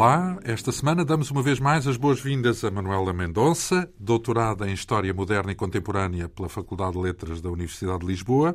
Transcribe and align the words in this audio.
Olá, 0.00 0.38
esta 0.44 0.70
semana 0.70 1.04
damos 1.04 1.28
uma 1.28 1.42
vez 1.42 1.58
mais 1.58 1.84
as 1.84 1.96
boas-vindas 1.96 2.62
a 2.62 2.70
Manuela 2.70 3.12
Mendonça, 3.12 3.92
doutorada 3.98 4.70
em 4.70 4.72
História 4.72 5.12
Moderna 5.12 5.50
e 5.50 5.56
Contemporânea 5.56 6.28
pela 6.28 6.48
Faculdade 6.48 6.92
de 6.92 7.00
Letras 7.00 7.40
da 7.40 7.50
Universidade 7.50 7.98
de 7.98 8.06
Lisboa 8.06 8.54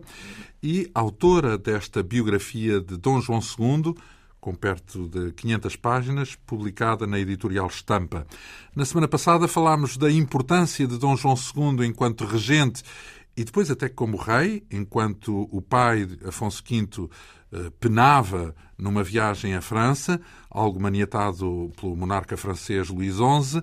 e 0.63 0.89
autora 0.95 1.57
desta 1.57 2.01
biografia 2.01 2.79
de 2.79 2.95
Dom 2.95 3.19
João 3.19 3.41
II, 3.41 3.93
com 4.39 4.55
perto 4.55 5.09
de 5.09 5.33
500 5.33 5.75
páginas, 5.75 6.35
publicada 6.45 7.05
na 7.05 7.19
editorial 7.19 7.67
Estampa. 7.67 8.25
Na 8.73 8.85
semana 8.85 9.09
passada 9.09 9.45
falámos 9.45 9.97
da 9.97 10.09
importância 10.09 10.87
de 10.87 10.97
Dom 10.97 11.17
João 11.17 11.35
II 11.35 11.85
enquanto 11.85 12.23
regente 12.23 12.83
e 13.35 13.43
depois 13.43 13.71
até 13.71 13.89
como 13.89 14.17
rei, 14.17 14.63
enquanto 14.71 15.47
o 15.51 15.61
pai, 15.61 16.07
Afonso 16.25 16.63
V, 16.67 17.09
eh, 17.51 17.71
penava 17.79 18.55
numa 18.77 19.03
viagem 19.03 19.55
à 19.55 19.61
França, 19.61 20.19
algo 20.49 20.79
maniatado 20.79 21.71
pelo 21.79 21.95
monarca 21.95 22.37
francês 22.37 22.89
Luís 22.89 23.15
XI. 23.15 23.61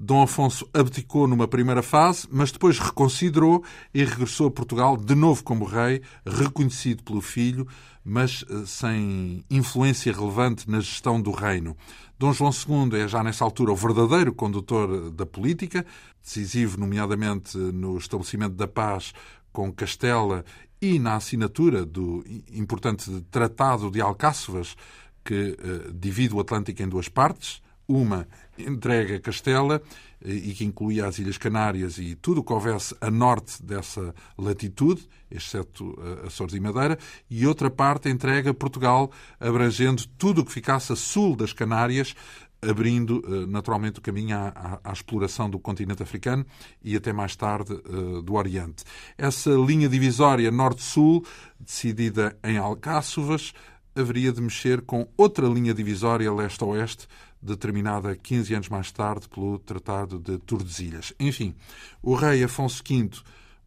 Dom 0.00 0.22
Afonso 0.22 0.68
abdicou 0.72 1.26
numa 1.26 1.48
primeira 1.48 1.82
fase, 1.82 2.28
mas 2.30 2.52
depois 2.52 2.78
reconsiderou 2.78 3.64
e 3.92 4.04
regressou 4.04 4.46
a 4.46 4.50
Portugal 4.50 4.96
de 4.96 5.12
novo 5.12 5.42
como 5.42 5.64
rei, 5.64 6.00
reconhecido 6.24 7.02
pelo 7.02 7.20
filho, 7.20 7.66
mas 8.04 8.44
eh, 8.48 8.62
sem 8.64 9.44
influência 9.50 10.12
relevante 10.12 10.70
na 10.70 10.78
gestão 10.78 11.20
do 11.20 11.32
reino. 11.32 11.76
Dom 12.16 12.32
João 12.32 12.52
II 12.52 12.96
é 12.96 13.08
já 13.08 13.24
nessa 13.24 13.44
altura 13.44 13.72
o 13.72 13.76
verdadeiro 13.76 14.32
condutor 14.32 15.10
da 15.10 15.26
política, 15.26 15.84
decisivo 16.22 16.78
nomeadamente 16.78 17.58
no 17.58 17.98
estabelecimento 17.98 18.54
da 18.54 18.68
paz 18.68 19.12
com 19.52 19.72
Castela 19.72 20.44
e 20.80 21.00
na 21.00 21.16
assinatura 21.16 21.84
do 21.84 22.24
importante 22.52 23.10
Tratado 23.32 23.90
de 23.90 24.00
Alcáçovas, 24.00 24.76
que 25.24 25.56
divide 25.92 26.34
o 26.34 26.40
Atlântico 26.40 26.82
em 26.82 26.88
duas 26.88 27.08
partes, 27.08 27.60
uma 27.88 28.28
entrega 28.58 29.16
a 29.16 29.20
Castela 29.20 29.80
eh, 30.22 30.30
e 30.30 30.52
que 30.52 30.64
incluía 30.64 31.06
as 31.06 31.18
Ilhas 31.18 31.38
Canárias 31.38 31.98
e 31.98 32.14
tudo 32.14 32.40
o 32.40 32.44
que 32.44 32.52
houvesse 32.52 32.94
a 33.00 33.10
norte 33.10 33.62
dessa 33.62 34.14
latitude, 34.36 35.08
exceto 35.30 35.98
uh, 35.98 36.26
Açores 36.26 36.54
e 36.54 36.60
Madeira, 36.60 36.98
e 37.30 37.46
outra 37.46 37.70
parte 37.70 38.08
entrega 38.08 38.50
a 38.50 38.54
Portugal, 38.54 39.10
abrangendo 39.40 40.04
tudo 40.18 40.42
o 40.42 40.44
que 40.44 40.52
ficasse 40.52 40.92
a 40.92 40.96
sul 40.96 41.34
das 41.34 41.52
Canárias, 41.52 42.14
abrindo 42.60 43.22
eh, 43.24 43.46
naturalmente 43.46 44.00
o 44.00 44.02
caminho 44.02 44.36
à, 44.36 44.80
à, 44.82 44.92
exploração 44.92 45.48
do 45.48 45.58
continente 45.58 46.02
africano 46.02 46.44
e 46.82 46.96
até 46.96 47.12
mais 47.12 47.36
tarde 47.36 47.72
eh, 47.72 48.22
do 48.22 48.34
Oriente. 48.34 48.82
Essa 49.16 49.50
linha 49.50 49.88
divisória 49.88 50.50
norte-sul, 50.50 51.24
decidida 51.60 52.36
em 52.42 52.58
Alcáçovas, 52.58 53.52
haveria 53.94 54.32
de 54.32 54.40
mexer 54.40 54.82
com 54.82 55.08
outra 55.16 55.46
linha 55.46 55.74
divisória 55.74 56.32
leste-oeste, 56.32 57.06
determinada 57.40 58.16
15 58.16 58.54
anos 58.54 58.68
mais 58.68 58.90
tarde 58.90 59.28
pelo 59.28 59.58
Tratado 59.58 60.18
de 60.18 60.38
Tordesilhas. 60.38 61.12
Enfim, 61.18 61.54
o 62.02 62.14
rei 62.14 62.42
Afonso 62.44 62.82
V 62.86 63.10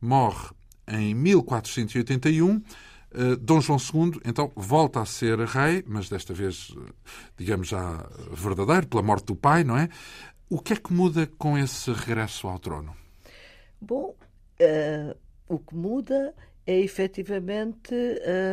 morre 0.01 0.49
em 0.87 1.13
1481 1.13 2.61
eh, 3.13 3.35
Dom 3.35 3.59
João 3.59 3.77
II, 3.77 4.21
então, 4.25 4.51
volta 4.55 5.01
a 5.01 5.05
ser 5.05 5.37
rei, 5.39 5.83
mas 5.85 6.07
desta 6.07 6.33
vez, 6.33 6.73
eh, 6.77 6.91
digamos, 7.37 7.67
já 7.67 8.09
verdadeiro, 8.31 8.87
pela 8.87 9.03
morte 9.03 9.25
do 9.25 9.35
pai, 9.35 9.63
não 9.63 9.77
é? 9.77 9.89
O 10.49 10.59
que 10.59 10.73
é 10.73 10.75
que 10.75 10.93
muda 10.93 11.27
com 11.37 11.57
esse 11.57 11.91
regresso 11.91 12.47
ao 12.47 12.59
trono? 12.59 12.95
Bom, 13.79 14.15
uh, 14.61 15.17
o 15.47 15.59
que 15.59 15.75
muda 15.75 16.33
é 16.65 16.79
efetivamente 16.79 17.93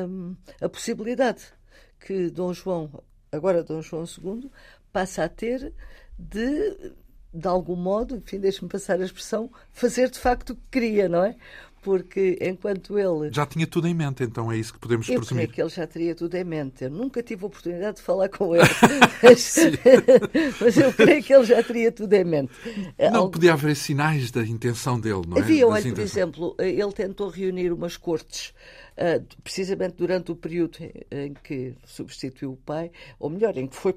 um, 0.09 0.37
a 0.61 0.69
possibilidade 0.69 1.43
que 2.01 2.31
Dom 2.31 2.53
João, 2.55 3.03
agora 3.31 3.63
Dom 3.63 3.83
João 3.83 4.05
II, 4.05 4.51
passa 4.99 5.23
a 5.23 5.29
ter 5.29 5.73
de, 6.19 6.93
de 7.33 7.47
algum 7.47 7.77
modo, 7.77 8.17
enfim, 8.17 8.41
deixe-me 8.41 8.69
passar 8.69 9.01
a 9.01 9.05
expressão, 9.05 9.49
fazer 9.73 10.11
de 10.11 10.19
facto 10.19 10.51
o 10.51 10.57
que 10.57 10.63
queria, 10.73 11.09
não 11.09 11.23
é? 11.23 11.37
porque 11.81 12.37
enquanto 12.41 12.99
ele. 12.99 13.33
Já 13.33 13.47
tinha 13.47 13.65
tudo 13.65 13.87
em 13.87 13.95
mente, 13.95 14.25
então 14.25 14.51
é 14.51 14.57
isso 14.57 14.73
que 14.73 14.81
podemos 14.81 15.09
eu 15.09 15.15
presumir. 15.21 15.45
Eu 15.45 15.49
que 15.53 15.63
ele 15.63 15.69
já 15.69 15.87
teria 15.87 16.15
tudo 16.15 16.35
em 16.35 16.43
mente. 16.43 16.83
Eu 16.85 16.91
nunca 16.91 17.23
tive 17.23 17.45
a 17.45 17.47
oportunidade 17.47 17.99
de 17.99 18.03
falar 18.03 18.29
com 18.29 18.57
ele, 18.57 18.65
mas, 19.23 19.55
mas, 20.61 20.77
eu 20.77 20.93
creio 20.93 21.23
que 21.23 21.33
ele 21.33 21.45
já 21.45 21.63
teria 21.63 21.93
tudo 21.93 22.13
em 22.13 22.25
mente. 22.25 22.53
Não 22.99 23.21
Algo... 23.21 23.31
podia 23.31 23.53
haver 23.53 23.77
sinais 23.77 24.33
da 24.33 24.43
intenção 24.43 24.99
dele, 24.99 25.23
não 25.29 25.37
é? 25.37 25.41
Havia, 25.41 25.69
olha, 25.69 25.95
por 25.95 26.01
exemplo, 26.01 26.57
ele 26.59 26.93
tentou 26.93 27.29
reunir 27.29 27.73
umas 27.73 27.97
cortes 27.97 28.53
Uh, 28.99 29.25
precisamente 29.45 29.95
durante 29.95 30.33
o 30.33 30.35
período 30.35 30.79
em 31.09 31.33
que 31.33 31.73
substituiu 31.85 32.55
o 32.55 32.57
pai, 32.57 32.91
ou 33.21 33.31
melhor, 33.31 33.57
em 33.57 33.69
que 33.69 33.77
foi 33.77 33.93
uh, 33.93 33.97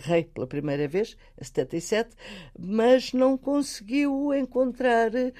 rei 0.00 0.24
pela 0.32 0.46
primeira 0.46 0.86
vez, 0.86 1.16
em 1.36 1.44
77, 1.44 2.14
mas 2.56 3.12
não 3.12 3.36
conseguiu 3.36 4.32
encontrar 4.32 5.10
uh, 5.12 5.32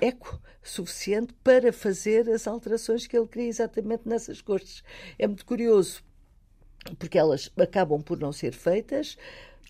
eco 0.00 0.42
suficiente 0.64 1.32
para 1.44 1.72
fazer 1.72 2.28
as 2.28 2.48
alterações 2.48 3.06
que 3.06 3.16
ele 3.16 3.28
queria 3.28 3.48
exatamente 3.48 4.02
nessas 4.04 4.40
cortes. 4.40 4.82
É 5.16 5.28
muito 5.28 5.46
curioso, 5.46 6.02
porque 6.98 7.18
elas 7.18 7.52
acabam 7.56 8.02
por 8.02 8.18
não 8.18 8.32
ser 8.32 8.52
feitas. 8.52 9.16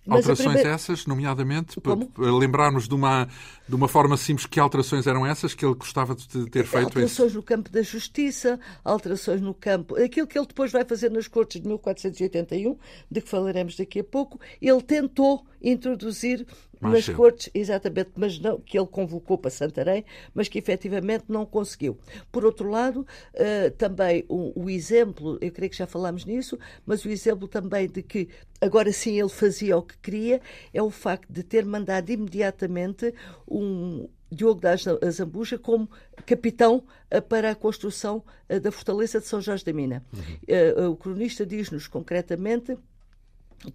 Alterações 0.07 0.49
primeira... 0.49 0.69
essas, 0.71 1.07
nomeadamente, 1.07 1.81
Como? 1.81 2.07
para 2.07 2.31
lembrarmos 2.31 2.87
de 2.87 2.95
uma, 2.95 3.27
de 3.67 3.75
uma 3.75 3.89
forma 3.89 4.17
simples, 4.17 4.47
que 4.47 4.61
alterações 4.61 5.07
eram 5.07 5.25
essas 5.25 5.55
que 5.55 5.65
ele 5.65 5.75
gostava 5.75 6.15
de 6.15 6.27
ter 6.51 6.65
feito? 6.65 6.87
Alterações 6.87 7.29
esse... 7.29 7.37
no 7.37 7.43
campo 7.43 7.71
da 7.71 7.83
justiça, 7.83 8.61
alterações 8.85 9.41
no 9.41 9.55
campo. 9.55 9.97
Aquilo 9.97 10.27
que 10.27 10.39
ele 10.39 10.47
depois 10.47 10.71
vai 10.71 10.85
fazer 10.85 11.11
nas 11.11 11.27
Cortes 11.27 11.61
de 11.61 11.67
1481, 11.67 12.77
de 13.11 13.21
que 13.23 13.29
falaremos 13.29 13.77
daqui 13.77 14.01
a 14.01 14.05
pouco, 14.05 14.39
ele 14.61 14.83
tentou 14.83 15.47
introduzir 15.63 16.47
nas 16.91 17.05
cedo. 17.05 17.17
cortes, 17.17 17.50
exatamente, 17.55 18.11
mas 18.17 18.39
não, 18.39 18.61
que 18.61 18.78
ele 18.78 18.87
convocou 18.87 19.39
para 19.39 19.50
Santarém, 19.50 20.05
mas 20.34 20.49
que 20.49 20.59
efetivamente 20.59 21.25
não 21.28 21.47
conseguiu. 21.47 21.99
Por 22.31 22.45
outro 22.45 22.71
lado, 22.71 23.00
uh, 23.00 23.71
também 23.77 24.25
o, 24.28 24.65
o, 24.65 24.71
exemplo, 24.71 25.39
eu 25.41 25.50
creio 25.50 25.71
que 25.71 25.77
já 25.77 25.87
falámos 25.87 26.25
nisso, 26.25 26.59
mas 26.84 27.05
o 27.05 27.09
exemplo 27.09 27.49
também 27.49 27.89
de 27.89 28.03
que 28.03 28.28
agora 28.61 28.93
sim 28.93 29.19
ele 29.19 29.28
fazia 29.28 29.77
o 29.77 29.83
que 29.83 29.97
queria, 29.99 30.41
é 30.73 30.83
o 30.83 30.91
facto 30.91 31.33
de 31.33 31.43
ter 31.43 31.65
mandado 31.65 32.11
imediatamente 32.11 33.12
um, 33.49 34.09
Diogo 34.31 34.61
da 34.61 34.75
Zambuja 35.11 35.59
como 35.59 35.89
capitão 36.27 36.83
uh, 37.12 37.23
para 37.23 37.50
a 37.50 37.55
construção 37.55 38.23
uh, 38.50 38.61
da 38.61 38.70
fortaleza 38.73 39.20
de 39.20 39.26
São 39.26 39.41
Jorge 39.41 39.64
da 39.64 39.73
Mina. 39.73 40.05
Uhum. 40.12 40.91
o 40.91 40.97
cronista 40.97 41.47
diz-nos 41.47 41.87
concretamente 41.87 42.76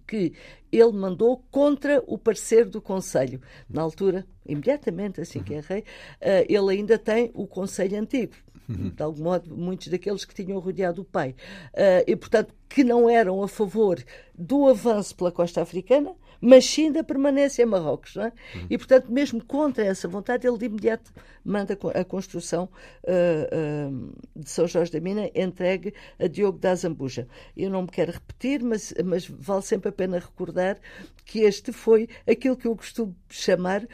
que 0.06 0.32
ele 0.70 0.92
mandou 0.92 1.44
contra 1.50 2.02
o 2.06 2.16
parecer 2.16 2.64
do 2.64 2.80
Conselho. 2.80 3.40
Na 3.68 3.82
altura, 3.82 4.26
imediatamente 4.46 5.20
assim 5.20 5.42
que 5.42 5.54
é 5.54 5.60
rei, 5.60 5.80
uh, 5.80 6.46
ele 6.48 6.78
ainda 6.78 6.98
tem 6.98 7.30
o 7.34 7.46
Conselho 7.46 7.98
Antigo. 7.98 8.34
Uhum. 8.68 8.90
De 8.90 9.02
algum 9.02 9.24
modo, 9.24 9.56
muitos 9.56 9.88
daqueles 9.88 10.24
que 10.24 10.34
tinham 10.34 10.58
rodeado 10.60 11.02
o 11.02 11.04
pai. 11.04 11.34
Uh, 11.74 12.04
e, 12.06 12.14
portanto, 12.14 12.54
que 12.68 12.84
não 12.84 13.10
eram 13.10 13.42
a 13.42 13.48
favor 13.48 14.02
do 14.32 14.68
avanço 14.68 15.16
pela 15.16 15.32
costa 15.32 15.60
africana, 15.60 16.14
mas 16.40 16.64
sim 16.64 16.90
da 16.90 17.04
permanência 17.04 17.62
em 17.62 17.66
Marrocos. 17.66 18.16
Não 18.16 18.24
é? 18.24 18.32
Uhum. 18.54 18.66
E, 18.70 18.78
portanto, 18.78 19.10
mesmo 19.10 19.44
contra 19.44 19.84
essa 19.84 20.08
vontade, 20.08 20.46
ele 20.46 20.58
de 20.58 20.66
imediato 20.66 21.12
manda 21.44 21.78
a 21.94 22.04
construção 22.04 22.68
uh, 23.04 23.90
uh, 23.90 24.12
de 24.36 24.50
São 24.50 24.66
Jorge 24.66 24.92
da 24.92 25.00
Mina 25.00 25.30
entregue 25.34 25.94
a 26.18 26.26
Diogo 26.26 26.58
da 26.58 26.74
Zambuja. 26.74 27.26
Eu 27.56 27.70
não 27.70 27.82
me 27.82 27.88
quero 27.88 28.12
repetir, 28.12 28.62
mas, 28.62 28.92
mas 29.04 29.26
vale 29.26 29.62
sempre 29.62 29.88
a 29.88 29.92
pena 29.92 30.18
recordar 30.18 30.78
que 31.24 31.40
este 31.40 31.72
foi 31.72 32.08
aquilo 32.28 32.56
que 32.56 32.66
eu 32.66 32.76
costumo 32.76 33.14
chamar 33.28 33.86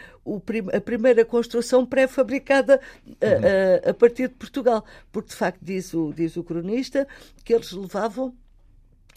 prim 0.45 0.67
a 0.73 0.81
primeira 0.81 1.25
construção 1.25 1.87
pré-fabricada 1.87 2.81
uhum. 3.07 3.13
a, 3.23 3.89
a, 3.89 3.91
a 3.91 3.95
partir 3.95 4.29
de 4.29 4.35
Portugal. 4.35 4.85
Porque, 5.13 5.31
de 5.31 5.37
facto, 5.37 5.61
diz 5.63 5.95
o, 5.95 6.13
diz 6.13 6.37
o 6.37 6.45
cronista 6.45 7.07
que 7.45 7.55
eles 7.55 7.73
levavam 7.73 8.35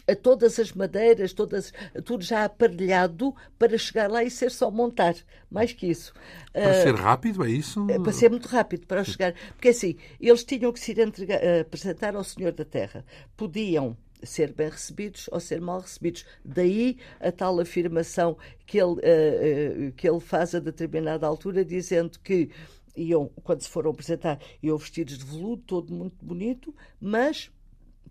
a 0.09 0.15
todas 0.15 0.59
as 0.59 0.71
madeiras, 0.73 1.33
todas, 1.33 1.73
tudo 2.03 2.23
já 2.23 2.45
aparelhado 2.45 3.33
para 3.57 3.77
chegar 3.77 4.09
lá 4.09 4.23
e 4.23 4.31
ser 4.31 4.51
só 4.51 4.69
montar. 4.71 5.15
Mais 5.49 5.73
que 5.73 5.87
isso. 5.87 6.13
Para 6.51 6.71
uh, 6.71 6.83
ser 6.83 6.95
rápido, 6.95 7.43
é 7.43 7.51
isso? 7.51 7.85
É, 7.89 7.99
para 7.99 8.11
ser 8.11 8.29
muito 8.29 8.47
rápido, 8.47 8.85
para 8.87 9.03
chegar. 9.03 9.33
Porque 9.53 9.69
assim, 9.69 9.95
eles 10.19 10.43
tinham 10.43 10.71
que 10.71 10.79
se 10.79 10.91
ir 10.91 10.99
entregar, 10.99 11.41
uh, 11.41 11.61
apresentar 11.61 12.15
ao 12.15 12.23
Senhor 12.23 12.51
da 12.51 12.65
Terra. 12.65 13.05
Podiam 13.35 13.97
ser 14.21 14.53
bem 14.53 14.69
recebidos 14.69 15.29
ou 15.31 15.39
ser 15.39 15.61
mal 15.61 15.79
recebidos. 15.79 16.25
Daí 16.43 16.97
a 17.19 17.31
tal 17.31 17.59
afirmação 17.59 18.37
que 18.65 18.77
ele, 18.77 18.93
uh, 18.93 19.91
que 19.93 20.07
ele 20.07 20.19
faz 20.19 20.53
a 20.53 20.59
determinada 20.59 21.25
altura, 21.25 21.63
dizendo 21.63 22.19
que 22.19 22.49
iam, 22.95 23.29
quando 23.43 23.61
se 23.61 23.69
foram 23.69 23.91
apresentar, 23.91 24.39
iam 24.61 24.77
vestidos 24.77 25.17
de 25.17 25.25
veludo, 25.25 25.63
todo 25.65 25.93
muito 25.93 26.23
bonito, 26.23 26.75
mas 26.99 27.51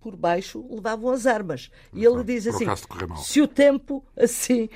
por 0.00 0.16
baixo 0.16 0.64
levavam 0.70 1.10
as 1.10 1.26
armas. 1.26 1.70
E 1.92 2.04
ele 2.04 2.22
diz 2.24 2.46
assim: 2.46 2.66
se 3.16 3.40
o 3.40 3.48
tempo 3.48 4.04
assim. 4.16 4.68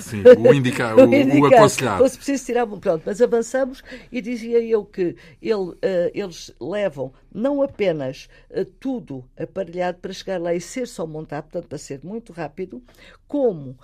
Sim, 0.00 0.22
o 0.38 0.54
indicar, 0.54 0.96
o, 0.98 1.08
o, 1.08 1.46
aconselhar. 1.46 1.98
Fosse 1.98 2.16
preciso 2.16 2.46
tiravam. 2.46 2.78
Pronto, 2.78 3.02
mas 3.06 3.22
avançamos 3.22 3.82
e 4.10 4.20
dizia 4.20 4.60
eu 4.60 4.84
que 4.84 5.16
ele, 5.40 5.54
uh, 5.54 5.78
eles 6.12 6.52
levam 6.60 7.12
não 7.32 7.62
apenas 7.62 8.28
uh, 8.50 8.64
tudo 8.64 9.24
aparelhado 9.38 9.98
para 9.98 10.12
chegar 10.12 10.40
lá 10.40 10.54
e 10.54 10.60
ser 10.60 10.86
só 10.86 11.06
montado, 11.06 11.44
portanto, 11.44 11.68
para 11.68 11.78
ser 11.78 12.00
muito 12.02 12.32
rápido, 12.32 12.82
como 13.26 13.78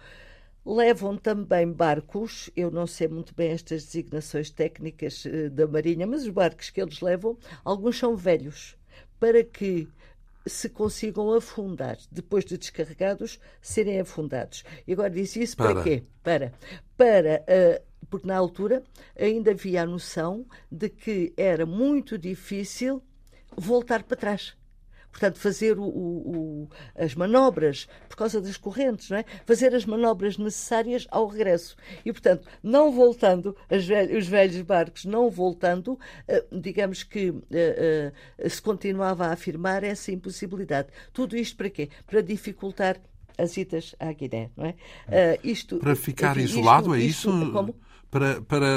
Levam 0.66 1.18
também 1.18 1.70
barcos, 1.70 2.48
eu 2.56 2.70
não 2.70 2.86
sei 2.86 3.06
muito 3.06 3.34
bem 3.34 3.50
estas 3.50 3.84
designações 3.84 4.48
técnicas 4.48 5.22
uh, 5.26 5.50
da 5.50 5.66
Marinha, 5.66 6.06
mas 6.06 6.22
os 6.22 6.30
barcos 6.30 6.70
que 6.70 6.80
eles 6.80 7.02
levam, 7.02 7.36
alguns 7.62 7.98
são 7.98 8.16
velhos, 8.16 8.74
para 9.20 9.44
que 9.44 9.86
se 10.46 10.68
consigam 10.68 11.32
afundar, 11.32 11.96
depois 12.10 12.44
de 12.44 12.58
descarregados, 12.58 13.38
serem 13.60 14.00
afundados. 14.00 14.64
E 14.86 14.92
agora 14.92 15.10
disse 15.10 15.42
isso 15.42 15.56
para, 15.56 15.74
para 15.74 15.82
quê? 15.82 16.04
Para, 16.22 16.52
para 16.96 17.42
uh, 17.42 17.94
porque 18.10 18.26
na 18.26 18.36
altura 18.36 18.82
ainda 19.18 19.50
havia 19.50 19.82
a 19.82 19.86
noção 19.86 20.46
de 20.70 20.88
que 20.88 21.32
era 21.36 21.64
muito 21.64 22.18
difícil 22.18 23.02
voltar 23.56 24.02
para 24.02 24.16
trás 24.16 24.56
portanto, 25.14 25.38
fazer 25.38 25.78
o, 25.78 25.84
o, 25.84 26.68
as 26.96 27.14
manobras 27.14 27.86
por 28.08 28.16
causa 28.16 28.40
das 28.40 28.56
correntes, 28.56 29.10
não 29.10 29.18
é? 29.18 29.24
fazer 29.46 29.72
as 29.72 29.86
manobras 29.86 30.36
necessárias 30.36 31.06
ao 31.08 31.28
regresso. 31.28 31.76
E, 32.04 32.12
portanto, 32.12 32.48
não 32.60 32.90
voltando, 32.90 33.56
os 33.70 34.26
velhos 34.26 34.60
barcos 34.62 35.04
não 35.04 35.30
voltando, 35.30 35.98
eh, 36.26 36.44
digamos 36.50 37.04
que 37.04 37.32
eh, 37.52 38.12
eh, 38.38 38.48
se 38.48 38.60
continuava 38.60 39.26
a 39.26 39.32
afirmar 39.32 39.84
essa 39.84 40.10
impossibilidade. 40.10 40.88
Tudo 41.12 41.36
isto 41.36 41.56
para 41.56 41.70
quê? 41.70 41.88
Para 42.06 42.20
dificultar 42.20 43.00
as 43.38 43.56
idas 43.56 43.94
à 44.00 44.12
Guiné, 44.12 44.50
não 44.56 44.66
é? 44.66 44.74
isto, 45.42 45.78
para 45.78 45.96
ficar 45.96 46.36
enfim, 46.36 46.44
isolado, 46.44 46.94
isto, 46.96 47.30
é 47.30 47.34
isso? 47.34 47.52
Como? 47.52 47.74
Para, 48.14 48.40
para 48.42 48.68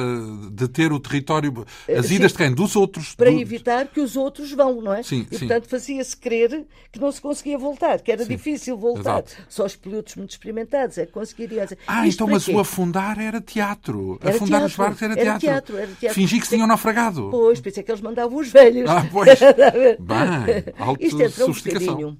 deter 0.52 0.92
o 0.92 1.00
território, 1.00 1.64
as 1.96 2.10
idas 2.10 2.32
de 2.32 2.40
quem? 2.40 2.52
Dos 2.52 2.76
outros. 2.76 3.14
Para 3.14 3.30
do... 3.30 3.40
evitar 3.40 3.86
que 3.86 4.00
os 4.00 4.16
outros 4.16 4.52
vão, 4.52 4.82
não 4.82 4.92
é? 4.92 5.04
Sim, 5.04 5.28
e, 5.30 5.38
sim. 5.38 5.48
portanto, 5.48 5.70
fazia-se 5.70 6.18
crer 6.18 6.66
que 6.92 7.00
não 7.00 7.12
se 7.12 7.22
conseguia 7.22 7.56
voltar, 7.56 8.02
que 8.02 8.12
era 8.12 8.24
sim, 8.24 8.30
difícil 8.30 8.76
voltar. 8.76 9.20
Exato. 9.20 9.38
Só 9.48 9.66
os 9.68 9.76
pilotos 9.76 10.16
muito 10.16 10.32
experimentados 10.32 10.98
é 10.98 11.06
que 11.06 11.12
conseguiriam. 11.12 11.68
Ah, 11.86 12.08
então, 12.08 12.26
mas 12.26 12.46
quê? 12.46 12.52
o 12.52 12.60
afundar 12.60 13.20
era 13.20 13.40
teatro. 13.40 14.18
Era 14.24 14.36
afundar 14.36 14.62
teatro, 14.62 14.66
os 14.66 14.76
barcos 14.76 15.02
era 15.04 15.14
teatro. 15.14 15.30
Era 15.30 15.40
teatro, 15.40 15.78
era 15.78 15.88
teatro. 15.88 16.16
Fingir 16.16 16.40
que 16.40 16.48
se 16.48 16.56
tinham 16.56 16.68
naufragado. 16.68 17.30
Pois, 17.30 17.62
pensei 17.62 17.84
que 17.84 17.92
eles 17.92 18.02
mandavam 18.02 18.40
os 18.40 18.52
velhos. 18.52 18.90
Ah, 18.90 19.08
pois. 19.12 19.38
Bem, 19.40 20.74
alto 20.80 21.06
Isto 21.06 21.22
entra 21.22 21.46
um 21.46 21.52
bocadinho 21.52 22.18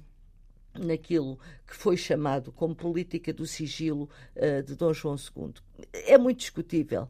naquilo 0.78 1.36
que 1.68 1.76
foi 1.76 1.98
chamado 1.98 2.50
como 2.50 2.74
política 2.74 3.30
do 3.30 3.46
sigilo 3.46 4.08
uh, 4.34 4.62
de 4.62 4.74
Dom 4.74 4.94
João 4.94 5.16
II. 5.16 5.52
É 5.92 6.16
muito 6.16 6.38
discutível. 6.38 7.02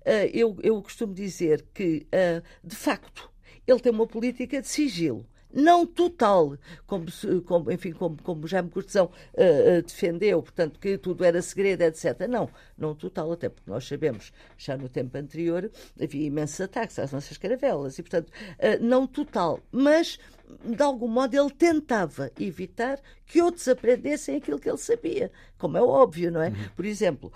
Uh, 0.00 0.30
eu, 0.32 0.56
eu 0.62 0.82
costumo 0.82 1.12
dizer 1.12 1.66
que, 1.74 2.06
uh, 2.06 2.42
de 2.64 2.74
facto, 2.74 3.30
ele 3.66 3.78
tem 3.78 3.92
uma 3.92 4.06
política 4.06 4.62
de 4.62 4.68
sigilo 4.68 5.26
não 5.56 5.86
total, 5.86 6.58
como, 6.86 7.06
como 7.46 7.72
enfim, 7.72 7.92
como, 7.92 8.22
como 8.22 8.46
Jaime 8.46 8.68
Cortesão 8.68 9.06
uh, 9.06 9.78
uh, 9.78 9.82
defendeu, 9.82 10.42
portanto, 10.42 10.78
que 10.78 10.98
tudo 10.98 11.24
era 11.24 11.40
segredo, 11.40 11.80
etc. 11.80 12.28
Não, 12.28 12.50
não 12.76 12.94
total, 12.94 13.32
até 13.32 13.48
porque 13.48 13.70
nós 13.70 13.88
sabemos, 13.88 14.34
já 14.58 14.76
no 14.76 14.86
tempo 14.86 15.16
anterior, 15.16 15.70
havia 15.98 16.26
imensos 16.26 16.60
ataques 16.60 16.98
às 16.98 17.10
nossas 17.10 17.38
caravelas, 17.38 17.98
e, 17.98 18.02
portanto, 18.02 18.28
uh, 18.28 18.84
não 18.84 19.06
total, 19.06 19.58
mas 19.72 20.18
de 20.62 20.82
algum 20.82 21.08
modo 21.08 21.34
ele 21.34 21.50
tentava 21.50 22.30
evitar 22.38 23.00
que 23.24 23.40
outros 23.40 23.66
aprendessem 23.66 24.36
aquilo 24.36 24.60
que 24.60 24.68
ele 24.68 24.78
sabia, 24.78 25.32
como 25.56 25.78
é 25.78 25.82
óbvio, 25.82 26.30
não 26.30 26.40
é? 26.42 26.50
Uhum. 26.50 26.68
Por 26.76 26.84
exemplo, 26.84 27.32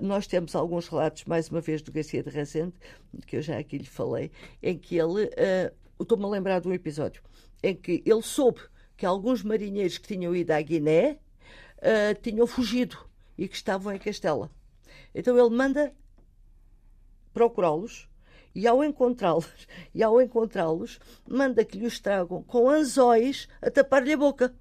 nós 0.00 0.28
temos 0.28 0.54
alguns 0.54 0.86
relatos, 0.86 1.24
mais 1.24 1.48
uma 1.48 1.60
vez, 1.60 1.82
do 1.82 1.90
Garcia 1.90 2.22
de 2.22 2.30
Rezende, 2.30 2.74
que 3.26 3.36
eu 3.36 3.42
já 3.42 3.58
aqui 3.58 3.78
lhe 3.78 3.86
falei, 3.86 4.30
em 4.62 4.78
que 4.78 4.96
ele, 4.96 5.28
estou-me 5.98 6.24
a 6.26 6.28
lembrar 6.28 6.60
de 6.60 6.68
um 6.68 6.72
episódio, 6.72 7.20
em 7.64 7.74
que 7.74 8.02
ele 8.04 8.22
soube 8.22 8.60
que 8.94 9.06
alguns 9.06 9.42
marinheiros 9.42 9.96
que 9.96 10.06
tinham 10.06 10.36
ido 10.36 10.50
à 10.50 10.60
Guiné 10.60 11.18
uh, 11.78 12.20
tinham 12.20 12.46
fugido 12.46 12.98
e 13.38 13.48
que 13.48 13.56
estavam 13.56 13.92
em 13.92 13.98
Castela. 13.98 14.50
Então 15.14 15.38
ele 15.38 15.54
manda 15.54 15.92
procurá-los 17.32 18.06
e 18.54 18.68
ao 18.68 18.84
encontrá-los, 18.84 19.48
e 19.94 20.02
ao 20.02 20.20
encontrá-los, 20.20 21.00
manda 21.26 21.64
que 21.64 21.78
lhes 21.78 21.98
tragam 21.98 22.42
com 22.42 22.68
anzóis 22.68 23.48
a 23.62 23.70
tapar-lhe 23.70 24.12
a 24.12 24.16
boca. 24.16 24.54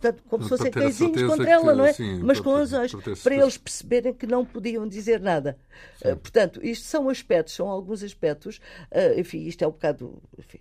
Portanto, 0.00 0.22
como 0.30 0.44
se 0.44 0.48
fossem 0.48 0.70
cãezinhos 0.70 1.22
contra 1.24 1.44
que, 1.44 1.50
ela, 1.50 1.74
não 1.74 1.84
é? 1.84 1.92
Sim, 1.92 2.20
Mas 2.22 2.40
com 2.40 2.54
anzóis, 2.54 2.90
para, 2.94 3.14
para 3.16 3.34
eles 3.34 3.58
perceberem 3.58 4.14
que 4.14 4.26
não 4.26 4.46
podiam 4.46 4.88
dizer 4.88 5.20
nada. 5.20 5.58
Uh, 6.02 6.16
portanto, 6.16 6.64
isto 6.64 6.86
são 6.86 7.10
aspectos, 7.10 7.54
são 7.54 7.68
alguns 7.68 8.02
aspectos, 8.02 8.58
uh, 8.90 9.18
enfim, 9.20 9.42
isto 9.42 9.62
é 9.62 9.68
um 9.68 9.72
bocado. 9.72 10.22
Enfim, 10.38 10.60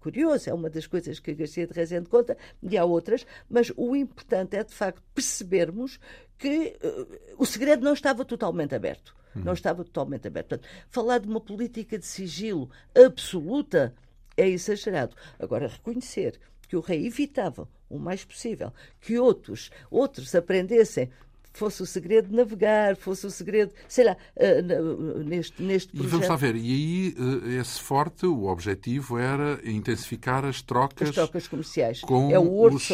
curioso, 0.00 0.50
é 0.50 0.54
uma 0.54 0.68
das 0.68 0.86
coisas 0.86 1.20
que 1.20 1.34
Garcia 1.34 1.66
de 1.66 1.72
Rezende 1.72 2.08
conta, 2.08 2.36
e 2.62 2.76
há 2.76 2.84
outras, 2.84 3.26
mas 3.48 3.72
o 3.76 3.94
importante 3.94 4.56
é, 4.56 4.64
de 4.64 4.74
facto, 4.74 5.02
percebermos 5.14 5.98
que 6.38 6.76
uh, 6.82 7.34
o 7.38 7.46
segredo 7.46 7.84
não 7.84 7.92
estava 7.92 8.24
totalmente 8.24 8.74
aberto. 8.74 9.14
Uhum. 9.34 9.44
Não 9.44 9.52
estava 9.52 9.84
totalmente 9.84 10.26
aberto. 10.26 10.48
Portanto, 10.48 10.68
falar 10.90 11.18
de 11.18 11.28
uma 11.28 11.40
política 11.40 11.98
de 11.98 12.04
sigilo 12.04 12.68
absoluta 12.94 13.94
é 14.36 14.48
exagerado. 14.48 15.16
Agora, 15.38 15.68
reconhecer 15.68 16.38
que 16.68 16.76
o 16.76 16.80
rei 16.80 17.06
evitava 17.06 17.68
o 17.88 17.98
mais 17.98 18.24
possível 18.24 18.72
que 19.00 19.18
outros, 19.18 19.70
outros 19.90 20.34
aprendessem 20.34 21.10
fosse 21.52 21.82
o 21.82 21.86
segredo 21.86 22.28
de 22.28 22.34
navegar, 22.34 22.96
fosse 22.96 23.26
o 23.26 23.30
segredo, 23.30 23.72
sei 23.88 24.04
lá, 24.04 24.16
uh, 24.36 25.22
neste, 25.24 25.62
neste 25.62 25.92
projeto. 25.92 26.08
E 26.08 26.10
vamos 26.10 26.28
lá 26.28 26.36
ver, 26.36 26.56
e 26.56 26.58
aí 26.58 27.14
uh, 27.18 27.60
esse 27.60 27.80
forte, 27.80 28.26
o 28.26 28.46
objetivo 28.46 29.18
era 29.18 29.60
intensificar 29.64 30.44
as 30.44 30.62
trocas, 30.62 31.08
as 31.08 31.14
trocas 31.14 31.48
comerciais. 31.48 32.00
com 32.00 32.30
é 32.30 32.38
o 32.38 32.62
os 32.62 32.84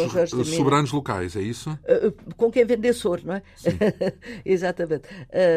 soberanos 0.54 0.92
locais, 0.92 1.36
é 1.36 1.42
isso? 1.42 1.70
Uh, 1.70 2.34
com 2.34 2.50
quem 2.50 2.64
vendesse 2.64 3.06
ouro, 3.06 3.22
não 3.24 3.34
é? 3.34 3.42
Exatamente. 4.44 5.08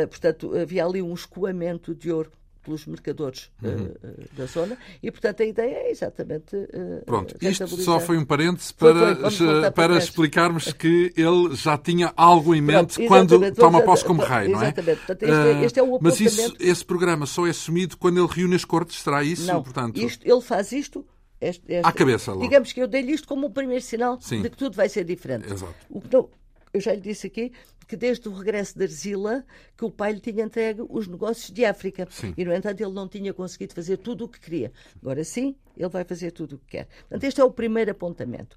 portanto, 0.09 0.55
havia 0.57 0.85
ali 0.85 1.01
um 1.01 1.13
escoamento 1.13 1.95
de 1.95 2.11
ouro 2.11 2.31
pelos 2.63 2.85
mercadores 2.85 3.49
uhum. 3.61 3.85
uh, 3.85 4.37
da 4.37 4.45
zona 4.45 4.77
e, 5.01 5.11
portanto, 5.11 5.41
a 5.41 5.45
ideia 5.45 5.75
é 5.75 5.91
exatamente. 5.91 6.55
Uh, 6.55 7.03
Pronto, 7.05 7.35
isto 7.41 7.67
só 7.77 7.99
foi 7.99 8.17
um 8.17 8.25
parênteses 8.25 8.71
para, 8.71 9.15
para, 9.15 9.71
para 9.71 9.97
explicarmos 9.97 10.71
que 10.73 11.13
ele 11.15 11.55
já 11.55 11.77
tinha 11.77 12.13
algo 12.15 12.53
em 12.53 12.61
mente 12.61 12.95
Pronto, 12.95 13.07
quando 13.07 13.55
toma 13.55 13.81
posse 13.81 14.05
como 14.05 14.21
rei, 14.21 14.47
não 14.47 14.61
é? 14.61 14.65
Exatamente. 14.65 14.97
Portanto, 14.97 15.23
este, 15.23 15.33
é, 15.33 15.65
este 15.65 15.79
é 15.79 15.83
o 15.83 15.99
Mas 16.01 16.19
isso, 16.19 16.55
esse 16.59 16.85
programa 16.85 17.25
só 17.25 17.47
é 17.47 17.49
assumido 17.49 17.97
quando 17.97 18.19
ele 18.19 18.31
reúne 18.31 18.55
as 18.55 18.65
cortes, 18.65 19.01
será 19.01 19.23
isso? 19.23 19.45
Não, 19.45 19.61
Portanto... 19.61 19.97
Isto, 19.97 20.27
ele 20.27 20.41
faz 20.41 20.71
isto 20.71 21.05
este, 21.41 21.63
este, 21.73 21.87
à 21.87 21.91
cabeça, 21.91 22.31
logo. 22.31 22.43
Digamos 22.43 22.71
que 22.71 22.79
eu 22.79 22.87
dei-lhe 22.87 23.13
isto 23.13 23.27
como 23.27 23.47
o 23.47 23.49
primeiro 23.49 23.83
sinal 23.83 24.19
Sim. 24.21 24.43
de 24.43 24.49
que 24.49 24.55
tudo 24.55 24.75
vai 24.75 24.87
ser 24.87 25.03
diferente. 25.03 25.51
Exato. 25.51 25.73
O 25.89 25.99
que 25.99 26.07
não, 26.13 26.29
eu 26.73 26.79
já 26.79 26.93
lhe 26.93 27.01
disse 27.01 27.27
aqui 27.27 27.51
que 27.87 27.97
desde 27.97 28.29
o 28.29 28.33
regresso 28.33 28.77
de 28.77 28.85
Arzila 28.85 29.45
que 29.77 29.83
o 29.83 29.91
pai 29.91 30.13
lhe 30.13 30.19
tinha 30.19 30.45
entregue 30.45 30.81
os 30.89 31.07
negócios 31.07 31.51
de 31.51 31.65
África 31.65 32.07
sim. 32.09 32.33
e 32.37 32.45
no 32.45 32.53
entanto 32.53 32.81
ele 32.81 32.93
não 32.93 33.07
tinha 33.07 33.33
conseguido 33.33 33.73
fazer 33.73 33.97
tudo 33.97 34.25
o 34.25 34.29
que 34.29 34.39
queria. 34.39 34.71
Agora 35.01 35.23
sim, 35.23 35.55
ele 35.75 35.89
vai 35.89 36.03
fazer 36.05 36.31
tudo 36.31 36.55
o 36.55 36.59
que 36.59 36.77
quer. 36.77 36.87
Portanto, 37.01 37.23
este 37.25 37.41
é 37.41 37.43
o 37.43 37.51
primeiro 37.51 37.91
apontamento. 37.91 38.55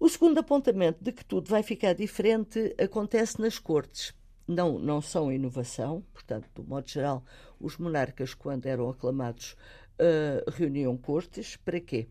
O 0.00 0.08
segundo 0.08 0.38
apontamento 0.38 1.02
de 1.02 1.12
que 1.12 1.24
tudo 1.24 1.50
vai 1.50 1.62
ficar 1.62 1.92
diferente 1.92 2.74
acontece 2.78 3.40
nas 3.40 3.58
cortes. 3.58 4.14
Não, 4.46 4.78
não 4.78 5.02
são 5.02 5.30
inovação, 5.30 6.02
portanto, 6.12 6.48
do 6.54 6.64
modo 6.64 6.88
geral, 6.88 7.22
os 7.60 7.76
monarcas, 7.76 8.32
quando 8.32 8.64
eram 8.64 8.88
aclamados, 8.88 9.56
uh, 10.00 10.50
reuniam 10.50 10.96
cortes. 10.96 11.56
Para 11.56 11.80
quê? 11.80 12.08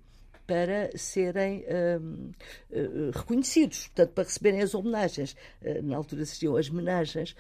Para 0.47 0.89
serem 0.97 1.65
uh, 1.65 2.01
uh, 2.71 3.11
reconhecidos, 3.13 3.87
portanto, 3.87 4.11
para 4.13 4.23
receberem 4.23 4.61
as 4.61 4.73
homenagens. 4.73 5.35
Uh, 5.61 5.83
na 5.83 5.97
altura 5.97 6.21
existiam 6.21 6.55
as 6.55 6.69
homenagens 6.69 7.35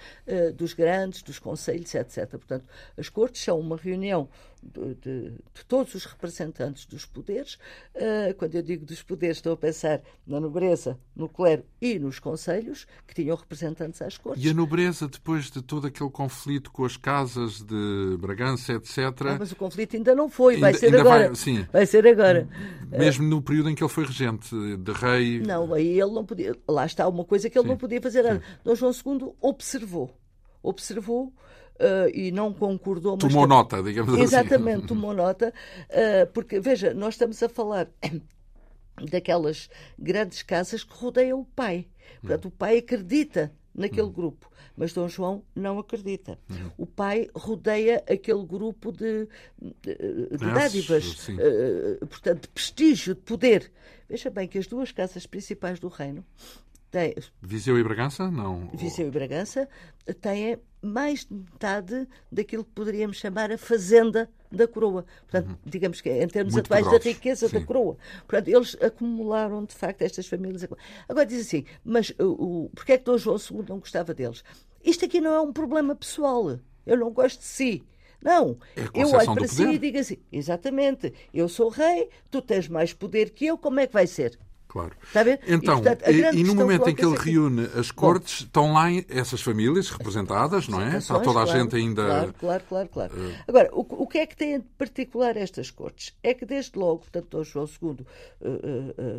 dos 0.55 0.73
grandes, 0.73 1.23
dos 1.23 1.39
conselhos, 1.39 1.95
etc. 1.95 2.29
Portanto, 2.29 2.65
as 2.97 3.07
cortes 3.07 3.41
são 3.41 3.59
uma 3.59 3.77
reunião 3.77 4.27
de, 4.67 4.95
de, 4.95 5.31
de, 5.31 5.65
todos 5.67 5.95
os 5.95 6.05
representantes 6.05 6.85
dos 6.85 7.05
poderes. 7.05 7.55
Uh, 7.95 8.33
quando 8.37 8.55
eu 8.55 8.61
digo 8.61 8.85
dos 8.85 9.01
poderes, 9.01 9.37
estou 9.37 9.53
a 9.53 9.57
pensar 9.57 10.01
na 10.25 10.39
nobreza, 10.39 10.99
no 11.15 11.29
clero 11.29 11.63
e 11.81 11.97
nos 11.97 12.19
conselhos, 12.19 12.85
que 13.07 13.15
tinham 13.15 13.35
representantes 13.35 14.01
às 14.01 14.17
cortes. 14.17 14.43
E 14.43 14.49
a 14.49 14.53
nobreza, 14.53 15.07
depois 15.07 15.49
de 15.49 15.61
todo 15.61 15.87
aquele 15.87 16.09
conflito 16.09 16.71
com 16.71 16.85
as 16.85 16.97
casas 16.97 17.61
de 17.61 18.17
Bragança, 18.19 18.73
etc. 18.73 18.97
Ah, 19.21 19.37
mas 19.39 19.51
o 19.51 19.55
conflito 19.55 19.95
ainda 19.95 20.13
não 20.13 20.29
foi, 20.29 20.57
vai 20.57 20.73
ser 20.73 20.95
agora. 20.95 21.27
Vai, 21.27 21.35
sim. 21.35 21.65
vai 21.71 21.85
ser 21.85 22.05
agora. 22.05 22.47
Mesmo 22.89 23.25
uh, 23.25 23.29
no 23.29 23.41
período 23.41 23.69
em 23.69 23.75
que 23.75 23.83
ele 23.83 23.91
foi 23.91 24.05
regente, 24.05 24.55
de 24.77 24.91
rei. 24.91 25.39
Não, 25.39 25.73
aí 25.73 25.99
ele 25.99 26.11
não 26.11 26.25
podia. 26.25 26.55
Lá 26.67 26.85
está 26.85 27.07
uma 27.07 27.23
coisa 27.23 27.49
que 27.49 27.57
ele 27.57 27.63
sim, 27.63 27.69
não 27.69 27.77
podia 27.77 28.01
fazer. 28.01 28.23
Sim. 28.23 28.41
Dom 28.63 28.75
João 28.75 28.91
II 28.91 29.33
observou. 29.41 30.13
Observou 30.61 31.33
Uh, 31.79 32.09
e 32.11 32.31
não 32.31 32.51
concordou. 32.51 33.17
Tomou 33.17 33.43
que... 33.43 33.49
nota, 33.49 33.83
digamos 33.83 34.13
Exatamente, 34.13 34.23
assim. 34.23 34.53
Exatamente, 34.53 34.87
tomou 34.87 35.13
nota, 35.13 35.53
uh, 35.89 36.31
porque, 36.33 36.59
veja, 36.59 36.91
nós 36.93 37.13
estamos 37.13 37.41
a 37.43 37.47
falar 37.47 37.87
daquelas 39.11 39.69
grandes 39.97 40.41
casas 40.41 40.83
que 40.83 40.93
rodeiam 40.93 41.39
o 41.39 41.45
pai. 41.45 41.87
Portanto, 42.19 42.45
o 42.47 42.51
pai 42.51 42.79
acredita 42.79 43.51
naquele 43.75 44.01
uhum. 44.07 44.11
grupo, 44.11 44.49
mas 44.75 44.91
Dom 44.91 45.07
João 45.07 45.43
não 45.55 45.77
acredita. 45.77 46.39
Uhum. 46.49 46.71
O 46.79 46.85
pai 46.87 47.29
rodeia 47.35 48.03
aquele 48.09 48.43
grupo 48.43 48.91
de, 48.91 49.27
de, 49.61 49.95
de 50.31 50.53
dádivas, 50.53 51.29
uh, 51.29 52.07
portanto, 52.07 52.41
de 52.41 52.47
prestígio, 52.49 53.13
de 53.13 53.21
poder. 53.21 53.71
Veja 54.09 54.31
bem 54.31 54.47
que 54.47 54.57
as 54.57 54.65
duas 54.65 54.91
casas 54.91 55.27
principais 55.27 55.79
do 55.79 55.89
reino 55.89 56.25
tem, 56.89 57.13
Viseu 57.41 57.77
e 57.77 57.83
Bragança? 57.83 58.31
Não. 58.31 58.69
Viseu 58.73 59.07
e 59.07 59.11
Bragança 59.11 59.67
têm 60.21 60.57
mais 60.81 61.25
de 61.25 61.33
metade 61.33 62.07
daquilo 62.31 62.63
que 62.63 62.71
poderíamos 62.71 63.17
chamar 63.17 63.51
a 63.51 63.57
fazenda 63.57 64.29
da 64.51 64.67
coroa. 64.67 65.05
Portanto, 65.27 65.49
uhum. 65.49 65.57
digamos 65.65 66.01
que 66.01 66.09
em 66.09 66.27
termos 66.27 66.53
Muito 66.53 66.65
atuais 66.65 66.85
da 66.85 66.97
riqueza 66.97 67.47
Sim. 67.47 67.59
da 67.59 67.65
coroa. 67.65 67.97
Portanto, 68.27 68.47
eles 68.47 68.77
acumularam 68.81 69.65
de 69.65 69.75
facto 69.75 70.01
estas 70.01 70.27
famílias. 70.27 70.67
Agora 71.07 71.25
diz 71.25 71.45
assim, 71.45 71.65
mas 71.83 72.11
o, 72.19 72.65
o, 72.65 72.69
porquê 72.69 72.93
é 72.93 72.97
que 72.97 73.03
Dom 73.03 73.17
João 73.17 73.37
II 73.37 73.65
não 73.67 73.79
gostava 73.79 74.13
deles? 74.13 74.43
Isto 74.83 75.05
aqui 75.05 75.19
não 75.19 75.33
é 75.33 75.41
um 75.41 75.51
problema 75.51 75.95
pessoal. 75.95 76.59
Eu 76.85 76.97
não 76.97 77.11
gosto 77.11 77.39
de 77.39 77.45
si. 77.45 77.83
Não, 78.21 78.57
é 78.75 79.01
eu 79.01 79.09
olho 79.09 79.35
para 79.35 79.47
si 79.47 79.63
e 79.63 79.77
digo 79.77 79.99
assim: 79.99 80.17
exatamente, 80.31 81.13
eu 81.31 81.47
sou 81.47 81.69
rei, 81.69 82.09
tu 82.31 82.41
tens 82.41 82.67
mais 82.67 82.91
poder 82.91 83.29
que 83.29 83.45
eu, 83.45 83.57
como 83.57 83.79
é 83.79 83.85
que 83.85 83.93
vai 83.93 84.07
ser? 84.07 84.39
Claro. 84.77 84.95
Está 85.01 85.21
a 85.21 85.23
ver? 85.23 85.39
Então, 85.47 85.79
e, 85.79 85.81
portanto, 85.81 86.09
e, 86.11 86.39
e 86.39 86.43
no 86.43 86.53
momento 86.53 86.87
em 86.87 86.93
que 86.93 87.03
ele 87.03 87.17
reúne 87.17 87.67
as 87.75 87.89
cortes, 87.89 88.41
Bom, 88.41 88.45
estão 88.45 88.73
lá 88.73 88.85
essas 89.09 89.41
famílias 89.41 89.89
representadas, 89.89 90.67
não 90.67 90.79
é? 90.79 90.97
Está 90.97 91.19
toda 91.19 91.41
a 91.41 91.45
claro, 91.45 91.59
gente 91.59 91.75
ainda. 91.75 92.03
Claro, 92.03 92.33
claro, 92.33 92.63
claro. 92.69 92.89
claro. 92.89 93.13
Uh... 93.15 93.33
Agora, 93.47 93.69
o, 93.73 94.03
o, 94.03 94.07
que 94.07 94.19
é 94.19 94.27
que 94.27 94.37
tem 94.37 94.59
de 94.59 94.65
particular 94.77 95.35
estas 95.35 95.71
cortes? 95.71 96.15
É 96.21 96.35
que 96.35 96.45
desde 96.45 96.77
logo, 96.77 96.99
portanto, 96.99 97.27
Dom 97.29 97.43
João 97.43 97.65
II 97.65 97.89
uh, 97.89 98.01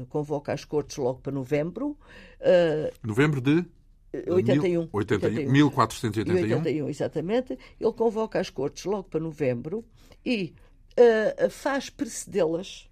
uh, 0.02 0.06
convoca 0.06 0.52
as 0.52 0.64
cortes 0.64 0.96
logo 0.96 1.18
para 1.18 1.32
novembro. 1.32 1.98
novembro 3.02 3.40
de? 3.40 3.64
81. 4.14 4.88
81. 4.92 5.50
1481. 5.50 6.56
81, 6.58 6.88
exatamente. 6.88 7.58
Ele 7.80 7.92
convoca 7.92 8.38
as 8.38 8.48
cortes 8.48 8.84
logo 8.84 9.04
para 9.04 9.20
novembro 9.20 9.84
e 10.24 10.54
faz 11.50 11.90
precedê-las 11.90 12.87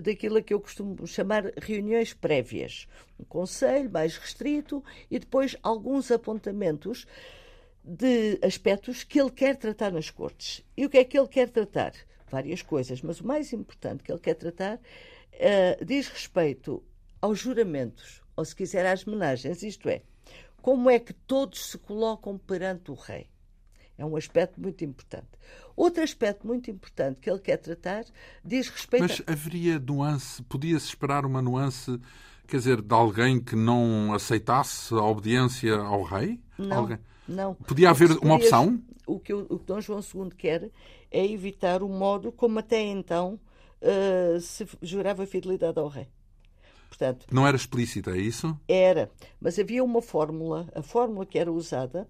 daquilo 0.00 0.42
que 0.42 0.54
eu 0.54 0.60
costumo 0.60 1.06
chamar 1.06 1.52
reuniões 1.56 2.12
prévias. 2.12 2.86
Um 3.18 3.24
conselho 3.24 3.90
mais 3.90 4.16
restrito 4.16 4.82
e 5.10 5.18
depois 5.18 5.56
alguns 5.62 6.10
apontamentos 6.10 7.06
de 7.82 8.38
aspectos 8.42 9.04
que 9.04 9.20
ele 9.20 9.30
quer 9.30 9.56
tratar 9.56 9.92
nas 9.92 10.10
cortes. 10.10 10.64
E 10.76 10.86
o 10.86 10.90
que 10.90 10.98
é 10.98 11.04
que 11.04 11.18
ele 11.18 11.28
quer 11.28 11.50
tratar? 11.50 11.92
Várias 12.30 12.62
coisas, 12.62 13.02
mas 13.02 13.20
o 13.20 13.26
mais 13.26 13.52
importante 13.52 14.02
que 14.02 14.10
ele 14.10 14.20
quer 14.20 14.34
tratar 14.34 14.76
uh, 14.76 15.84
diz 15.84 16.08
respeito 16.08 16.82
aos 17.20 17.38
juramentos, 17.38 18.22
ou 18.36 18.44
se 18.44 18.56
quiser 18.56 18.86
às 18.86 19.04
menagens, 19.04 19.62
isto 19.62 19.88
é, 19.88 20.02
como 20.60 20.90
é 20.90 20.98
que 20.98 21.12
todos 21.12 21.70
se 21.70 21.78
colocam 21.78 22.38
perante 22.38 22.90
o 22.90 22.94
rei. 22.94 23.28
É 23.96 24.04
um 24.04 24.16
aspecto 24.16 24.60
muito 24.60 24.84
importante. 24.84 25.28
Outro 25.76 26.02
aspecto 26.02 26.46
muito 26.46 26.70
importante 26.70 27.20
que 27.20 27.30
ele 27.30 27.38
quer 27.38 27.56
tratar 27.58 28.04
diz 28.44 28.68
respeito. 28.68 29.02
Mas 29.02 29.22
haveria 29.26 29.78
nuance, 29.78 30.42
podia-se 30.44 30.86
esperar 30.86 31.24
uma 31.24 31.40
nuance, 31.40 32.00
quer 32.46 32.56
dizer, 32.56 32.82
de 32.82 32.94
alguém 32.94 33.40
que 33.40 33.54
não 33.54 34.12
aceitasse 34.12 34.92
a 34.94 35.02
obediência 35.02 35.76
ao 35.76 36.02
rei? 36.02 36.40
Não. 36.58 36.76
Alguém... 36.76 36.98
Não. 37.26 37.54
Podia 37.54 37.90
haver 37.90 38.10
uma 38.18 38.34
opção? 38.34 38.82
O 39.06 39.18
que 39.18 39.32
o, 39.32 39.46
o 39.48 39.58
Dom 39.58 39.80
João 39.80 40.00
II 40.00 40.30
quer 40.36 40.70
é 41.10 41.24
evitar 41.24 41.82
o 41.82 41.88
modo 41.88 42.32
como 42.32 42.58
até 42.58 42.80
então 42.80 43.38
uh, 43.80 44.40
se 44.40 44.66
jurava 44.82 45.26
fidelidade 45.26 45.78
ao 45.78 45.88
rei. 45.88 46.08
Portanto, 46.96 47.26
não 47.30 47.44
era 47.44 47.56
explícita, 47.56 48.12
é 48.12 48.18
isso? 48.18 48.56
Era, 48.68 49.10
mas 49.40 49.58
havia 49.58 49.82
uma 49.82 50.00
fórmula, 50.00 50.68
a 50.74 50.80
fórmula 50.80 51.26
que 51.26 51.36
era 51.36 51.50
usada, 51.50 52.08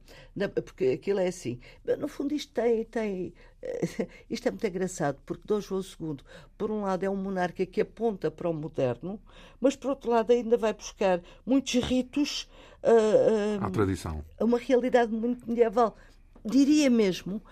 porque 0.62 0.88
aquilo 0.88 1.21
é 1.21 1.29
assim. 1.29 1.59
No 1.99 2.07
fundo, 2.07 2.35
isto 2.35 2.53
tem, 2.53 2.85
tem. 2.85 3.33
Isto 4.29 4.49
é 4.49 4.50
muito 4.50 4.67
engraçado, 4.67 5.19
porque 5.25 5.43
Dom 5.47 5.59
João 5.59 5.81
II, 5.81 6.19
por 6.59 6.71
um 6.71 6.83
lado, 6.83 7.03
é 7.03 7.09
um 7.09 7.17
monarca 7.17 7.64
que 7.64 7.81
aponta 7.81 8.31
para 8.31 8.47
o 8.47 8.53
moderno, 8.53 9.19
mas 9.59 9.75
por 9.75 9.88
outro 9.88 10.11
lado, 10.11 10.33
ainda 10.33 10.59
vai 10.59 10.75
buscar 10.75 11.23
muitos 11.47 11.73
ritos. 11.83 12.47
Uh, 12.83 13.62
uh, 13.62 13.64
à 13.64 13.71
tradição. 13.71 14.23
A 14.38 14.45
uma 14.45 14.59
realidade 14.59 15.11
muito 15.12 15.49
medieval 15.49 15.97
diria 16.45 16.91
mesmo 16.91 17.43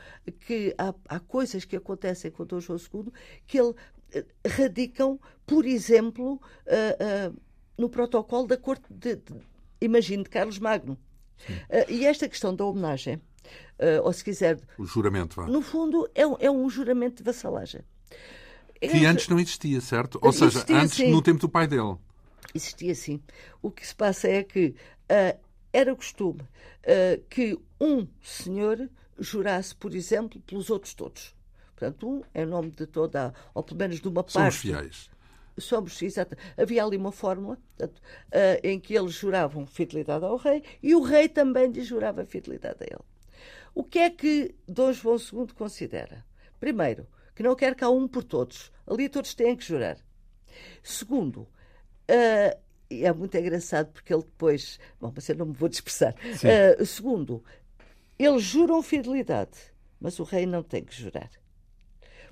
que 0.46 0.74
há, 0.76 0.94
há, 1.08 1.18
coisas 1.18 1.64
que 1.64 1.76
acontecem 1.76 2.30
com 2.30 2.44
Dom 2.44 2.60
João 2.60 2.78
II 2.78 3.10
que 3.46 3.58
ele 3.58 3.74
radicam, 4.46 5.18
por 5.52 5.66
exemplo, 5.66 6.34
uh, 6.34 7.30
uh, 7.30 7.40
no 7.76 7.88
protocolo 7.88 8.46
da 8.46 8.56
corte 8.56 8.84
de, 8.90 9.16
de, 9.16 9.34
imagino, 9.80 10.24
de 10.24 10.30
Carlos 10.30 10.58
Magno. 10.58 10.98
Uh, 11.48 11.90
e 11.90 12.06
esta 12.06 12.28
questão 12.28 12.54
da 12.54 12.64
homenagem, 12.64 13.20
ou 14.04 14.12
se 14.12 14.22
quiser. 14.22 14.60
O 14.78 14.84
juramento, 14.84 15.34
vá. 15.34 15.46
No 15.46 15.60
fundo, 15.60 16.08
é 16.14 16.24
um, 16.24 16.36
é 16.38 16.50
um 16.50 16.70
juramento 16.70 17.16
de 17.16 17.24
vassalagem. 17.24 17.80
Que 18.80 19.04
antes 19.04 19.28
não 19.28 19.38
existia, 19.38 19.80
certo? 19.80 20.18
Ou 20.22 20.32
seja, 20.32 20.46
existia, 20.46 20.76
antes, 20.76 20.96
sim. 20.96 21.10
no 21.10 21.20
tempo 21.20 21.40
do 21.40 21.48
pai 21.48 21.66
dele. 21.66 21.96
Existia 22.54 22.94
sim. 22.94 23.20
O 23.60 23.70
que 23.70 23.84
se 23.86 23.94
passa 23.94 24.28
é 24.28 24.44
que 24.44 24.74
era 25.72 25.94
costume 25.96 26.42
que 27.28 27.58
um 27.80 28.06
senhor 28.22 28.88
jurasse, 29.18 29.74
por 29.74 29.94
exemplo, 29.94 30.40
pelos 30.42 30.70
outros 30.70 30.94
todos. 30.94 31.34
Portanto, 31.74 32.08
um 32.08 32.22
é 32.32 32.44
nome 32.44 32.70
de 32.70 32.86
toda, 32.86 33.34
ou 33.52 33.62
pelo 33.64 33.78
menos 33.78 34.00
de 34.00 34.06
uma 34.06 34.22
parte. 34.22 34.32
Somos 34.32 34.56
fiéis. 34.56 35.10
Somos, 35.58 36.00
exato. 36.00 36.36
Havia 36.56 36.84
ali 36.84 36.96
uma 36.96 37.12
fórmula 37.12 37.58
portanto, 37.76 37.98
uh, 37.98 38.60
em 38.62 38.80
que 38.80 38.94
eles 38.94 39.12
juravam 39.12 39.66
fidelidade 39.66 40.24
ao 40.24 40.36
rei 40.36 40.62
e 40.82 40.94
o 40.94 41.02
rei 41.02 41.28
também 41.28 41.70
lhe 41.70 41.82
jurava 41.82 42.24
fidelidade 42.24 42.78
a 42.80 42.84
ele. 42.84 43.04
O 43.74 43.84
que 43.84 43.98
é 43.98 44.10
que 44.10 44.54
Dom 44.66 44.92
João 44.92 45.16
II 45.16 45.48
considera? 45.54 46.24
Primeiro, 46.60 47.06
que 47.34 47.42
não 47.42 47.54
quer 47.54 47.74
cá 47.74 47.88
um 47.90 48.06
por 48.06 48.24
todos. 48.24 48.70
Ali 48.86 49.08
todos 49.08 49.34
têm 49.34 49.56
que 49.56 49.64
jurar. 49.64 49.98
Segundo, 50.82 51.42
uh, 51.42 52.60
e 52.90 53.04
é 53.04 53.12
muito 53.12 53.36
engraçado 53.36 53.90
porque 53.90 54.12
ele 54.12 54.22
depois. 54.22 54.78
Bom, 55.00 55.12
mas 55.14 55.28
eu 55.28 55.36
não 55.36 55.46
me 55.46 55.54
vou 55.54 55.68
dispersar. 55.68 56.14
Uh, 56.14 56.84
segundo, 56.84 57.42
eles 58.18 58.42
juram 58.42 58.82
fidelidade, 58.82 59.58
mas 59.98 60.18
o 60.18 60.24
rei 60.24 60.44
não 60.44 60.62
tem 60.62 60.84
que 60.84 60.94
jurar. 60.94 61.30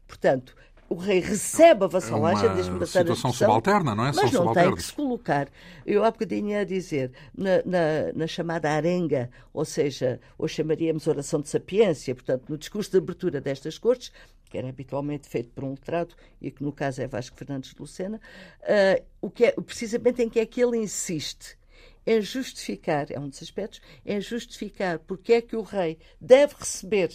Portanto, 0.06 0.54
o 0.90 0.96
rei 0.96 1.20
recebe 1.20 1.84
a 1.84 1.86
vassalagem, 1.86 2.46
é 2.46 2.62
uma 2.68 2.84
situação 2.84 3.32
subalterna, 3.32 3.94
não 3.94 4.06
é? 4.06 4.12
Mas 4.12 4.32
não 4.32 4.52
tem 4.52 4.74
que 4.74 4.82
se 4.82 4.92
colocar. 4.92 5.48
Eu 5.86 6.02
há 6.02 6.10
bocadinho 6.10 6.48
ia 6.48 6.66
dizer, 6.66 7.12
na, 7.32 7.62
na, 7.64 8.12
na, 8.12 8.26
chamada 8.26 8.68
arenga, 8.68 9.30
ou 9.54 9.64
seja, 9.64 10.20
hoje 10.36 10.56
chamaríamos 10.56 11.06
oração 11.06 11.40
de 11.40 11.48
sapiência, 11.48 12.12
portanto, 12.12 12.46
no 12.48 12.58
discurso 12.58 12.90
de 12.90 12.98
abertura 12.98 13.40
destas 13.40 13.78
cortes, 13.78 14.10
que 14.46 14.58
era 14.58 14.68
habitualmente 14.68 15.28
feito 15.28 15.50
por 15.50 15.62
um 15.62 15.70
letrado, 15.70 16.16
e 16.42 16.50
que 16.50 16.60
no 16.60 16.72
caso 16.72 17.00
é 17.00 17.06
Vasco 17.06 17.36
Fernandes 17.36 17.72
de 17.72 17.80
Lucena, 17.80 18.20
uh, 18.62 19.04
o 19.20 19.30
que 19.30 19.44
é, 19.44 19.52
precisamente 19.52 20.20
em 20.24 20.28
que 20.28 20.40
é 20.40 20.44
que 20.44 20.60
ele 20.60 20.76
insiste 20.76 21.56
em 22.04 22.20
justificar, 22.20 23.06
é 23.12 23.20
um 23.20 23.28
dos 23.28 23.40
aspectos, 23.40 23.80
em 24.04 24.20
justificar 24.20 24.98
porque 24.98 25.34
é 25.34 25.40
que 25.40 25.54
o 25.54 25.62
rei 25.62 25.98
deve 26.20 26.54
receber 26.58 27.12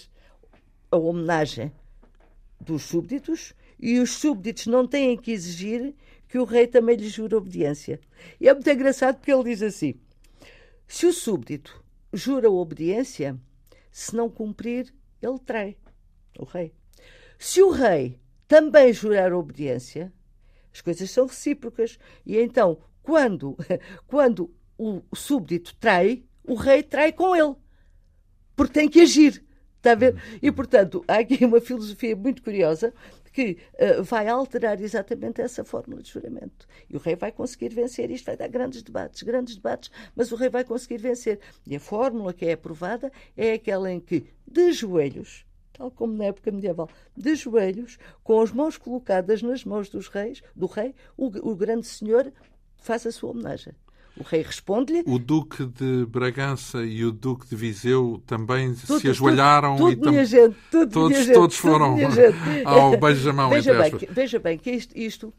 a 0.89 0.96
homenagem 0.96 1.74
dos 2.62 2.84
súbditos 2.84 3.53
e 3.79 4.00
os 4.00 4.12
súbditos 4.12 4.67
não 4.67 4.88
têm 4.88 5.17
que 5.17 5.32
exigir 5.32 5.94
que 6.27 6.39
o 6.39 6.44
rei 6.44 6.67
também 6.67 6.96
lhe 6.96 7.08
jure 7.08 7.36
obediência. 7.36 8.00
E 8.39 8.48
é 8.48 8.53
muito 8.53 8.70
engraçado 8.70 9.17
porque 9.17 9.32
ele 9.32 9.44
diz 9.44 9.62
assim: 9.62 9.96
se 10.88 11.05
o 11.05 11.13
súbdito 11.13 11.84
jura 12.13 12.50
obediência, 12.50 13.39
se 13.91 14.15
não 14.15 14.29
cumprir, 14.29 14.94
ele 15.22 15.39
trai 15.39 15.77
o 16.38 16.46
rei. 16.46 16.74
Se 17.38 17.62
o 17.62 17.70
rei 17.70 18.20
também 18.48 18.94
jurar 18.94 19.34
obediência, 19.34 20.12
as 20.74 20.82
coisas 20.82 21.10
são 21.10 21.25
recíprocas. 21.25 21.98
E 22.25 22.38
então, 22.38 22.79
quando, 23.01 23.58
quando 24.08 24.53
o 24.77 25.01
súbdito 25.15 25.75
trai, 25.75 26.24
o 26.44 26.55
rei 26.55 26.84
trai 26.84 27.12
com 27.12 27.36
ele. 27.36 27.55
Porque 28.55 28.74
tem 28.74 28.89
que 28.89 29.01
agir. 29.01 29.44
Está 29.77 29.91
a 29.91 29.96
ver? 29.96 30.22
E, 30.41 30.51
portanto, 30.51 31.03
há 31.08 31.20
aqui 31.20 31.46
uma 31.46 31.62
filosofia 31.62 32.15
muito 32.15 32.41
curiosa 32.41 32.94
que 33.36 33.58
uh, 33.74 34.01
vai 34.01 34.30
alterar 34.30 34.82
exatamente 34.82 35.42
essa 35.42 35.65
fórmula 35.65 36.01
de 36.01 36.10
juramento. 36.10 36.65
E 36.89 36.96
o 36.96 37.00
rei 37.01 37.18
vai 37.18 37.34
conseguir 37.34 37.68
vencer. 37.68 38.10
Isto 38.10 38.27
vai 38.27 38.38
dar 38.38 38.48
grandes 38.48 38.82
debates, 38.82 39.24
grandes 39.24 39.58
debates, 39.58 39.92
mas 40.15 40.32
o 40.32 40.38
rei 40.38 40.48
vai 40.48 40.63
conseguir 40.63 41.00
vencer. 41.00 41.42
E 41.68 41.75
a 41.75 41.80
fórmula 41.80 42.32
que 42.32 42.46
é 42.46 42.54
aprovada 42.54 43.12
é 43.36 43.51
aquela 43.51 43.92
em 43.92 44.00
que, 44.00 44.25
de 44.48 44.72
joelhos, 44.72 45.46
tal 45.74 45.92
como 45.92 46.13
na 46.13 46.25
época 46.25 46.50
medieval, 46.50 46.89
de 47.13 47.36
joelhos, 47.36 48.00
com 48.24 48.39
as 48.39 48.54
mãos 48.54 48.77
colocadas 48.77 49.42
nas 49.42 49.65
mãos 49.65 49.89
dos 49.89 50.08
reis, 50.08 50.42
do 50.56 50.65
rei, 50.65 50.96
o, 51.18 51.25
o 51.25 51.54
grande 51.58 51.88
senhor 51.88 52.32
faz 52.77 53.06
a 53.06 53.12
sua 53.12 53.32
homenagem. 53.32 53.74
O 54.17 54.24
rei 54.24 54.41
responde-lhe. 54.41 55.03
O 55.05 55.19
Duque 55.19 55.65
de 55.65 56.05
Bragança 56.05 56.84
e 56.86 57.03
o 57.03 57.12
Duque 57.12 57.48
de 57.48 57.55
Viseu 57.55 58.22
também 58.25 58.74
tudo, 58.74 59.00
se 59.00 59.10
ajoelharam 59.10 59.75
tudo, 59.75 59.95
tudo 59.95 60.10
e 60.10 60.15
tam... 60.15 60.25
gente, 60.25 60.57
tudo 60.72 60.91
todos, 60.91 61.17
gente, 61.17 61.34
todos 61.34 61.57
foram 61.57 61.98
ao 62.65 62.98
beijamão. 62.98 63.50
Veja 63.50 63.74
bem, 63.74 63.91
que, 63.91 64.05
veja 64.05 64.39
bem 64.39 64.57
que 64.57 64.72
isto, 64.72 64.98
isto 64.98 65.34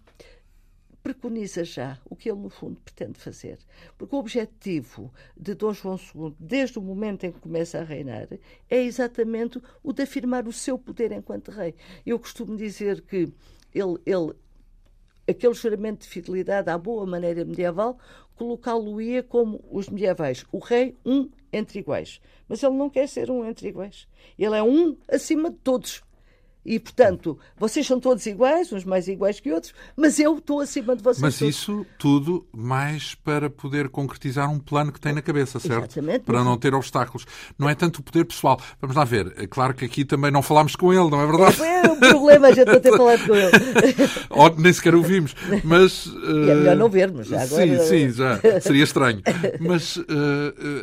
preconiza 1.07 1.63
já 1.63 1.99
o 2.05 2.17
que 2.17 2.29
ele, 2.29 2.41
no 2.41 2.51
fundo, 2.51 2.81
pretende 2.85 3.19
fazer. 3.19 3.59
Porque 3.97 4.15
o 4.15 4.19
objetivo 4.19 5.13
de 5.37 5.55
Dom 5.55 5.73
João 5.73 5.97
II, 5.97 6.35
desde 6.39 6.81
o 6.81 6.83
momento 6.83 7.25
em 7.25 7.31
que 7.31 7.39
começa 7.39 7.79
a 7.79 7.85
reinar, 7.85 8.29
é 8.69 8.83
exatamente 8.83 9.63
o 9.85 9.93
de 9.93 10.03
afirmar 10.03 10.49
o 10.49 10.53
seu 10.53 10.77
poder 10.77 11.13
enquanto 11.13 11.53
rei. 11.53 11.77
Eu 12.05 12.19
costumo 12.19 12.57
dizer 12.57 13.03
que 13.03 13.33
ele, 13.73 13.99
ele 14.05 14.35
aquele 15.29 15.55
juramento 15.55 16.01
de 16.03 16.09
fidelidade 16.09 16.71
à 16.71 16.79
boa 16.79 17.07
maneira 17.07 17.45
medieval, 17.45 17.99
colocá-lo-ia 18.35 19.23
como 19.23 19.65
os 19.71 19.89
medievais, 19.89 20.45
o 20.53 20.59
rei, 20.59 20.97
um 21.05 21.29
entre 21.53 21.81
iguais. 21.81 22.21
Mas 22.49 22.63
ele 22.63 22.75
não 22.75 22.89
quer 22.89 23.09
ser 23.09 23.31
um 23.31 23.45
entre 23.45 23.69
iguais. 23.69 24.07
Ele 24.39 24.55
é 24.55 24.63
um 24.63 24.97
acima 25.09 25.51
de 25.51 25.57
todos. 25.57 26.03
E, 26.67 26.81
portanto, 26.81 27.39
vocês 27.57 27.87
são 27.87 28.01
todos 28.01 28.27
iguais, 28.27 28.73
uns 28.73 28.85
mais 28.85 29.07
iguais 29.07 29.39
que 29.39 29.53
outros, 29.53 29.73
mas 29.97 30.19
eu 30.19 30.37
estou 30.39 30.61
acima 30.61 30.97
de 30.97 31.03
vocês. 31.03 31.23
Mas 31.23 31.39
todos. 31.39 31.55
isso 31.55 31.87
tudo 31.97 32.45
mais 32.53 33.15
para 33.15 33.49
poder 33.49 33.89
concretizar 33.89 34.51
um 34.51 34.59
plano 34.59 34.91
que 34.91 35.01
tem 35.01 35.13
na 35.13 35.23
cabeça, 35.23 35.61
certo? 35.61 35.93
Exatamente. 35.93 36.25
Para 36.25 36.43
não 36.43 36.57
ter 36.57 36.75
obstáculos. 36.75 37.25
Não 37.57 37.69
é 37.71 37.75
tanto 37.75 37.99
o 37.99 38.03
poder 38.03 38.25
pessoal. 38.25 38.61
Vamos 38.81 38.97
lá 38.97 39.05
ver. 39.05 39.33
É 39.37 39.47
claro 39.47 39.75
que 39.75 39.85
aqui 39.85 40.05
também 40.05 40.33
não 40.33 40.43
falámos 40.43 40.75
com 40.75 40.93
ele, 40.93 41.09
não 41.09 41.21
é 41.21 41.27
verdade? 41.27 41.63
É, 41.63 41.83
o 41.87 41.97
problema, 41.97 42.49
a 42.49 42.53
gente 42.53 42.67
não 42.67 42.81
ter 42.81 42.97
falado 42.97 43.27
com 43.27 43.35
ele. 43.35 43.51
Ou 44.31 44.55
nem 44.57 44.73
sequer 44.73 44.95
o 44.95 45.03
vimos. 45.03 45.37
Mas, 45.63 46.07
uh... 46.07 46.51
é 46.51 46.55
melhor 46.55 46.77
não 46.77 46.89
vermos, 46.89 47.29
já 47.29 47.43
agora. 47.43 47.85
Sim, 47.85 48.09
sim, 48.09 48.11
já. 48.11 48.41
Seria 48.61 48.83
estranho. 48.83 49.23
Mas, 49.61 49.97
uh, 49.97 50.05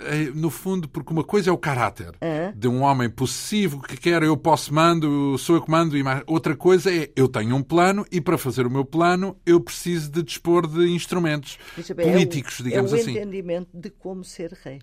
é, 0.05 0.31
no 0.33 0.49
fundo, 0.49 0.87
porque 0.87 1.11
uma 1.11 1.23
coisa 1.23 1.49
é 1.49 1.53
o 1.53 1.57
caráter 1.57 2.09
uh 2.09 2.13
-huh. 2.21 2.53
de 2.55 2.67
um 2.67 2.81
homem 2.81 3.09
possessivo 3.09 3.81
que 3.81 3.97
quer, 3.97 4.23
eu 4.23 4.37
posso, 4.37 4.73
mando, 4.73 5.37
sou 5.37 5.57
eu 5.57 5.61
que 5.61 5.72
comando 5.73 5.97
e 5.97 6.03
mais. 6.03 6.21
Outra 6.27 6.55
coisa 6.55 6.93
é 6.93 7.09
eu 7.15 7.27
tenho 7.27 7.55
um 7.55 7.63
plano 7.63 8.05
e 8.11 8.21
para 8.21 8.37
fazer 8.37 8.67
o 8.67 8.69
meu 8.69 8.85
plano 8.85 9.35
eu 9.43 9.59
preciso 9.59 10.11
de 10.11 10.21
dispor 10.21 10.67
de 10.67 10.87
instrumentos 10.91 11.57
bem, 11.95 12.11
políticos, 12.11 12.59
é 12.59 12.61
o, 12.61 12.65
digamos 12.65 12.93
assim. 12.93 13.01
É 13.01 13.05
o 13.05 13.09
assim. 13.09 13.19
entendimento 13.19 13.69
de 13.73 13.89
como 13.89 14.23
ser 14.23 14.53
rei. 14.63 14.79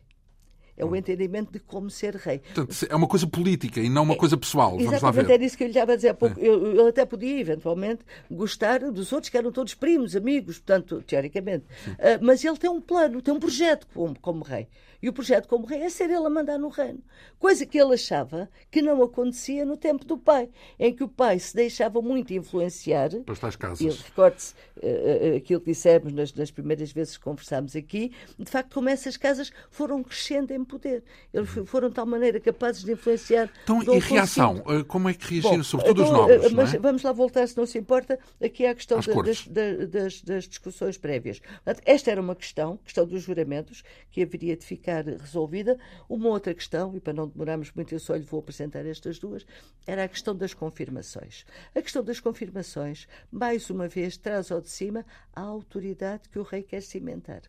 É 0.77 0.85
o 0.85 0.97
entendimento 0.97 1.53
de 1.53 1.61
como 1.61 1.91
ser 1.91 2.17
rei. 2.17 2.39
Portanto, 2.39 2.75
é 2.89 2.97
uma 2.97 3.07
coisa 3.07 3.27
política 3.27 3.81
e 3.81 3.89
não 3.91 4.03
uma 4.03 4.17
coisa 4.17 4.35
pessoal. 4.35 4.71
Vamos 4.71 4.87
Exatamente, 4.87 5.17
lá 5.17 5.23
ver. 5.23 5.35
era 5.35 5.45
isso 5.45 5.57
que 5.57 5.63
eu 5.63 5.67
lhe 5.67 5.73
estava 5.73 5.93
a 5.93 5.97
dizer 5.97 6.09
há 6.09 6.15
pouco. 6.15 6.41
É. 6.41 6.43
Eu, 6.43 6.75
eu, 6.75 6.87
até 6.87 7.05
podia, 7.05 7.39
eventualmente, 7.39 8.03
gostar 8.31 8.81
dos 8.91 9.13
outros, 9.13 9.29
que 9.29 9.37
eram 9.37 9.53
todos 9.53 9.75
primos, 9.75 10.17
amigos, 10.17 10.59
portanto, 10.59 11.05
teoricamente. 11.07 11.67
Uh, 11.87 12.19
mas 12.23 12.43
ele 12.43 12.57
tem 12.57 12.71
um 12.71 12.81
plano, 12.81 13.21
tem 13.21 13.35
um 13.35 13.39
projeto 13.39 13.87
como, 13.93 14.19
como 14.21 14.43
rei. 14.43 14.69
E 15.03 15.09
o 15.09 15.13
projeto 15.13 15.49
como 15.49 15.67
rei 15.67 15.83
é 15.83 15.89
ser 15.89 16.11
ele 16.11 16.27
a 16.27 16.31
mandar 16.31 16.59
no 16.59 16.69
reino. 16.69 17.03
Coisa 17.39 17.65
que 17.65 17.79
ele 17.79 17.95
achava 17.95 18.51
que 18.71 18.83
não 18.83 19.03
acontecia 19.03 19.65
no 19.65 19.77
tempo 19.77 20.05
do 20.05 20.19
pai, 20.19 20.51
em 20.79 20.95
que 20.95 21.03
o 21.03 21.09
pai 21.09 21.39
se 21.39 21.55
deixava 21.55 22.03
muito 22.03 22.35
influenciar. 22.35 23.11
Para 23.25 23.33
estas 23.33 23.57
casas. 23.57 23.81
E 23.81 23.89
recorde-se 23.89 24.55
uh, 24.77 25.37
aquilo 25.37 25.61
que 25.61 25.71
dissemos 25.71 26.13
nas, 26.13 26.35
nas, 26.35 26.51
primeiras 26.51 26.93
vezes 26.93 27.17
que 27.17 27.25
conversámos 27.25 27.75
aqui, 27.75 28.13
de 28.39 28.51
facto, 28.51 28.75
como 28.75 28.89
essas 28.89 29.17
casas 29.17 29.51
foram 29.71 30.03
crescendo 30.03 30.53
em 30.53 30.63
poder. 30.63 31.03
Eles 31.33 31.49
foram 31.67 31.89
de 31.89 31.95
tal 31.95 32.07
maneira 32.07 32.39
capazes 32.39 32.85
de 32.85 32.93
influenciar. 32.93 33.51
Então, 33.65 33.83
e 33.83 33.99
reação? 33.99 34.63
Como 34.87 35.09
é 35.09 35.15
que 35.15 35.35
reagiram, 35.35 35.57
Bom, 35.57 35.63
sobretudo 35.63 36.03
então, 36.03 36.25
os 36.25 36.29
novos? 36.29 36.53
Mas 36.53 36.75
é? 36.75 36.79
vamos 36.79 37.03
lá 37.03 37.13
voltar, 37.13 37.47
se 37.49 37.57
não 37.57 37.65
se 37.65 37.79
importa, 37.79 38.19
aqui 38.43 38.67
à 38.67 38.75
questão 38.75 39.01
da, 39.01 39.23
das, 39.23 39.47
das, 39.89 40.23
das, 40.23 40.45
discussões 40.45 40.99
prévias. 40.99 41.41
Esta 41.87 42.11
era 42.11 42.21
uma 42.21 42.37
questão, 42.37 42.79
questão 42.85 43.07
dos 43.07 43.23
juramentos, 43.23 43.83
que 44.11 44.23
haveria 44.23 44.57
de 44.57 44.65
ficar 44.65 44.90
ficar 44.91 45.05
resolvida. 45.05 45.79
Uma 46.09 46.29
outra 46.29 46.53
questão, 46.53 46.97
e 46.97 47.01
para 47.01 47.13
não 47.13 47.29
demorarmos 47.29 47.71
muito, 47.73 47.95
eu 47.95 48.01
só 48.01 48.15
lhe 48.15 48.25
vou 48.25 48.41
apresentar 48.41 48.85
estas 48.85 49.19
duas, 49.19 49.47
era 49.87 50.05
a 50.05 50.09
questão 50.09 50.35
das 50.35 50.53
confirmações. 50.53 51.45
A 51.75 51.81
questão 51.81 52.03
das 52.03 52.19
confirmações, 52.19 53.07
mais 53.31 53.71
uma 53.71 53.87
vez, 53.87 54.17
traz 54.17 54.51
ao 54.51 54.61
de 54.61 54.69
cima 54.69 55.07
a 55.33 55.41
autoridade 55.41 56.29
que 56.29 56.39
o 56.39 56.43
rei 56.43 56.63
quer 56.63 56.83
cimentar. 56.83 57.43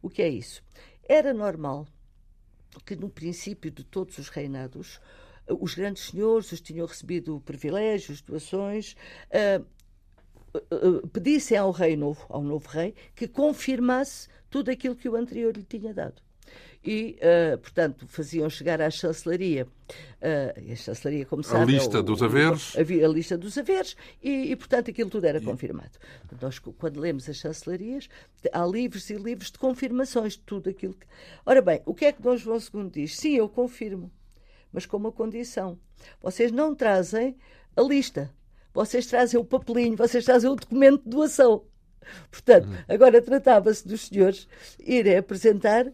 O 0.00 0.08
que 0.08 0.22
é 0.22 0.28
isso? 0.28 0.62
Era 1.08 1.34
normal 1.34 1.86
que 2.84 2.94
no 2.94 3.08
princípio 3.08 3.70
de 3.70 3.84
todos 3.84 4.18
os 4.18 4.28
reinados 4.28 5.00
os 5.46 5.74
grandes 5.74 6.04
senhores 6.04 6.50
os 6.52 6.60
tinham 6.60 6.86
recebido 6.86 7.38
privilégios, 7.44 8.22
doações, 8.22 8.96
uh, 9.28 11.08
pedissem 11.08 11.58
ao 11.58 11.70
rei 11.70 11.96
novo, 11.96 12.24
ao 12.30 12.42
novo 12.42 12.66
rei, 12.66 12.94
que 13.14 13.28
confirmasse 13.28 14.28
tudo 14.48 14.70
aquilo 14.70 14.96
que 14.96 15.08
o 15.08 15.16
anterior 15.16 15.54
lhe 15.54 15.62
tinha 15.62 15.92
dado 15.92 16.23
e, 16.84 17.18
uh, 17.22 17.58
portanto, 17.58 18.06
faziam 18.06 18.48
chegar 18.50 18.80
à 18.80 18.90
chancelaria, 18.90 19.66
uh, 19.66 20.72
a 20.72 20.76
chancelaria, 20.76 21.24
como 21.24 21.42
sabe... 21.42 21.62
A 21.62 21.64
lista 21.64 21.96
é 21.96 22.00
o, 22.00 22.02
dos 22.02 22.22
haveres. 22.22 22.76
A, 22.76 22.80
a, 22.80 23.08
lista 23.08 23.38
dos 23.38 23.56
haveres 23.56 23.96
e, 24.22 24.52
e, 24.52 24.56
portanto, 24.56 24.90
aquilo 24.90 25.08
tudo 25.08 25.24
era 25.24 25.40
confirmado. 25.40 25.92
Nós, 26.40 26.58
quando 26.58 27.00
lemos 27.00 27.28
as 27.28 27.36
chancelarias, 27.36 28.08
há 28.52 28.66
livros 28.66 29.08
e 29.08 29.14
livros 29.14 29.50
de 29.50 29.58
confirmações 29.58 30.34
de 30.34 30.40
tudo 30.40 30.68
aquilo 30.68 30.92
que... 30.92 31.06
Ora 31.46 31.62
bem, 31.62 31.80
o 31.86 31.94
que 31.94 32.04
é 32.04 32.12
que 32.12 32.20
Dom 32.20 32.36
João 32.36 32.58
II 32.58 32.90
diz? 32.90 33.16
Sim, 33.16 33.36
eu 33.36 33.48
confirmo, 33.48 34.12
mas 34.70 34.84
com 34.84 34.98
uma 34.98 35.10
condição. 35.10 35.78
Vocês 36.20 36.52
não 36.52 36.74
trazem 36.74 37.36
a 37.74 37.80
lista. 37.80 38.30
Vocês 38.74 39.06
trazem 39.06 39.40
o 39.40 39.44
papelinho, 39.44 39.96
vocês 39.96 40.24
trazem 40.24 40.50
o 40.50 40.56
documento 40.56 41.02
de 41.04 41.10
doação. 41.10 41.64
Portanto, 42.30 42.68
hum. 42.68 42.76
agora 42.88 43.22
tratava-se 43.22 43.86
dos 43.86 44.08
senhores 44.08 44.46
irem 44.78 45.16
apresentar 45.16 45.86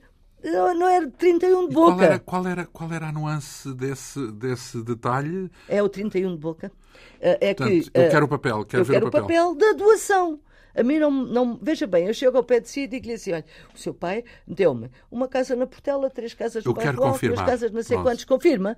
não, 0.43 0.89
era 0.89 1.11
31 1.11 1.69
de 1.69 1.75
boca. 1.75 1.93
Qual 1.93 2.03
era, 2.03 2.19
qual 2.19 2.47
era, 2.47 2.67
qual 2.67 2.93
era 2.93 3.09
a 3.09 3.13
nuance 3.13 3.73
desse, 3.75 4.31
desse 4.33 4.83
detalhe? 4.83 5.51
É 5.69 5.83
o 5.83 5.89
31 5.89 6.33
de 6.33 6.39
boca. 6.39 6.73
Eh, 7.21 7.39
é 7.41 7.55
Portanto, 7.55 7.91
que, 7.91 7.99
eu 7.99 8.11
quero 8.11 8.25
o 8.27 8.29
papel, 8.29 8.65
quero 8.65 8.81
eu 8.83 8.85
ver 8.85 8.93
quero 8.95 9.09
o 9.09 9.11
papel. 9.11 9.25
o 9.25 9.55
papel 9.55 9.55
da 9.55 9.73
doação. 9.77 10.41
A 10.75 10.83
mim 10.83 10.99
não, 10.99 11.11
não. 11.11 11.59
Veja 11.61 11.87
bem, 11.87 12.07
eu 12.07 12.15
chego 12.15 12.37
ao 12.37 12.45
pé 12.45 12.61
de 12.61 12.69
si 12.69 12.83
e 12.83 12.87
digo-lhe 12.87 13.15
assim: 13.15 13.33
olha, 13.33 13.45
o 13.75 13.79
seu 13.79 13.93
pai 13.93 14.25
deu-me 14.47 14.91
uma 15.11 15.29
casa 15.29 15.57
na 15.57 15.67
Portela, 15.67 16.09
três 16.09 16.33
casas 16.33 16.65
no 16.65 16.73
Bairro 16.73 17.19
três 17.19 17.41
casas 17.41 17.71
não 17.71 17.83
sei 17.83 17.97
Pronto. 17.97 18.09
quantos. 18.09 18.25
Confirma? 18.25 18.77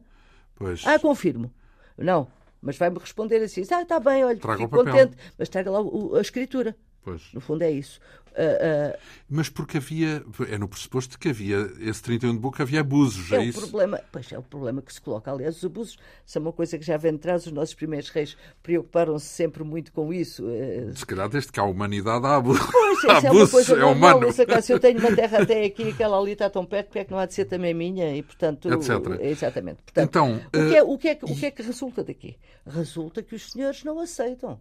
Pois. 0.54 0.82
Ah, 0.86 0.98
confirmo. 0.98 1.52
Não, 1.96 2.28
mas 2.60 2.76
vai-me 2.78 2.98
responder 2.98 3.42
assim: 3.42 3.62
ah, 3.70 3.82
está 3.82 4.00
bem, 4.00 4.24
olha, 4.24 4.38
traga 4.38 4.62
fico 4.62 4.76
contente, 4.76 5.16
mas 5.38 5.48
traga 5.48 5.70
lá 5.70 5.80
a 6.16 6.20
escritura. 6.20 6.76
Pois. 7.04 7.32
No 7.32 7.40
fundo 7.40 7.62
é 7.62 7.70
isso. 7.70 8.00
Uh, 8.32 8.94
uh, 8.94 8.98
Mas 9.28 9.50
porque 9.50 9.76
havia, 9.76 10.24
é 10.48 10.56
no 10.56 10.66
pressuposto 10.66 11.18
que 11.18 11.28
havia 11.28 11.70
esse 11.80 12.02
31 12.02 12.32
de 12.32 12.38
boca, 12.38 12.62
havia 12.62 12.80
abusos, 12.80 13.30
é, 13.30 13.36
é 13.36 13.44
isso? 13.44 13.60
Problema, 13.60 14.00
pois 14.10 14.32
é 14.32 14.38
o 14.38 14.42
problema 14.42 14.80
que 14.80 14.92
se 14.92 15.00
coloca. 15.00 15.30
Aliás, 15.30 15.56
os 15.56 15.64
abusos 15.64 15.98
são 16.24 16.40
uma 16.40 16.52
coisa 16.52 16.78
que 16.78 16.84
já 16.84 16.96
vem 16.96 17.12
de 17.12 17.18
trás, 17.18 17.44
os 17.44 17.52
nossos 17.52 17.74
primeiros 17.74 18.08
reis 18.08 18.36
preocuparam-se 18.62 19.26
sempre 19.26 19.62
muito 19.64 19.92
com 19.92 20.12
isso. 20.12 20.44
Uh, 20.46 20.96
se 20.96 21.04
calhar 21.04 21.28
desde 21.28 21.52
que 21.52 21.60
há 21.60 21.64
humanidade 21.64 22.24
há 22.24 22.36
abusos. 22.36 22.66
Pois, 22.72 23.04
há 23.04 23.26
é 23.26 23.30
uma 23.30 23.48
coisa 23.48 23.76
é 23.76 23.84
humano. 23.84 24.32
Se 24.32 24.72
eu 24.72 24.80
tenho 24.80 24.98
uma 24.98 25.14
terra 25.14 25.42
até 25.42 25.64
aqui, 25.64 25.90
aquela 25.90 26.18
ali 26.18 26.32
está 26.32 26.48
tão 26.48 26.64
perto, 26.64 26.86
porque 26.86 27.00
é 27.00 27.04
que 27.04 27.10
não 27.10 27.18
há 27.18 27.26
de 27.26 27.34
ser 27.34 27.44
também 27.44 27.74
minha? 27.74 28.16
E, 28.16 28.22
portanto, 28.22 28.72
Etc. 28.72 28.90
Exatamente. 29.20 29.82
Portanto, 29.82 30.08
então, 30.08 30.36
o, 30.36 30.50
que 30.50 30.76
é, 30.76 30.82
o, 30.82 30.98
que 30.98 31.08
é, 31.08 31.18
o 31.22 31.36
que 31.36 31.46
é 31.46 31.50
que 31.50 31.62
resulta 31.62 32.02
daqui? 32.02 32.36
Resulta 32.66 33.22
que 33.22 33.34
os 33.34 33.50
senhores 33.50 33.84
não 33.84 33.98
aceitam. 34.00 34.58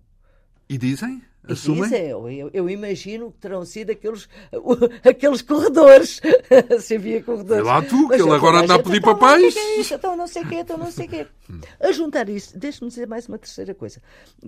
E 0.69 0.77
dizem? 0.77 1.21
Assumem? 1.43 1.83
Dizem, 1.83 2.07
eu, 2.07 2.51
eu, 2.53 2.69
imagino 2.69 3.31
que 3.31 3.39
terão 3.39 3.65
sido 3.65 3.91
aqueles, 3.91 4.29
aqueles 5.03 5.41
corredores. 5.41 6.21
Se 6.79 6.95
havia 6.95 7.23
corredores. 7.23 7.63
Vê 7.63 7.69
lá 7.69 7.81
tu, 7.81 8.07
que 8.07 8.13
ele 8.13 8.29
agora 8.29 8.59
anda 8.59 8.75
a 8.75 8.79
pedir 8.83 8.97
então, 8.97 9.17
papéis. 9.17 9.55
Então, 9.55 9.79
isso, 9.79 9.93
então 9.95 10.15
não 10.15 10.27
sei 10.27 10.43
o 10.43 10.47
quê, 10.47 10.55
então 10.55 10.77
não 10.77 10.91
sei 10.91 11.07
o 11.07 11.09
quê. 11.09 11.27
A 11.81 11.91
juntar 11.91 12.29
isso, 12.29 12.57
deixe-me 12.57 12.89
dizer 12.89 13.07
mais 13.07 13.27
uma 13.27 13.39
terceira 13.39 13.73
coisa, 13.73 14.01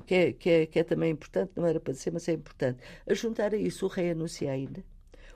que 0.06 0.14
é, 0.14 0.32
que, 0.34 0.50
é, 0.50 0.66
que 0.68 0.80
é 0.80 0.84
também 0.84 1.12
importante, 1.12 1.52
não 1.56 1.66
era 1.66 1.80
para 1.80 1.94
dizer, 1.94 2.12
mas 2.12 2.28
é 2.30 2.34
importante. 2.34 2.80
A 3.08 3.14
juntar 3.14 3.54
a 3.54 3.58
isso, 3.58 3.86
o 3.86 3.90
rei 3.90 4.12
anuncia 4.12 4.52
ainda 4.52 4.84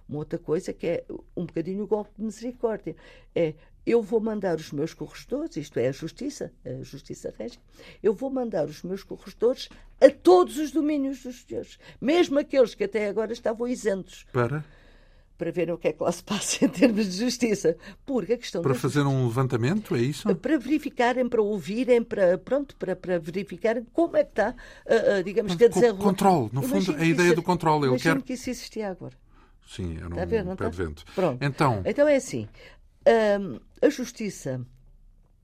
uma 0.08 0.20
outra 0.20 0.40
coisa 0.40 0.72
que 0.74 0.88
é 0.88 1.06
um 1.36 1.46
bocadinho 1.46 1.84
o 1.84 1.88
golpe 1.88 2.12
de 2.18 2.24
misericórdia. 2.24 2.96
É 3.36 3.54
eu 3.88 4.02
vou 4.02 4.19
mandar 4.19 4.58
os 4.58 4.73
meus 4.73 4.93
corregedores, 4.93 5.56
isto 5.56 5.80
é, 5.80 5.88
a 5.88 5.91
justiça, 5.93 6.52
a 6.65 6.84
justiça 6.84 7.34
régia, 7.39 7.60
eu 8.04 8.13
vou 8.13 8.30
mandar 8.30 8.65
os 8.65 8.84
meus 8.84 9.02
corregedores 9.02 9.69
a 10.02 10.10
todos 10.10 10.58
os 10.58 10.71
domínios 10.71 11.23
dos 11.23 11.45
senhores, 11.47 11.80
mesmo 12.02 12.38
aqueles 12.38 12.76
que 12.76 12.84
até 12.84 13.08
agora 13.08 13.32
estavam 13.32 13.65
isentos. 13.65 14.26
Para? 14.34 14.65
Para 15.38 15.52
verem 15.52 15.73
o 15.73 15.78
que 15.78 15.88
é 15.88 15.93
que 15.93 16.04
lá 16.04 16.12
se 16.12 16.21
passa 16.21 16.65
em 16.65 16.67
termos 16.67 17.06
de 17.06 17.17
justiça. 17.17 17.78
Porque 18.06 18.34
a 18.34 18.38
questão 18.38 18.62
Para 18.62 18.73
fazer 18.73 19.02
justiça, 19.02 19.15
um 19.15 19.28
levantamento, 19.28 19.95
é 19.95 20.00
isso? 20.00 20.36
Para 20.36 20.58
verificarem, 20.58 21.30
para 21.30 21.41
ouvirem, 21.41 22.04
para, 22.04 22.38
pronto, 22.39 22.76
para, 22.76 22.93
para 22.93 23.19
verificarem 23.19 23.86
como 23.93 24.17
é 24.17 24.23
que 24.26 24.32
está, 24.32 24.50
uh, 24.86 25.19
uh, 25.19 25.23
digamos 25.23 25.56
que 25.56 25.63
a 25.63 25.69
desenrolar. 25.69 26.04
Controle, 26.04 26.50
no 26.52 26.62
fundo, 26.62 26.91
a 26.91 27.06
ideia 27.06 27.28
isso, 27.28 27.36
do 27.36 27.43
controle. 27.43 27.88
Ele 27.88 28.00
quer... 28.00 28.21
que 28.21 28.34
isso 28.34 28.50
existia 28.50 28.89
agora. 28.89 29.13
Sim, 29.67 29.97
era 29.97 30.08
um 30.08 30.12
está 30.12 30.26
ver, 30.26 30.56
pé 30.56 30.69
de 30.69 30.78
vento. 30.78 31.06
Pronto. 31.13 31.43
Então... 31.43 31.82
então 31.86 32.08
é 32.08 32.15
assim, 32.15 32.47
a 33.82 33.89
justiça 33.89 34.65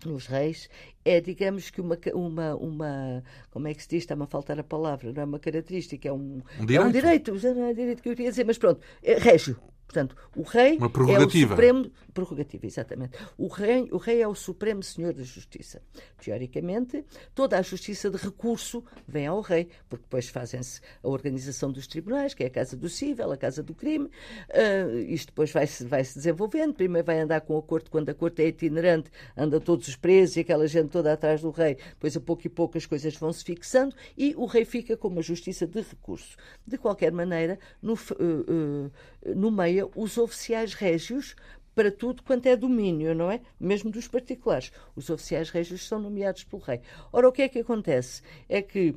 nos 0.06 0.28
reis 0.28 0.70
é, 1.06 1.20
digamos 1.22 1.70
que 1.70 1.82
uma, 1.82 1.98
uma, 2.14 2.56
uma 2.56 3.24
como 3.52 3.68
é 3.68 3.74
que 3.74 3.82
se 3.84 3.90
diz? 3.90 4.04
Está-me 4.04 4.24
a 4.24 4.28
faltar 4.28 4.60
a 4.60 4.64
palavra, 4.64 5.12
não 5.12 5.22
é 5.22 5.26
uma 5.26 5.40
característica, 5.40 6.08
é 6.08 6.14
um, 6.14 6.42
um 6.60 6.66
direito. 6.66 6.82
É 6.82 6.88
um 6.88 6.92
direito, 6.92 7.56
não 7.56 7.66
é 7.66 7.74
direito 7.74 8.02
que 8.02 8.10
eu 8.10 8.16
queria 8.16 8.30
dizer, 8.30 8.46
mas 8.46 8.58
pronto, 8.58 8.82
é 9.02 9.18
régio. 9.18 9.58
Portanto, 9.94 10.16
o 10.36 10.42
rei 10.42 10.78
Uma 10.78 10.90
prerrogativa. 10.90 11.24
é 11.24 11.46
o 11.46 11.50
supremo 11.50 11.92
prerrogativa, 12.14 12.66
exatamente. 12.66 13.18
O 13.38 13.48
rei, 13.48 13.88
o 13.92 13.98
rei 13.98 14.22
é 14.24 14.28
o 14.28 14.34
supremo 14.34 14.82
senhor 14.82 15.14
da 15.14 15.22
justiça. 15.22 15.84
Teoricamente, 16.20 17.06
toda 17.36 17.60
a 17.60 17.62
justiça 17.62 18.10
de 18.10 18.18
recurso 18.18 18.84
vem 19.08 19.28
ao 19.28 19.42
rei, 19.42 19.68
porque 19.88 20.04
depois 20.04 20.30
fazem-se 20.30 20.82
a 21.04 21.08
organização 21.08 21.72
dos 21.72 21.86
tribunais, 21.86 22.34
que 22.34 22.44
é 22.44 22.48
a 22.48 22.50
casa 22.50 22.76
do 22.76 22.90
cível, 22.90 23.32
a 23.32 23.38
casa 23.38 23.62
do 23.62 23.76
crime. 23.76 24.06
Uh, 24.06 24.98
isto 25.08 25.28
depois 25.28 25.52
vai-se 25.52 25.86
vai 25.86 26.04
-se 26.04 26.16
desenvolvendo. 26.16 26.74
Primeiro 26.74 27.06
vai 27.06 27.20
andar 27.20 27.42
com 27.42 27.56
a 27.56 27.62
corte, 27.62 27.92
quando 27.92 28.10
a 28.10 28.16
corte 28.16 28.42
é 28.42 28.48
itinerante, 28.48 29.12
anda 29.38 29.60
todos 29.60 29.88
os 29.88 29.96
presos 29.96 30.38
e 30.38 30.40
aquela 30.40 30.66
gente 30.66 30.90
toda 30.90 31.14
atrás 31.14 31.42
do 31.42 31.52
rei. 31.52 31.78
Depois, 31.90 32.18
a 32.18 32.20
pouco 32.20 32.48
e 32.48 32.50
pouco, 32.50 32.80
as 32.80 32.88
coisas 32.88 33.16
vão 33.16 33.32
se 33.32 33.44
fixando 33.44 33.96
e 34.18 34.34
o 34.36 34.48
rei 34.48 34.66
fica 34.66 34.98
com 34.98 35.08
uma 35.08 35.22
justiça 35.22 35.68
de 35.68 35.82
recurso. 35.82 36.36
De 36.66 36.80
qualquer 36.80 37.12
maneira, 37.12 37.60
no, 37.80 37.94
uh, 37.94 37.98
uh, 37.98 38.92
no 39.36 39.52
meio, 39.52 39.83
os 39.96 40.18
oficiais 40.18 40.74
régios 40.74 41.36
para 41.76 41.92
tudo 41.92 42.24
quanto 42.24 42.46
é 42.46 42.56
domínio, 42.56 43.16
não 43.16 43.32
é? 43.32 43.42
Mesmo 43.60 43.90
dos 43.90 44.08
particulares. 44.08 44.72
Os 44.96 45.10
oficiais 45.10 45.50
régios 45.50 45.88
são 45.88 46.00
nomeados 46.00 46.44
pelo 46.44 46.62
rei. 46.62 46.82
Ora, 47.12 47.28
o 47.28 47.32
que 47.32 47.42
é 47.42 47.50
que 47.50 47.60
acontece? 47.60 48.22
É 48.48 48.62
que 48.62 48.96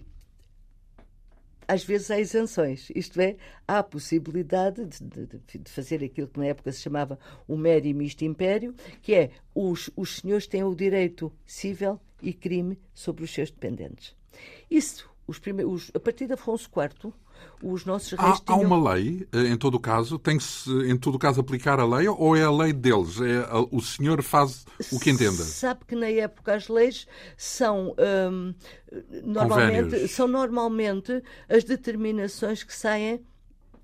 às 1.68 1.84
vezes 1.84 2.10
há 2.10 2.20
isenções, 2.20 2.90
isto 2.94 3.20
é, 3.20 3.36
há 3.66 3.78
a 3.78 3.82
possibilidade 3.82 4.84
de, 4.84 5.26
de, 5.26 5.58
de, 5.58 5.70
fazer 5.70 6.04
aquilo 6.04 6.28
que 6.28 6.38
na 6.38 6.46
época 6.46 6.70
se 6.70 6.80
chamava 6.80 7.18
o 7.48 7.56
mero 7.56 7.86
e 7.86 7.92
misto 7.92 8.24
império, 8.24 8.74
que 9.02 9.14
é 9.14 9.30
os, 9.54 9.90
os 9.96 10.18
senhores 10.18 10.46
têm 10.46 10.62
o 10.62 10.74
direito 10.74 11.32
civil 11.44 12.00
e 12.22 12.32
crime 12.32 12.78
sobre 12.94 13.24
os 13.24 13.32
seus 13.32 13.50
dependentes. 13.50 14.14
Isso, 14.70 15.10
os 15.26 15.38
primeiros, 15.40 15.90
a 15.92 15.98
partir 15.98 16.28
de 16.28 16.34
Afonso 16.34 16.70
IV, 16.70 17.12
os 17.62 17.84
nossos 17.84 18.12
reis 18.12 18.22
há, 18.22 18.44
tinham... 18.44 18.60
há 18.60 18.62
uma 18.62 18.92
lei, 18.92 19.26
eh, 19.32 19.48
em 19.48 19.56
todo 19.56 19.76
o 19.76 19.80
caso, 19.80 20.18
tem 20.18 20.38
que 20.38 20.44
se, 20.44 20.70
em 20.88 20.96
todo 20.96 21.14
o 21.14 21.18
caso, 21.18 21.40
aplicar 21.40 21.80
a 21.80 21.86
lei 21.86 22.08
ou 22.08 22.36
é 22.36 22.42
a 22.42 22.50
lei 22.50 22.72
deles? 22.72 23.20
É 23.20 23.38
a, 23.50 23.60
o 23.70 23.80
senhor 23.80 24.22
faz 24.22 24.64
o 24.92 24.98
que 25.00 25.10
entenda? 25.10 25.42
Sabe 25.42 25.80
que 25.86 25.94
na 25.94 26.08
época 26.08 26.54
as 26.54 26.68
leis 26.68 27.06
são 27.36 27.94
hum, 28.30 28.54
normalmente, 29.24 30.08
são 30.08 30.28
normalmente 30.28 31.22
as 31.48 31.64
determinações 31.64 32.62
que 32.62 32.74
saem 32.74 33.20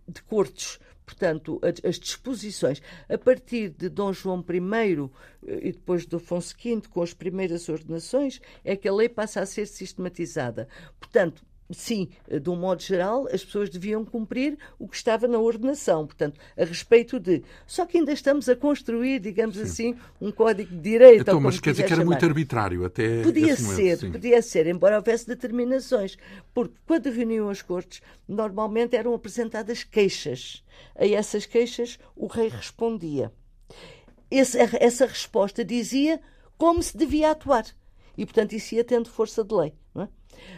de 0.09 0.23
cortes 0.23 0.79
portanto, 1.05 1.61
as, 1.63 1.99
disposições 1.99 2.81
a 3.09 3.19
partir 3.19 3.71
de 3.71 3.89
Dom 3.89 4.13
João 4.13 4.45
I 4.49 5.11
eh, 5.47 5.69
e 5.69 5.73
depois 5.73 6.07
de 6.07 6.17
Afonso 6.17 6.55
V, 6.63 6.83
com 6.91 7.03
as 7.03 7.13
primeiras 7.13 7.69
ordenações, 7.69 8.41
é 8.65 8.75
que 8.77 8.89
a 8.89 8.95
lei 8.95 9.09
passa 9.09 9.41
a 9.41 9.47
ser 9.47 9.67
sistematizada. 9.67 10.69
Portanto, 10.99 11.45
sim, 11.73 12.09
de 12.41 12.51
um 12.51 12.57
modo 12.57 12.83
geral, 12.83 13.27
as 13.33 13.45
pessoas 13.45 13.69
deviam 13.69 14.05
cumprir 14.05 14.59
o 14.79 14.89
que 14.89 14.97
estava 14.97 15.27
na 15.27 15.39
ordenação, 15.39 16.07
portanto, 16.07 16.39
a 16.57 16.65
respeito 16.65 17.19
de. 17.19 17.43
Só 17.67 17.87
que 17.87 17.99
ainda 17.99 18.13
estamos 18.13 18.49
a 18.49 18.57
construir, 18.57 19.21
digamos 19.21 19.57
sim. 19.57 19.63
assim, 19.63 19.97
um 20.21 20.31
código 20.31 20.71
de 20.71 20.81
direito. 20.81 21.23
Então, 21.23 21.41
mas 21.41 21.61
quer 21.61 21.73
dizer 21.73 21.85
que 21.85 21.93
era 21.93 22.05
muito 22.05 22.25
arbitrário 22.25 22.85
até. 22.85 23.23
Podia 23.23 23.57
ser, 23.57 23.99
podia 24.11 24.43
ser, 24.43 24.67
embora 24.67 24.97
houvesse 24.97 25.27
determinações, 25.27 26.17
porque 26.55 26.75
quando 26.87 27.11
reuniam 27.11 27.49
as 27.49 27.63
cortes, 27.63 28.01
normalmente 28.29 28.97
eram 28.97 29.15
apresentadas 29.15 29.85
queixas. 29.85 30.63
A 30.97 31.07
essas 31.07 31.47
queixas 31.47 31.99
o 32.17 32.27
rei 32.27 32.49
respondia. 32.49 33.33
Esse, 34.31 34.59
essa 34.59 35.07
resposta 35.07 35.65
dizia 35.65 36.21
como 36.57 36.83
se 36.83 36.97
devia 36.97 37.31
atuar. 37.33 37.67
E, 38.17 38.25
portanto, 38.25 38.53
isso 38.53 38.75
ia 38.75 38.85
tendo 38.85 39.09
força 39.09 39.43
de 39.43 39.55
lei. 39.55 39.75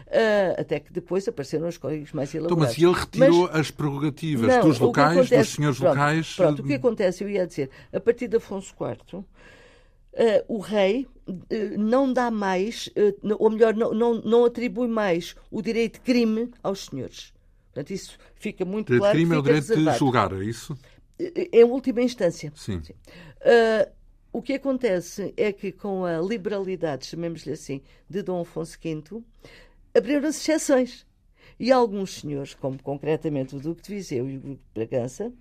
É? 0.06 0.50
Uh, 0.56 0.60
até 0.60 0.80
que 0.80 0.92
depois 0.92 1.26
apareceram 1.26 1.68
os 1.68 1.76
códigos 1.76 2.12
mais 2.12 2.34
elaborados. 2.34 2.76
Então, 2.76 2.90
mas 2.90 2.96
ele 2.96 3.04
retirou 3.04 3.48
mas, 3.48 3.60
as 3.60 3.70
prerrogativas 3.70 4.48
não, 4.48 4.60
dos 4.62 4.78
locais, 4.78 5.18
acontece, 5.18 5.36
dos 5.36 5.48
senhores 5.54 5.78
pronto, 5.78 5.90
locais. 5.90 6.34
Pronto, 6.34 6.62
o 6.62 6.66
que 6.66 6.74
acontece, 6.74 7.24
eu 7.24 7.28
ia 7.28 7.46
dizer, 7.46 7.70
a 7.92 8.00
partir 8.00 8.28
de 8.28 8.36
Afonso 8.36 8.74
IV, 8.78 9.18
uh, 9.18 9.24
o 10.48 10.58
rei 10.58 11.06
uh, 11.28 11.34
não 11.78 12.12
dá 12.12 12.30
mais, 12.30 12.88
ou 13.38 13.50
melhor, 13.50 13.74
não, 13.74 13.92
não, 13.92 14.14
não 14.14 14.44
atribui 14.44 14.88
mais 14.88 15.34
o 15.50 15.60
direito 15.62 15.94
de 15.94 16.00
crime 16.00 16.50
aos 16.62 16.86
senhores. 16.86 17.32
Portanto, 17.72 17.90
isso 17.90 18.18
fica 18.36 18.64
muito 18.64 18.86
direito 18.86 19.02
claro. 19.02 19.18
O 19.18 19.18
direito 19.18 19.26
de 19.26 19.26
crime 19.26 19.34
é 19.34 19.38
o 19.38 19.42
direito 19.42 19.68
reservado. 19.68 19.92
de 19.92 19.98
julgar, 19.98 20.32
é 20.32 20.44
isso? 20.44 20.78
É 21.52 21.62
a 21.62 21.66
última 21.66 22.02
instância. 22.02 22.52
Sim. 22.54 22.82
Sim. 22.82 22.94
O 24.34 24.42
que 24.42 24.54
acontece 24.54 25.32
é 25.36 25.52
que, 25.52 25.70
com 25.70 26.04
a 26.04 26.18
liberalidade, 26.20 27.06
chamemos-lhe 27.06 27.52
assim, 27.52 27.80
de 28.10 28.20
Dom 28.20 28.40
Afonso 28.40 28.76
V, 28.82 29.22
abriram-se 29.94 30.40
exceções. 30.40 31.06
E 31.58 31.70
alguns 31.70 32.20
senhores, 32.20 32.52
como 32.54 32.82
concretamente 32.82 33.54
o 33.54 33.60
Duque 33.60 33.82
de 33.82 33.94
Viseu 33.94 34.28
e 34.28 34.36
o 34.36 34.40
Duque 34.40 34.62
de 34.74 34.86
Bragança, 34.86 35.32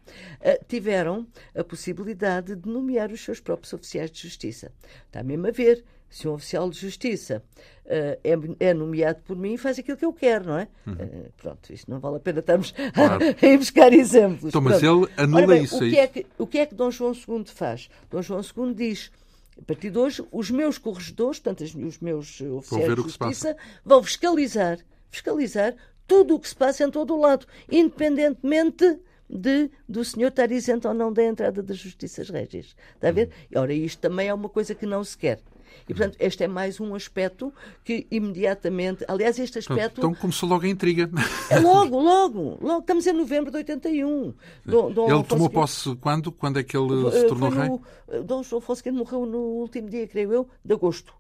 eh, 0.42 0.60
tiveram 0.68 1.26
a 1.56 1.64
possibilidade 1.64 2.56
de 2.56 2.70
nomear 2.70 3.12
os 3.12 3.22
seus 3.22 3.40
próprios 3.40 3.74
oficiais 3.74 4.12
de 4.12 4.22
justiça. 4.22 4.72
Está 5.08 5.24
mesmo 5.24 5.48
a 5.48 5.52
ver 5.52 5.84
se 6.14 6.28
um 6.28 6.34
oficial 6.34 6.70
de 6.70 6.78
justiça 6.80 7.42
uh, 7.86 7.90
é, 8.24 8.68
é, 8.68 8.74
nomeado 8.74 9.24
por 9.24 9.36
mim, 9.36 9.58
faz 9.58 9.80
aquilo 9.80 9.98
que 9.98 10.06
eu 10.06 10.14
quero, 10.14 10.46
não 10.46 10.60
é? 10.60 10.68
Uhum. 10.86 10.94
Uh, 10.94 11.34
pronto, 11.38 11.74
isto 11.74 11.90
não 11.90 12.00
vale 12.00 12.18
a 12.18 12.20
pena 12.20 12.40
estarmos 12.40 12.72
claro. 12.94 13.20
a, 13.24 13.30
ir 13.48 13.58
buscar 13.58 13.92
exemplos. 13.92 14.50
Então, 14.50 14.62
mas 14.62 14.84
ele 14.84 15.08
anula 15.18 15.48
bem, 15.48 15.64
isso. 15.64 15.78
O 15.78 15.80
que, 15.80 15.98
é 15.98 16.06
que, 16.06 16.26
o 16.38 16.46
que 16.46 16.60
é 16.60 16.66
que 16.68 16.76
Dom 16.76 16.92
João 16.92 17.14
II 17.14 17.44
faz? 17.48 17.90
Dom 18.12 18.22
João 18.22 18.42
II 18.42 18.76
diz. 18.76 19.12
A 19.58 19.66
partir 19.66 19.90
de 19.92 19.98
hoje, 19.98 20.26
os 20.32 20.50
meus 20.50 20.78
corregedores, 20.78 21.40
portanto, 21.40 21.62
os 21.64 22.00
meus 22.00 22.42
oficiais 22.42 22.96
de 22.96 23.02
justiça, 23.02 23.58
vão 23.86 24.04
fiscalizar, 24.04 24.80
fiscalizar 25.10 25.76
tudo 26.08 26.36
o 26.36 26.40
que 26.40 26.50
se 26.50 26.56
passa 26.56 26.84
em 26.84 26.92
todo 26.92 27.16
o 27.16 27.20
lado, 27.20 27.46
independentemente 27.72 29.00
de, 29.30 29.70
do 29.88 30.04
senhor 30.04 30.28
estar 30.28 30.52
isento 30.52 30.88
ou 30.88 30.94
não 30.94 31.12
da 31.12 31.24
entrada 31.24 31.64
das 31.64 31.78
justiças 31.78 32.30
régias. 32.30 32.76
Está 32.96 33.10
a 33.10 33.12
ver? 33.12 33.30
Uhum. 33.54 33.62
Ora, 33.62 33.74
isto 33.74 34.00
também 34.00 34.28
é 34.28 34.34
uma 34.34 34.50
coisa 34.50 34.76
que 34.76 34.86
não 34.86 35.04
se 35.04 35.18
quer. 35.18 35.40
E, 35.88 35.94
portanto, 35.94 36.18
este 36.20 36.44
é 36.44 36.48
mais 36.48 36.80
um 36.80 36.96
aspecto 36.96 37.54
que 37.84 38.08
imediatamente. 38.12 39.04
Aliás, 39.08 39.38
este 39.40 39.60
aspecto. 39.60 40.00
Então 40.00 40.14
começou 40.14 40.48
logo 40.48 40.66
a 40.66 40.70
intriga. 40.70 41.10
É 41.50 41.60
logo, 41.60 42.00
logo, 42.00 42.58
logo. 42.62 42.80
Estamos 42.80 43.08
em 43.08 43.14
novembro 43.14 43.52
de 43.52 43.58
81. 43.58 44.34
Dom, 44.66 44.92
Dom 44.92 45.12
ele 45.12 45.24
tomou 45.24 45.50
posse 45.50 45.96
quando? 45.98 46.32
Quando 46.32 46.60
é 46.60 46.64
que 46.64 46.76
ele 46.76 47.12
se 47.12 47.28
tornou 47.28 47.50
rei? 47.50 47.70
No, 47.70 48.24
Dom 48.24 48.44
João 48.44 48.62
Afonso 48.62 48.84
morreu 48.92 49.26
no 49.26 49.38
último 49.38 49.90
dia, 49.90 50.08
creio 50.08 50.34
eu, 50.34 50.50
de 50.64 50.74
agosto. 50.74 51.14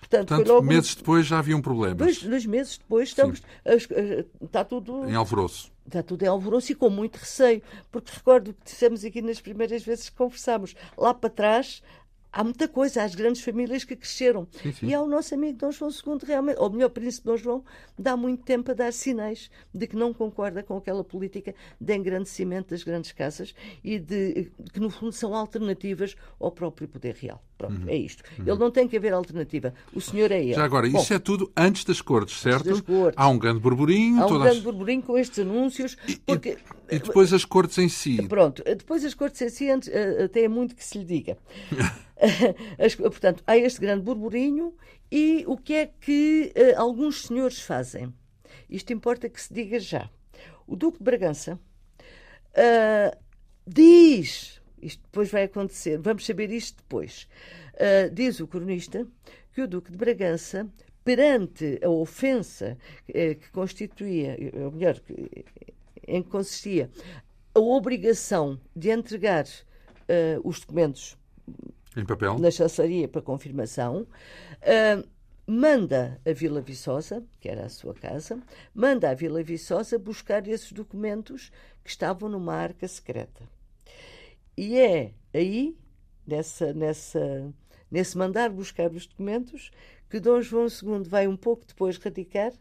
Portanto, 0.00 0.28
Portanto 0.28 0.48
logo... 0.48 0.66
meses 0.66 0.94
depois 0.94 1.26
já 1.26 1.38
haviam 1.38 1.60
problemas. 1.60 1.96
Dois, 1.96 2.22
dois 2.22 2.46
meses 2.46 2.78
depois 2.78 3.08
estamos, 3.08 3.42
está 4.40 4.64
tudo... 4.64 5.08
Em 5.08 5.14
alvoroço. 5.14 5.72
Está 5.84 6.02
tudo 6.02 6.22
em 6.22 6.28
alvoroço 6.28 6.72
e 6.72 6.74
com 6.74 6.88
muito 6.88 7.16
receio. 7.16 7.62
Porque 7.90 8.12
recordo 8.14 8.52
que 8.52 8.64
dissemos 8.64 9.04
aqui 9.04 9.20
nas 9.20 9.40
primeiras 9.40 9.82
vezes 9.84 10.08
que 10.08 10.16
conversámos. 10.16 10.74
Lá 10.96 11.12
para 11.12 11.30
trás 11.30 11.82
há 12.36 12.44
muita 12.44 12.68
coisa, 12.68 13.00
há 13.00 13.04
as 13.04 13.14
grandes 13.14 13.42
famílias 13.42 13.82
que 13.82 13.96
cresceram. 13.96 14.46
Sim, 14.62 14.72
sim. 14.72 14.86
E 14.88 14.94
há 14.94 15.00
o 15.00 15.06
nosso 15.06 15.34
amigo 15.34 15.56
Dom 15.56 15.72
João 15.72 15.90
II, 15.90 16.18
realmente, 16.26 16.58
ou 16.58 16.68
melhor, 16.68 16.90
Príncipe 16.90 17.26
Dom 17.26 17.36
João, 17.38 17.64
dá 17.98 18.14
muito 18.14 18.44
tempo 18.44 18.70
a 18.70 18.74
dar 18.74 18.92
sinais 18.92 19.50
de 19.72 19.86
que 19.86 19.96
não 19.96 20.12
concorda 20.12 20.62
com 20.62 20.76
aquela 20.76 21.02
política 21.02 21.54
de 21.80 21.96
engrandecimento 21.96 22.70
das 22.70 22.82
grandes 22.82 23.10
casas 23.12 23.54
e 23.82 23.98
de 23.98 24.52
que, 24.70 24.78
no 24.78 24.90
fundo, 24.90 25.12
são 25.12 25.34
alternativas 25.34 26.14
ao 26.38 26.50
próprio 26.50 26.86
poder 26.86 27.14
real. 27.14 27.42
Pronto, 27.56 27.80
uhum. 27.80 27.88
é 27.88 27.96
isto. 27.96 28.22
Uhum. 28.38 28.44
Ele 28.46 28.58
não 28.58 28.70
tem 28.70 28.86
que 28.86 28.98
haver 28.98 29.14
alternativa. 29.14 29.72
O 29.94 30.00
senhor 30.00 30.30
é 30.30 30.42
ele. 30.42 30.52
Já 30.52 30.64
agora, 30.64 30.86
Bom, 30.90 31.00
isso 31.00 31.14
é 31.14 31.18
tudo 31.18 31.50
antes 31.56 31.84
das 31.84 32.02
cortes, 32.02 32.38
certo? 32.38 32.64
Das 32.64 32.82
cortes. 32.82 33.14
Há 33.16 33.28
um 33.28 33.38
grande 33.38 33.60
burburinho. 33.60 34.22
Há 34.22 34.26
um 34.26 34.38
grande 34.38 34.60
burburinho 34.60 35.02
com 35.02 35.16
estes 35.16 35.38
anúncios. 35.38 35.96
E, 36.06 36.16
porque... 36.16 36.58
e, 36.90 36.98
depois 36.98 37.32
as 37.32 37.46
cortes 37.46 37.78
em 37.78 37.88
si. 37.88 38.20
Pronto, 38.28 38.62
depois 38.62 39.06
as 39.06 39.14
cortes 39.14 39.40
em 39.40 39.48
si, 39.48 39.68
eh, 39.70 40.24
até 40.24 40.42
é 40.42 40.48
muito 40.48 40.76
que 40.76 40.84
se 40.84 40.98
lhe 40.98 41.04
diga. 41.06 41.38
As, 42.78 42.94
portanto, 42.94 43.42
há 43.46 43.56
este 43.56 43.80
grande 43.80 44.02
burburinho 44.02 44.74
e 45.10 45.44
o 45.46 45.56
que 45.56 45.74
é 45.74 45.86
que 45.86 46.52
uh, 46.56 46.80
alguns 46.80 47.22
senhores 47.22 47.60
fazem? 47.60 48.12
Isto 48.68 48.92
importa 48.92 49.28
que 49.28 49.40
se 49.40 49.52
diga 49.52 49.78
já. 49.78 50.10
O 50.66 50.74
Duque 50.74 50.98
de 50.98 51.04
Bragança 51.04 51.58
uh, 52.52 53.16
diz, 53.66 54.60
isto 54.80 55.02
depois 55.04 55.30
vai 55.30 55.44
acontecer, 55.44 55.98
vamos 55.98 56.24
saber 56.24 56.50
isto 56.50 56.78
depois, 56.78 57.28
uh, 57.74 58.12
diz 58.12 58.40
o 58.40 58.46
cronista 58.46 59.06
que 59.52 59.62
o 59.62 59.68
Duque 59.68 59.92
de 59.92 59.98
Bragança, 59.98 60.68
perante 61.04 61.78
a 61.84 61.88
ofensa 61.88 62.76
que 63.06 63.48
constituía, 63.52 64.36
ou 64.64 64.72
melhor, 64.72 65.00
em 66.04 66.20
que 66.20 66.28
consistia 66.28 66.90
a 67.54 67.60
obrigação 67.60 68.60
de 68.74 68.90
entregar 68.90 69.46
os 70.42 70.58
documentos 70.58 71.16
em 72.00 72.04
papel? 72.04 72.38
Na 72.38 72.50
chanceria 72.50 73.08
para 73.08 73.22
confirmação. 73.22 74.06
Uh, 74.62 75.06
manda 75.46 76.20
a 76.26 76.32
Vila 76.32 76.60
Viçosa, 76.60 77.24
que 77.40 77.48
era 77.48 77.66
a 77.66 77.68
sua 77.68 77.94
casa, 77.94 78.42
manda 78.74 79.10
a 79.10 79.14
Vila 79.14 79.42
Viçosa 79.42 79.98
buscar 79.98 80.46
esses 80.48 80.72
documentos 80.72 81.50
que 81.84 81.90
estavam 81.90 82.28
numa 82.28 82.54
arca 82.54 82.88
secreta. 82.88 83.48
E 84.56 84.78
é 84.78 85.12
aí, 85.32 85.76
nessa, 86.26 86.72
nessa, 86.72 87.52
nesse 87.90 88.18
mandar 88.18 88.50
buscar 88.50 88.90
os 88.90 89.06
documentos, 89.06 89.70
que 90.08 90.18
Dom 90.18 90.40
João 90.40 90.66
II 90.66 91.04
vai 91.04 91.28
um 91.28 91.36
pouco 91.36 91.66
depois 91.66 91.96
radicar 91.98 92.52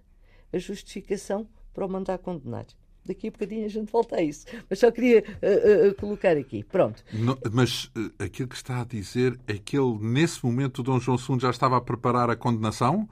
a 0.52 0.58
justificação 0.58 1.48
para 1.74 1.86
o 1.86 1.89
mandar 1.89 2.17
condenar. 2.19 2.65
Daqui 3.05 3.27
a 3.27 3.31
bocadinho 3.31 3.65
a 3.65 3.69
gente 3.69 3.91
volta 3.91 4.17
a 4.17 4.21
isso. 4.21 4.45
Mas 4.69 4.79
só 4.79 4.91
queria 4.91 5.23
uh, 5.23 5.89
uh, 5.89 5.95
colocar 5.95 6.35
aqui. 6.37 6.63
Pronto. 6.63 7.03
Não, 7.13 7.37
mas 7.51 7.85
uh, 7.95 8.11
aquilo 8.19 8.49
que 8.49 8.55
está 8.55 8.81
a 8.81 8.85
dizer 8.85 9.39
é 9.47 9.53
que 9.53 9.77
ele, 9.77 9.97
nesse 10.01 10.43
momento, 10.45 10.79
o 10.79 10.83
Dom 10.83 10.99
João 10.99 11.17
II 11.17 11.39
já 11.39 11.49
estava 11.49 11.77
a 11.77 11.81
preparar 11.81 12.29
a 12.29 12.35
condenação? 12.35 13.07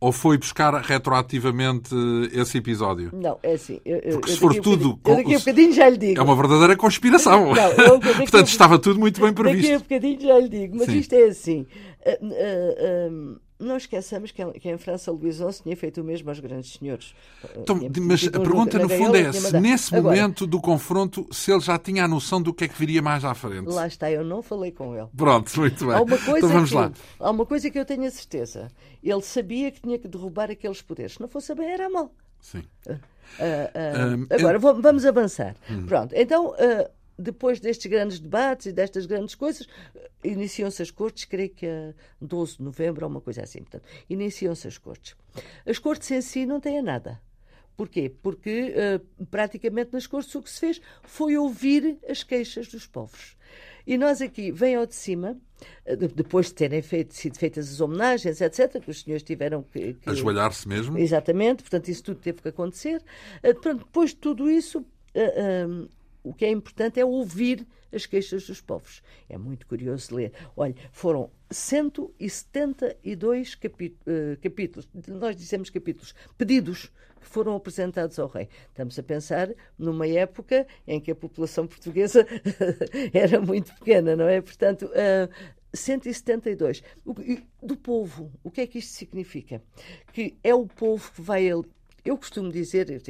Ou 0.00 0.12
foi 0.12 0.38
buscar 0.38 0.72
retroativamente 0.80 1.92
esse 2.32 2.58
episódio? 2.58 3.10
Não, 3.12 3.36
é 3.42 3.54
assim. 3.54 3.80
Eu, 3.84 4.20
Porque 4.20 4.30
se 4.30 4.38
for 4.38 4.54
tudo. 4.60 4.96
Eu 5.04 5.16
daqui 5.16 5.34
a 5.34 5.38
bocadinho 5.40 5.72
já 5.72 5.88
lhe 5.88 5.98
digo. 5.98 6.20
É 6.20 6.22
uma 6.22 6.36
verdadeira 6.36 6.76
conspiração. 6.76 7.52
Não, 7.52 7.72
eu, 7.72 7.98
Portanto, 8.18 8.46
estava 8.46 8.78
tudo 8.78 9.00
muito 9.00 9.20
bem 9.20 9.32
previsto. 9.32 9.62
Daqui 9.62 9.74
a 9.74 9.78
bocadinho 9.80 10.20
já 10.20 10.38
lhe 10.38 10.48
digo. 10.48 10.76
Mas 10.76 10.86
Sim. 10.86 10.98
isto 10.98 11.12
é 11.14 11.24
assim. 11.24 11.66
Uh, 12.06 13.40
não 13.58 13.76
esqueçamos 13.76 14.30
que, 14.30 14.44
que 14.52 14.70
em 14.70 14.78
França 14.78 15.10
Luís 15.10 15.36
XI 15.36 15.62
tinha 15.62 15.76
feito 15.76 16.00
o 16.00 16.04
mesmo 16.04 16.28
aos 16.28 16.38
grandes 16.38 16.74
senhores. 16.74 17.14
Então, 17.56 17.80
mas 18.02 18.26
a 18.26 18.30
pergunta 18.30 18.78
no 18.78 18.88
fundo 18.88 19.16
é 19.16 19.32
se 19.32 19.58
nesse 19.58 19.94
Agora, 19.94 20.16
momento 20.16 20.46
do 20.46 20.60
confronto, 20.60 21.26
se 21.32 21.50
ele 21.50 21.60
já 21.60 21.78
tinha 21.78 22.04
a 22.04 22.08
noção 22.08 22.40
do 22.40 22.54
que 22.54 22.64
é 22.64 22.68
que 22.68 22.78
viria 22.78 23.02
mais 23.02 23.24
à 23.24 23.34
frente. 23.34 23.68
Lá 23.68 23.86
está, 23.86 24.10
eu 24.10 24.24
não 24.24 24.42
falei 24.42 24.70
com 24.70 24.94
ele. 24.94 25.08
Pronto, 25.16 25.60
muito 25.60 25.86
bem. 25.86 25.94
Há 25.94 26.00
uma 26.02 26.18
coisa 26.18 26.38
então 26.38 26.48
vamos 26.48 26.70
que, 26.70 26.76
lá. 26.76 26.92
Há 27.18 27.30
uma 27.30 27.46
coisa 27.46 27.70
que 27.70 27.78
eu 27.78 27.84
tenho 27.84 28.04
a 28.04 28.10
certeza. 28.10 28.70
Ele 29.02 29.22
sabia 29.22 29.70
que 29.70 29.80
tinha 29.80 29.98
que 29.98 30.06
derrubar 30.06 30.50
aqueles 30.50 30.80
poderes. 30.80 31.14
Se 31.14 31.20
não 31.20 31.28
fosse 31.28 31.54
bem, 31.54 31.70
era 31.70 31.90
mal. 31.90 32.12
Sim. 32.40 32.62
Uh, 32.86 32.92
uh, 32.92 32.94
uh, 32.94 34.26
agora, 34.30 34.56
eu... 34.56 34.80
vamos 34.80 35.04
avançar. 35.04 35.56
Hum. 35.68 35.86
Pronto, 35.86 36.14
então 36.14 36.54
depois 37.18 37.58
destes 37.58 37.90
grandes 37.90 38.20
debates 38.20 38.66
e 38.66 38.72
destas 38.72 39.06
grandes 39.06 39.34
coisas, 39.34 39.66
iniciam-se 40.22 40.82
as 40.82 40.90
cortes, 40.90 41.24
creio 41.24 41.50
que 41.50 41.66
a 41.66 41.92
12 42.20 42.58
de 42.58 42.62
novembro 42.62 43.04
ou 43.04 43.10
uma 43.10 43.20
coisa 43.20 43.42
assim. 43.42 43.60
Portanto, 43.60 43.84
iniciam-se 44.08 44.68
as 44.68 44.78
cortes. 44.78 45.16
As 45.66 45.78
cortes 45.78 46.10
em 46.10 46.20
si 46.20 46.46
não 46.46 46.60
têm 46.60 46.80
nada. 46.80 47.20
Porquê? 47.76 48.12
Porque 48.22 48.74
uh, 48.74 49.26
praticamente 49.26 49.92
nas 49.92 50.06
cortes 50.06 50.34
o 50.34 50.42
que 50.42 50.50
se 50.50 50.60
fez 50.60 50.80
foi 51.02 51.36
ouvir 51.36 51.98
as 52.08 52.22
queixas 52.24 52.68
dos 52.68 52.86
povos. 52.86 53.36
E 53.86 53.96
nós 53.96 54.20
aqui, 54.20 54.52
vem 54.52 54.74
ao 54.74 54.84
de 54.84 54.94
cima, 54.94 55.38
eh, 55.86 55.96
depois 55.96 56.48
de 56.48 56.54
terem 56.54 56.82
feito, 56.82 57.14
sido 57.14 57.38
feitas 57.38 57.72
as 57.72 57.80
homenagens, 57.80 58.38
etc., 58.40 58.82
que 58.82 58.90
os 58.90 59.00
senhores 59.00 59.22
tiveram 59.22 59.62
que. 59.62 59.94
que... 59.94 60.10
Ajoelhar-se 60.10 60.68
mesmo? 60.68 60.98
Exatamente, 60.98 61.62
portanto, 61.62 61.88
isso 61.88 62.02
tudo 62.02 62.20
teve 62.20 62.42
que 62.42 62.48
acontecer. 62.48 63.02
Uh, 63.42 63.74
depois 63.76 64.10
de 64.10 64.16
tudo 64.16 64.50
isso, 64.50 64.80
uh, 64.80 65.88
o 66.22 66.34
que 66.34 66.44
é 66.44 66.50
importante 66.50 67.00
é 67.00 67.04
ouvir 67.04 67.66
as 67.92 68.06
queixas 68.06 68.46
dos 68.46 68.60
povos. 68.60 69.02
É 69.28 69.36
muito 69.38 69.66
curioso 69.66 70.14
ler. 70.14 70.32
Olha, 70.56 70.76
foram 70.92 71.30
172 71.50 73.58
eh, 74.06 74.36
capítulos, 74.42 74.88
nós 75.08 75.34
dizemos 75.36 75.70
capítulos, 75.70 76.14
pedidos 76.36 76.92
que 77.20 77.26
foram 77.26 77.56
apresentados 77.56 78.18
ao 78.18 78.28
rei. 78.28 78.48
Estamos 78.68 78.98
a 78.98 79.02
pensar 79.02 79.48
numa 79.78 80.06
época 80.06 80.66
em 80.86 81.00
que 81.00 81.10
a 81.10 81.14
população 81.14 81.66
portuguesa 81.66 82.26
era 83.12 83.40
muito 83.40 83.74
pequena, 83.74 84.14
não 84.14 84.28
é? 84.28 84.40
Portanto, 84.40 84.86
uh, 84.86 85.28
172. 85.72 86.82
Do 87.62 87.76
povo, 87.76 88.32
o 88.42 88.50
que 88.50 88.60
é 88.60 88.66
que 88.66 88.78
isto 88.78 88.92
significa? 88.92 89.62
Que 90.12 90.36
é 90.42 90.54
o 90.54 90.66
povo 90.66 91.10
que 91.12 91.20
vai 91.20 91.50
ali. 91.50 91.64
Eu 92.04 92.16
costumo 92.16 92.50
dizer, 92.50 92.90
eu 92.90 93.00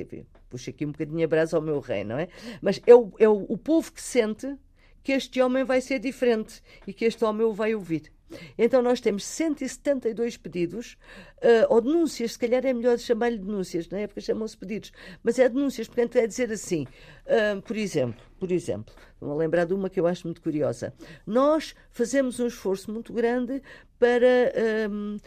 puxo 0.49 0.71
aqui 0.71 0.85
um 0.85 0.93
bocadinho 0.93 1.25
a 1.25 1.29
brasa 1.29 1.57
ao 1.57 1.63
meu 1.63 1.81
rei, 1.81 2.05
não 2.05 2.19
é? 2.19 2.29
Mas 2.61 2.81
é 2.87 2.95
o, 2.95 3.13
é 3.19 3.29
o, 3.29 3.47
o 3.49 3.59
povo 3.59 3.93
que 3.93 4.03
sente 4.03 4.57
que 5.03 5.13
este 5.13 5.41
homem 5.41 5.65
vai 5.65 5.81
ser 5.81 5.99
diferente 5.99 6.63
e 6.87 6.93
que 6.93 7.05
este 7.05 7.25
homem 7.25 7.47
o 7.47 7.53
vai 7.53 7.75
ouvir. 7.75 8.13
Então 8.59 8.83
nós 8.83 9.01
temos 9.01 9.25
172 9.25 10.37
pedidos, 10.37 10.99
uh, 11.39 11.67
ou 11.69 11.81
denúncias, 11.81 12.33
se 12.33 12.39
calhar 12.39 12.65
é 12.67 12.73
melhor 12.73 12.99
chamar-lhe 12.99 13.39
denúncias, 13.39 13.89
na 13.89 14.01
época 14.01 14.21
chamam-se 14.21 14.57
pedidos, 14.57 14.93
mas 15.23 15.39
é 15.39 15.49
denúncias, 15.49 15.87
portanto 15.87 16.17
é 16.17 16.27
dizer 16.27 16.53
assim, 16.53 16.87
uh, 17.25 17.63
por 17.63 17.77
exemplo, 17.77 18.23
por 18.39 18.53
exemplo, 18.53 18.95
vou 19.21 19.37
lembrar 19.37 19.65
de 19.65 19.75
uma 19.75 19.91
que 19.91 19.99
eu 19.99 20.07
acho 20.07 20.27
muito 20.27 20.41
curiosa. 20.41 20.95
Nós 21.27 21.75
fazemos 21.91 22.39
um 22.41 22.47
esforço 22.47 22.91
muito 22.93 23.13
grande 23.13 23.63
para, 23.99 24.53
uh, 24.87 25.21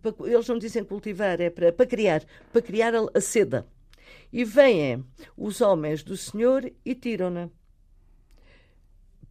para 0.00 0.28
eles 0.28 0.48
não 0.48 0.58
dizem 0.58 0.84
cultivar, 0.84 1.40
é 1.40 1.50
para, 1.50 1.72
para 1.72 1.86
criar, 1.86 2.22
para 2.52 2.62
criar 2.62 2.94
a, 2.94 3.06
a 3.14 3.20
seda. 3.20 3.66
E 4.32 4.44
vêm 4.44 5.04
os 5.36 5.60
homens 5.60 6.02
do 6.02 6.16
Senhor 6.16 6.70
e 6.84 6.94
tiram-na 6.94 7.50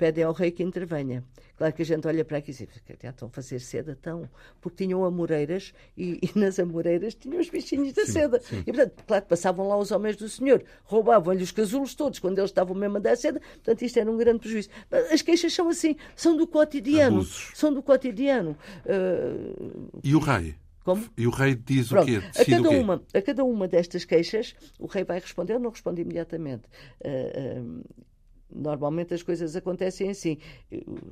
pedem 0.02 0.24
ao 0.24 0.34
rei 0.34 0.50
que 0.50 0.64
intervenha. 0.64 1.24
Claro 1.56 1.72
que 1.76 1.84
a 1.84 1.86
gente 1.86 2.08
olha 2.08 2.26
para 2.26 2.40
aqui 2.40 2.50
e 2.50 2.54
diz, 2.56 2.68
estão 3.04 3.28
a 3.28 3.30
fazer 3.30 3.60
seda, 3.60 3.96
tão, 4.02 4.28
porque 4.60 4.84
tinham 4.84 5.06
amoreiras 5.06 5.74
e, 5.96 6.20
e 6.24 6.40
nas 6.40 6.58
amoreiras 6.58 7.14
tinham 7.14 7.40
os 7.40 7.52
bichinhos 7.52 7.94
da 7.94 8.04
sim, 8.04 8.14
seda. 8.14 8.40
Sim. 8.40 8.62
E, 8.62 8.74
portanto, 8.74 9.04
claro 9.06 9.22
que 9.22 9.30
passavam 9.30 9.68
lá 9.68 9.78
os 9.78 9.92
homens 9.92 10.16
do 10.16 10.28
Senhor, 10.28 10.64
roubavam-lhe 10.86 11.44
os 11.44 11.52
casulos 11.52 11.94
todos 11.94 12.18
quando 12.18 12.40
eles 12.40 12.50
estavam 12.50 12.76
mesmo 12.76 12.98
a 12.98 13.00
dar 13.00 13.16
seda, 13.16 13.40
portanto, 13.40 13.84
isto 13.84 14.00
era 14.00 14.12
um 14.12 14.18
grande 14.18 14.40
prejuízo. 14.40 14.70
As 15.12 15.22
queixas 15.22 15.54
são 15.54 15.70
assim, 15.70 15.96
são 16.16 16.36
do 16.36 16.48
cotidiano. 16.48 17.18
Abusos. 17.18 17.52
São 17.54 17.72
do 17.72 17.84
cotidiano. 17.84 18.58
Uh... 18.84 20.00
E 20.04 20.16
o 20.16 20.20
rei? 20.20 20.56
Como? 20.84 21.06
E 21.16 21.28
o 21.28 21.30
rei 21.30 21.54
diz 21.54 21.90
Pronto, 21.90 22.06
o 22.06 22.06
quê? 22.08 22.28
a 22.40 22.44
cada, 22.44 22.70
uma, 22.72 23.04
a 23.14 23.22
cada 23.22 23.44
uma 23.44 23.68
destas 23.68 24.04
queixas, 24.04 24.56
o 24.80 24.88
rei 24.88 25.04
vai 25.04 25.20
responder, 25.20 25.54
eu 25.54 25.60
não 25.60 25.70
respondo 25.70 26.02
imediatamente. 26.02 26.64
Uh, 27.06 27.62
uh, 27.62 28.06
Normalmente 28.54 29.14
as 29.14 29.24
coisas 29.24 29.56
acontecem 29.56 30.10
assim. 30.10 30.38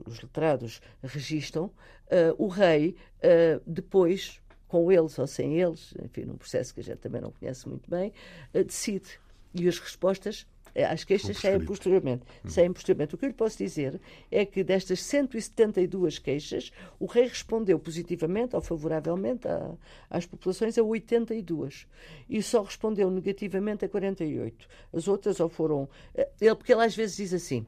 Os 0.05 0.21
letrados 0.21 0.81
registam, 1.01 1.65
uh, 1.65 2.35
o 2.37 2.47
rei 2.47 2.95
uh, 3.17 3.61
depois, 3.65 4.41
com 4.67 4.91
eles 4.91 5.17
ou 5.17 5.27
sem 5.27 5.59
eles, 5.59 5.93
enfim, 6.03 6.25
num 6.25 6.37
processo 6.37 6.73
que 6.73 6.79
a 6.79 6.83
gente 6.83 6.99
também 6.99 7.21
não 7.21 7.31
conhece 7.31 7.67
muito 7.67 7.89
bem, 7.89 8.13
uh, 8.53 8.63
decide. 8.63 9.19
E 9.53 9.67
as 9.67 9.79
respostas 9.79 10.45
as 10.85 11.03
queixas 11.03 11.37
saem 11.37 11.59
posteriormente. 11.61 12.23
Hum. 12.43 12.49
Saem 12.49 12.73
posteriormente. 12.73 13.15
O 13.15 13.17
que 13.17 13.25
eu 13.25 13.29
lhe 13.29 13.35
posso 13.35 13.57
dizer 13.57 13.99
é 14.31 14.45
que 14.45 14.63
destas 14.63 15.01
172 15.03 16.19
queixas, 16.19 16.71
o 16.99 17.05
rei 17.05 17.27
respondeu 17.27 17.79
positivamente 17.79 18.55
ou 18.55 18.61
favoravelmente 18.61 19.47
a, 19.47 19.71
às 20.09 20.25
populações 20.25 20.77
a 20.77 20.83
82 20.83 21.87
e 22.29 22.41
só 22.41 22.61
respondeu 22.61 23.09
negativamente 23.09 23.85
a 23.85 23.89
48. 23.89 24.67
As 24.93 25.07
outras 25.07 25.39
ou 25.39 25.49
foram. 25.49 25.89
Eh, 26.15 26.29
ele, 26.39 26.55
porque 26.55 26.73
ele 26.73 26.83
às 26.83 26.95
vezes 26.95 27.17
diz 27.17 27.33
assim, 27.33 27.65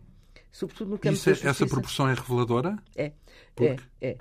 sobretudo 0.51 0.91
no 0.91 0.97
campo 0.97 1.13
Isso, 1.13 1.25
da 1.25 1.31
justiça, 1.33 1.49
Essa 1.49 1.67
proporção 1.67 2.09
é 2.09 2.13
reveladora? 2.13 2.77
É, 2.95 3.11
é, 3.59 3.77
é 4.01 4.17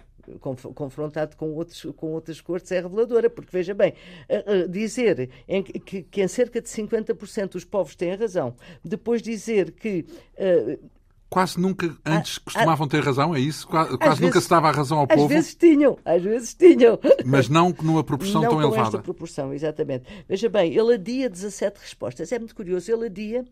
confrontado 0.75 1.37
com, 1.37 1.53
outros, 1.53 1.87
com 1.97 2.13
outras 2.13 2.41
cortes 2.41 2.71
é 2.73 2.81
reveladora, 2.81 3.29
porque 3.29 3.51
veja 3.53 3.75
bem, 3.75 3.95
dizer 4.69 5.31
em 5.49 5.63
que, 5.63 6.03
que 6.03 6.23
em 6.23 6.29
cerca 6.29 6.61
de 6.61 6.69
50% 6.69 7.55
os 7.55 7.65
povos 7.65 7.95
têm 7.95 8.15
razão, 8.15 8.55
depois 8.85 9.23
dizer 9.23 9.73
que. 9.73 10.07
Quase 11.31 11.61
nunca 11.61 11.97
antes 12.05 12.39
costumavam 12.39 12.89
ter 12.89 13.05
razão, 13.05 13.33
é 13.37 13.39
isso? 13.39 13.69
Quase, 13.69 13.97
quase 13.97 14.21
nunca 14.21 14.41
se 14.41 14.51
dava 14.51 14.69
a 14.69 14.73
razão 14.73 14.99
ao 14.99 15.05
às 15.05 15.15
povo. 15.15 15.27
Às 15.27 15.31
vezes 15.31 15.55
tinham, 15.55 15.97
às 16.05 16.21
vezes 16.21 16.55
tinham. 16.55 16.99
Mas 17.25 17.49
não 17.49 17.73
numa 17.83 18.03
proporção 18.03 18.43
não 18.43 18.51
tão 18.51 18.59
com 18.59 18.67
elevada. 18.67 18.89
esta 18.89 18.99
proporção, 18.99 19.55
exatamente. 19.55 20.07
Veja 20.29 20.49
bem, 20.49 20.77
ele 20.77 20.95
adia 20.95 21.31
17 21.31 21.79
respostas. 21.79 22.33
É 22.33 22.39
muito 22.41 22.53
curioso, 22.53 22.91
ele 22.91 23.07
adia 23.07 23.45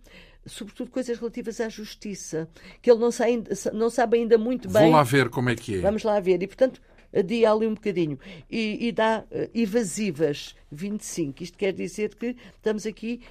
sobretudo 0.46 0.90
coisas 0.90 1.18
relativas 1.18 1.60
à 1.60 1.68
justiça, 1.68 2.48
que 2.80 2.90
ele 2.90 3.00
não, 3.00 3.10
sai, 3.10 3.42
não 3.72 3.90
sabe 3.90 4.18
ainda 4.18 4.38
muito 4.38 4.68
bem. 4.68 4.84
Vou 4.84 4.92
lá 4.92 5.02
ver 5.02 5.28
como 5.28 5.50
é 5.50 5.54
que 5.54 5.76
é. 5.76 5.80
Vamos 5.80 6.02
lá 6.02 6.18
ver. 6.20 6.42
E, 6.42 6.46
portanto, 6.46 6.80
adia 7.14 7.50
ali 7.50 7.66
um 7.66 7.74
bocadinho. 7.74 8.18
E, 8.50 8.88
e 8.88 8.92
dá 8.92 9.24
uh, 9.30 9.50
evasivas 9.54 10.54
25. 10.70 11.42
Isto 11.42 11.58
quer 11.58 11.72
dizer 11.72 12.14
que 12.14 12.36
estamos 12.56 12.86
aqui 12.86 13.22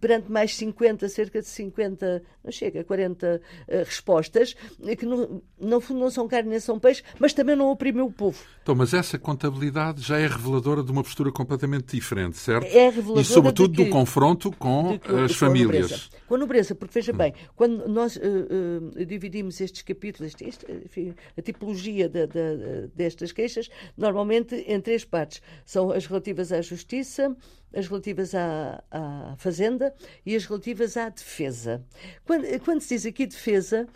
perante 0.00 0.30
mais 0.30 0.54
50, 0.56 1.08
cerca 1.08 1.40
de 1.40 1.48
50, 1.48 2.22
não 2.42 2.50
chega, 2.50 2.82
40 2.84 3.40
uh, 3.40 3.70
respostas, 3.84 4.54
que 4.98 5.04
no, 5.04 5.42
no 5.58 5.80
fundo 5.80 6.00
não 6.00 6.10
são 6.10 6.26
carne 6.26 6.50
nem 6.50 6.60
são 6.60 6.78
peixe, 6.78 7.02
mas 7.18 7.32
também 7.32 7.56
não 7.56 7.70
oprimem 7.70 8.02
o 8.02 8.10
povo. 8.10 8.38
Então, 8.62 8.74
mas 8.74 8.94
essa 8.94 9.18
contabilidade 9.18 10.02
já 10.02 10.18
é 10.18 10.26
reveladora 10.26 10.82
de 10.82 10.90
uma 10.90 11.02
postura 11.02 11.30
completamente 11.30 11.94
diferente, 11.94 12.36
certo? 12.36 12.66
É 12.66 12.88
reveladora. 12.88 13.20
E 13.20 13.24
sobretudo 13.24 13.76
que, 13.76 13.84
do 13.84 13.90
confronto 13.90 14.50
com 14.52 14.98
de, 14.98 15.24
as 15.24 15.32
com 15.32 15.38
famílias. 15.38 15.90
Nobreza. 15.90 16.16
Com 16.26 16.34
a 16.34 16.38
nobreza, 16.38 16.74
porque 16.74 16.94
veja 16.94 17.12
bem, 17.12 17.34
quando 17.54 17.86
nós 17.88 18.16
uh, 18.16 18.20
uh, 18.20 19.04
dividimos 19.04 19.60
estes 19.60 19.82
capítulos, 19.82 20.32
este, 20.32 20.44
este, 20.44 20.66
enfim, 20.84 21.14
a 21.36 21.42
tipologia 21.42 22.08
de, 22.08 22.26
de, 22.26 23.25
destas 23.26 23.32
queixas, 23.32 23.70
normalmente 23.96 24.54
em 24.54 24.80
três 24.80 25.04
partes. 25.04 25.42
São 25.64 25.90
as 25.90 26.06
relativas 26.06 26.52
à 26.52 26.60
justiça 26.60 26.76
Justiça, 26.76 27.36
as 27.74 27.88
relativas 27.88 28.34
à, 28.34 28.82
à 28.90 29.34
Fazenda 29.38 29.94
e 30.24 30.36
as 30.36 30.44
relativas 30.44 30.96
à 30.96 31.08
defesa. 31.08 31.84
Quando, 32.24 32.44
quando 32.60 32.80
se 32.80 32.94
diz 32.94 33.06
aqui 33.06 33.26
defesa, 33.26 33.86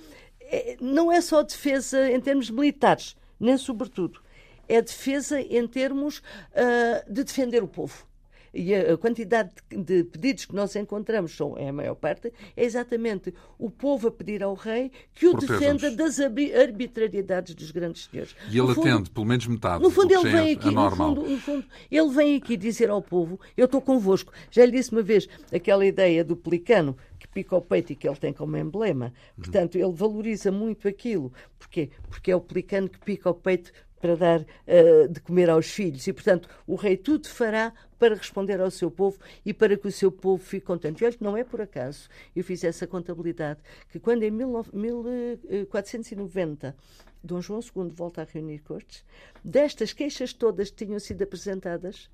é, 0.41 0.77
não 0.81 1.13
é 1.13 1.21
só 1.21 1.43
defesa 1.43 2.11
em 2.11 2.21
termos 2.21 2.51
militares, 2.51 3.17
nem 3.39 3.57
sobretudo. 3.57 4.21
É 4.69 4.81
defesa 4.81 5.41
em 5.41 5.67
termos 5.67 6.19
uh, 6.19 7.13
de 7.13 7.25
defender 7.25 7.63
o 7.63 7.69
povo. 7.69 8.07
E 8.53 8.75
a, 8.75 8.97
quantidade 8.97 9.51
de, 9.71 10.05
pedidos 10.05 10.45
que 10.45 10.55
nós 10.55 10.75
encontramos, 10.77 11.37
são, 11.37 11.57
é 11.57 11.69
a 11.69 11.73
maior 11.73 11.95
parte, 11.95 12.33
é 12.57 12.65
exatamente 12.65 13.33
o 13.59 13.71
povo 13.71 14.09
a 14.09 14.11
pedir 14.11 14.43
ao 14.43 14.55
rei 14.55 14.91
que 15.15 15.27
o 15.27 15.35
defenda 15.35 15.91
das 15.91 16.19
arbitrariedades 16.21 17.55
dos 17.55 17.71
grandes 17.71 18.09
senhores. 18.11 18.35
E 18.51 18.59
ele 18.59 18.75
fundo, 18.75 18.89
atende 18.89 19.11
pelo 19.11 19.27
menos 19.27 19.47
metade. 19.47 19.83
No 19.83 19.91
fundo, 19.91 20.13
ele 20.13 20.31
vem 20.31 20.49
é 20.49 20.53
aqui, 20.53 20.71
no 20.71 20.91
fundo, 20.91 21.23
no 21.23 21.39
fundo, 21.39 21.65
ele 21.91 22.11
vem 22.11 22.37
aqui 22.37 22.57
dizer 22.57 22.91
ao 22.91 23.03
povo: 23.03 23.39
Eu 23.57 23.67
estou 23.67 23.81
convosco. 23.81 24.33
Já 24.51 24.65
lhe 24.65 24.73
disse 24.73 24.93
uma 24.93 25.03
vez 25.03 25.29
aquela 25.53 25.85
ideia 25.85 26.25
do 26.25 26.37
pelicano 26.37 26.97
que 27.19 27.29
pica 27.29 27.55
o 27.55 27.61
peito 27.61 27.93
e 27.93 27.97
que 27.97 28.09
ele 28.09 28.17
tem 28.17 28.33
como 28.33 28.57
emblema. 28.57 29.13
Portanto, 29.37 29.77
ele 29.77 29.93
valoriza 29.93 30.51
muito 30.51 30.89
aquilo. 30.89 31.33
Porquê? 31.59 31.91
Porque 32.09 32.31
é 32.31 32.37
o 32.37 32.41
pelicano 32.41 32.89
que 32.89 32.99
pica 32.99 33.29
o 33.29 33.35
peito 33.35 33.71
para 34.01 34.17
dar 34.17 34.41
uh, 34.41 35.09
de 35.09 35.21
comer 35.21 35.49
aos 35.51 35.67
filhos. 35.67 36.07
E, 36.07 36.13
portanto, 36.13 36.49
o 36.67 36.75
rei 36.75 36.97
tudo 36.97 37.29
fará 37.29 37.73
para 37.99 38.15
responder 38.15 38.59
ao 38.61 38.71
seu 38.71 38.91
povo 38.91 39.19
e 39.45 39.53
para 39.53 39.77
que 39.77 39.87
o 39.87 39.93
seu 39.93 40.11
povo 40.11 40.43
fique 40.43 40.65
contente. 40.67 41.03
E 41.03 41.05
olha 41.05 41.17
que 41.17 41.23
não 41.23 41.37
é 41.37 41.45
por 41.45 41.61
acaso, 41.61 42.09
eu 42.35 42.43
fiz 42.43 42.65
essa 42.65 42.87
contabilidade, 42.87 43.61
que 43.91 44.01
quando 44.01 44.23
em 44.23 44.31
1490 44.31 46.67
eh, 46.67 46.75
Dom 47.23 47.43
João 47.43 47.61
II 47.61 47.91
volta 47.91 48.23
a 48.23 48.25
reunir 48.25 48.61
cortes, 48.61 49.05
destas 49.45 49.93
queixas 49.93 50.33
todas 50.33 50.71
que 50.71 50.87
tinham 50.87 50.99
sido 50.99 51.23
apresentadas, 51.23 52.09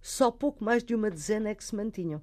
só 0.00 0.30
pouco 0.30 0.64
mais 0.64 0.82
de 0.82 0.94
uma 0.94 1.10
dezena 1.10 1.50
é 1.50 1.54
que 1.54 1.62
se 1.62 1.76
mantinham. 1.76 2.22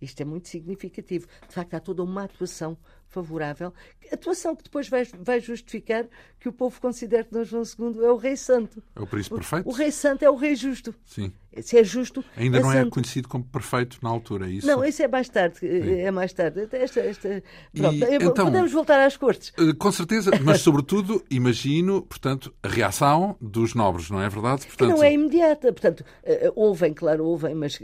Isto 0.00 0.20
é 0.20 0.24
muito 0.24 0.48
significativo. 0.48 1.26
De 1.48 1.54
facto, 1.54 1.72
há 1.72 1.80
toda 1.80 2.02
uma 2.02 2.24
atuação 2.24 2.76
favorável, 3.14 3.72
atuação 4.12 4.56
que 4.56 4.64
depois 4.64 4.88
vai, 4.88 5.04
vai 5.04 5.40
justificar 5.40 6.06
que 6.40 6.48
o 6.48 6.52
povo 6.52 6.80
considere 6.80 7.24
que 7.24 7.32
Dom 7.32 7.44
João 7.44 7.62
II 7.62 8.04
é 8.04 8.10
o 8.10 8.16
rei 8.16 8.36
santo. 8.36 8.82
É 8.94 9.00
o 9.00 9.06
príncipe 9.06 9.36
perfeito? 9.36 9.66
O, 9.66 9.70
o 9.70 9.72
rei 9.72 9.92
santo 9.92 10.24
é 10.24 10.30
o 10.30 10.34
rei 10.34 10.56
justo. 10.56 10.94
Sim. 11.04 11.32
Se 11.62 11.78
é 11.78 11.84
justo. 11.84 12.24
Ainda 12.36 12.58
é 12.58 12.60
não 12.60 12.72
é 12.72 12.80
é 12.80 12.84
conhecido 12.90 13.28
como 13.28 13.44
perfeito 13.44 13.98
na 14.02 14.10
altura, 14.10 14.46
é 14.46 14.50
isso? 14.50 14.66
Não, 14.66 14.84
isso 14.84 15.02
é 15.02 15.08
mais 15.08 15.28
tarde. 15.28 15.58
Sim. 15.58 16.00
É 16.00 16.10
mais 16.10 16.32
tarde. 16.32 16.68
Esta, 16.72 17.00
esta... 17.00 17.42
Pronto, 17.74 17.94
e, 17.94 18.14
então, 18.14 18.46
podemos 18.46 18.72
voltar 18.72 19.04
às 19.04 19.16
cortes. 19.16 19.52
Eh, 19.58 19.72
com 19.78 19.92
certeza, 19.92 20.30
mas 20.42 20.60
sobretudo, 20.62 21.22
imagino, 21.30 22.02
portanto, 22.02 22.54
a 22.62 22.68
reação 22.68 23.36
dos 23.40 23.74
nobres, 23.74 24.10
não 24.10 24.20
é 24.20 24.28
verdade? 24.28 24.66
Portanto, 24.66 24.88
que 24.88 24.94
não 24.94 25.02
é 25.02 25.12
imediata. 25.12 25.72
Portanto, 25.72 26.04
eh, 26.24 26.52
ouvem, 26.54 26.92
claro, 26.92 27.24
ouvem, 27.24 27.54
mas 27.54 27.78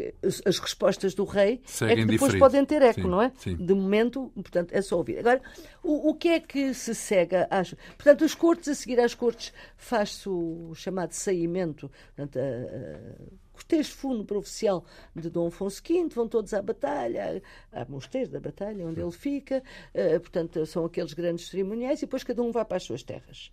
as 0.45 0.59
respostas 0.59 1.15
do 1.15 1.25
rei 1.25 1.61
é 1.83 1.95
que 1.95 2.05
depois 2.05 2.33
diferente. 2.33 2.39
podem 2.39 2.65
ter 2.65 2.83
eco, 2.83 3.03
sim, 3.03 3.09
não 3.09 3.23
é? 3.23 3.33
Sim. 3.37 3.57
De 3.57 3.75
momento, 3.75 4.31
portanto, 4.35 4.73
é 4.73 4.83
só 4.83 4.97
ouvir. 4.97 5.19
Agora, 5.19 5.41
o, 5.83 6.11
o 6.11 6.15
que 6.15 6.29
é 6.29 6.41
que 6.41 6.75
se 6.75 6.95
cega 6.95 7.47
às. 7.51 7.75
Portanto, 7.97 8.25
as 8.25 8.35
cortes, 8.35 8.69
a 8.69 8.75
seguir 8.75 9.01
às 9.01 9.15
cortes, 9.15 9.53
faz-se 9.77 10.29
o 10.29 10.73
chamado 10.75 11.13
saímento. 11.13 11.91
Portanto, 12.15 12.39
a, 12.39 12.43
a, 12.43 13.60
cortejo 13.61 13.93
fúnebre 13.95 14.37
oficial 14.39 14.85
de 15.15 15.29
Dom 15.29 15.49
Afonso 15.49 15.83
V, 15.87 16.09
vão 16.15 16.27
todos 16.27 16.55
à 16.55 16.63
batalha, 16.63 17.43
à 17.71 17.85
mosteiro 17.85 18.31
da 18.31 18.41
batalha, 18.41 18.87
onde 18.87 19.01
ele 19.01 19.13
fica, 19.13 19.63
uh, 19.95 20.21
portanto, 20.21 20.65
são 20.65 20.85
aqueles 20.85 21.13
grandes 21.13 21.49
cerimoniais, 21.49 22.01
e 22.01 22.07
depois 22.07 22.25
cada 22.25 22.43
um 22.43 22.51
vai 22.51 22.65
para 22.65 22.79
as 22.79 22.85
suas 22.85 23.03
terras. 23.03 23.53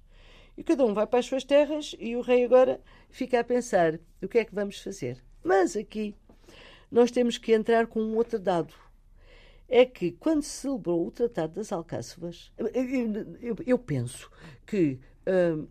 E 0.58 0.63
cada 0.63 0.86
um 0.86 0.93
vai 0.93 1.06
para 1.06 1.20
as 1.20 1.26
suas 1.26 1.43
terras, 1.43 1.96
e 2.00 2.15
o 2.15 2.22
rei 2.22 2.46
agora 2.46 2.80
fica 3.10 3.39
a 3.39 3.43
pensar: 3.43 4.00
o 4.22 4.28
que 4.28 4.39
é 4.39 4.46
que 4.46 4.56
vamos 4.56 4.82
fazer? 4.82 5.22
Mas 5.43 5.76
aqui 5.76 6.15
nós 6.89 7.12
temos 7.12 7.38
que 7.38 7.54
entrar 7.54 7.86
com 7.88 8.02
um 8.02 8.15
outro 8.15 8.39
dado 8.39 8.74
é 9.70 9.86
que 9.86 10.13
quando 10.13 10.43
se 10.43 10.62
celebrou 10.62 11.06
o 11.06 11.12
Tratado 11.12 11.56
das 11.56 11.74
Alcáçovas, 11.74 12.54
eu, 12.58 12.67
eu, 13.41 13.56
eu 13.65 13.78
penso 13.78 14.32
que 14.65 14.98
hum, 15.28 15.67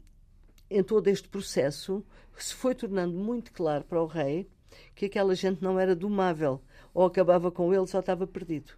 em 0.71 0.83
todo 0.83 1.09
este 1.09 1.29
processo 1.29 2.05
se 2.37 2.55
foi 2.55 2.75
tornando 2.75 3.17
muito 3.17 3.53
claro 3.53 3.85
para 3.85 4.03
o 4.03 4.07
rei 4.07 4.49
que 4.95 5.07
aquela 5.07 5.35
gente 5.35 5.63
não 5.63 5.79
era 5.79 5.95
domável, 5.95 6.61
ou 6.93 7.07
acabava 7.07 7.51
com 7.51 7.73
ele, 7.73 7.87
só 7.87 8.01
estava 8.01 8.27
perdido. 8.27 8.73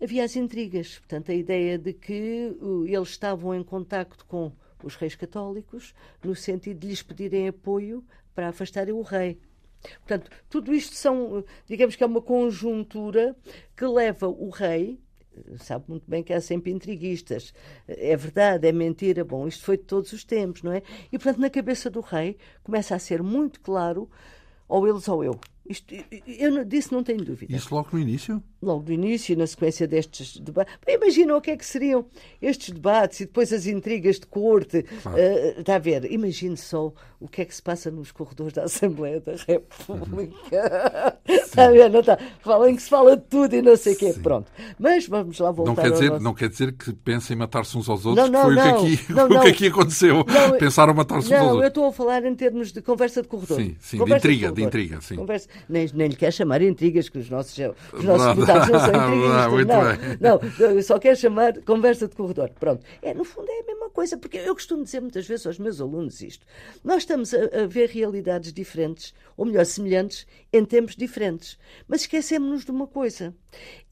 Havia 0.00 0.24
as 0.24 0.36
intrigas, 0.36 0.98
portanto, 0.98 1.30
a 1.30 1.34
ideia 1.34 1.76
de 1.76 1.92
que 1.92 2.56
uh, 2.60 2.86
eles 2.86 3.08
estavam 3.08 3.54
em 3.54 3.62
contacto 3.62 4.24
com 4.26 4.52
os 4.82 4.94
reis 4.94 5.14
católicos, 5.14 5.94
no 6.22 6.34
sentido 6.34 6.80
de 6.80 6.88
lhes 6.88 7.02
pedirem 7.02 7.48
apoio 7.48 8.04
para 8.34 8.48
afastarem 8.48 8.94
o 8.94 9.02
rei. 9.02 9.40
Portanto, 9.98 10.30
tudo 10.48 10.74
isto 10.74 10.94
são, 10.94 11.44
digamos 11.66 11.96
que 11.96 12.02
é 12.02 12.06
uma 12.06 12.22
conjuntura 12.22 13.36
que 13.76 13.86
leva 13.86 14.28
o 14.28 14.50
rei, 14.50 15.00
sabe 15.58 15.84
muito 15.88 16.08
bem 16.08 16.22
que 16.22 16.32
há 16.32 16.40
sempre 16.40 16.70
intriguistas, 16.70 17.52
é 17.86 18.16
verdade, 18.16 18.66
é 18.66 18.72
mentira, 18.72 19.24
bom, 19.24 19.46
isto 19.46 19.64
foi 19.64 19.76
de 19.76 19.84
todos 19.84 20.12
os 20.12 20.24
tempos, 20.24 20.62
não 20.62 20.72
é? 20.72 20.82
E, 21.12 21.18
portanto, 21.18 21.40
na 21.40 21.50
cabeça 21.50 21.90
do 21.90 22.00
rei 22.00 22.36
começa 22.62 22.94
a 22.94 22.98
ser 22.98 23.22
muito 23.22 23.60
claro, 23.60 24.08
ou 24.68 24.86
eles 24.86 25.08
ou 25.08 25.24
eu. 25.24 25.38
Isto, 25.68 25.94
eu 26.26 26.64
disse, 26.64 26.92
não 26.92 27.02
tenho 27.02 27.22
dúvida. 27.22 27.54
Isso 27.54 27.74
logo 27.74 27.90
no 27.92 27.98
início? 27.98 28.42
Logo 28.60 28.84
no 28.86 28.92
início, 28.92 29.36
na 29.36 29.46
sequência 29.46 29.86
destes 29.86 30.36
debates. 30.38 30.74
Imagina 30.86 31.36
o 31.36 31.40
que 31.40 31.52
é 31.52 31.56
que 31.56 31.64
seriam 31.64 32.04
estes 32.42 32.70
debates 32.70 33.20
e 33.20 33.26
depois 33.26 33.52
as 33.52 33.66
intrigas 33.66 34.18
de 34.18 34.26
corte. 34.26 34.84
Claro. 35.02 35.16
Uh, 35.16 35.60
está 35.60 35.76
a 35.76 35.78
ver? 35.78 36.10
Imagine 36.10 36.56
só 36.56 36.92
o 37.20 37.28
que 37.28 37.42
é 37.42 37.44
que 37.44 37.54
se 37.54 37.62
passa 37.62 37.90
nos 37.90 38.12
corredores 38.12 38.52
da 38.52 38.64
Assembleia 38.64 39.20
da 39.20 39.34
República. 39.34 41.18
está 41.28 41.66
a 41.66 41.70
ver? 41.70 41.90
Não 41.90 42.00
está? 42.00 42.18
Falam 42.40 42.74
que 42.74 42.82
se 42.82 42.88
fala 42.88 43.16
de 43.16 43.22
tudo 43.24 43.54
e 43.54 43.62
não 43.62 43.76
sei 43.76 43.94
o 43.94 43.96
quê. 43.96 44.14
Pronto. 44.22 44.50
Mas 44.78 45.06
vamos 45.06 45.38
lá 45.38 45.50
voltar 45.50 45.70
não 45.70 45.76
quer 45.76 45.90
dizer, 45.92 46.10
nosso... 46.10 46.22
Não 46.22 46.34
quer 46.34 46.48
dizer 46.48 46.72
que 46.72 46.92
pensem 46.92 47.34
em 47.34 47.38
matar-se 47.38 47.76
uns 47.76 47.88
aos 47.88 48.06
outros, 48.06 48.28
não, 48.28 48.40
não, 48.40 48.46
foi 48.46 48.54
não, 48.54 48.76
o, 48.76 48.86
que 48.86 48.94
aqui, 48.94 49.12
não, 49.12 49.26
o 49.38 49.40
que 49.40 49.48
aqui 49.48 49.66
aconteceu. 49.66 50.16
Não, 50.16 50.58
Pensaram 50.58 50.94
matar-se 50.94 51.28
uns 51.28 51.32
aos 51.32 51.42
outros. 51.42 51.56
Não, 51.56 51.62
eu 51.62 51.68
estou 51.68 51.86
a 51.86 51.92
falar 51.92 52.24
em 52.24 52.34
termos 52.34 52.72
de 52.72 52.82
conversa 52.82 53.22
de 53.22 53.28
corredor. 53.28 53.60
Sim, 53.60 53.76
sim, 53.80 53.98
conversa 53.98 54.28
de 54.28 54.34
intriga, 54.34 54.48
de, 54.48 54.54
de 54.54 54.62
intriga, 54.62 55.00
sim. 55.00 55.16
Conversa 55.16 55.48
nem, 55.68 55.88
nem 55.94 56.08
lhe 56.08 56.16
quer 56.16 56.32
chamar 56.32 56.62
intrigas, 56.62 57.08
que 57.08 57.18
os 57.18 57.28
nossos, 57.28 57.56
os 57.92 58.04
nossos 58.04 58.47
deputados 58.52 58.68
não 58.70 58.80
são 58.80 59.60
intrigistas. 59.60 60.20
não, 60.20 60.40
não, 60.58 60.70
eu 60.76 60.82
só 60.82 60.98
quero 60.98 61.16
chamar 61.16 61.60
conversa 61.62 62.08
de 62.08 62.16
corredor. 62.16 62.50
Pronto. 62.58 62.84
É, 63.02 63.14
no 63.14 63.24
fundo 63.24 63.48
é 63.50 63.60
a 63.60 63.66
mesma 63.66 63.90
coisa, 63.90 64.16
porque 64.16 64.38
eu 64.38 64.54
costumo 64.54 64.82
dizer 64.82 65.00
muitas 65.00 65.26
vezes 65.26 65.46
aos 65.46 65.58
meus 65.58 65.80
alunos 65.80 66.20
isto. 66.20 66.44
Nós 66.82 66.98
estamos 67.02 67.32
a, 67.34 67.62
a 67.62 67.66
ver 67.66 67.90
realidades 67.90 68.52
diferentes, 68.52 69.14
ou 69.36 69.46
melhor, 69.46 69.64
semelhantes, 69.64 70.26
em 70.52 70.64
tempos 70.64 70.96
diferentes. 70.96 71.58
Mas 71.86 72.02
esquecemos-nos 72.02 72.64
de 72.64 72.70
uma 72.70 72.86
coisa: 72.86 73.34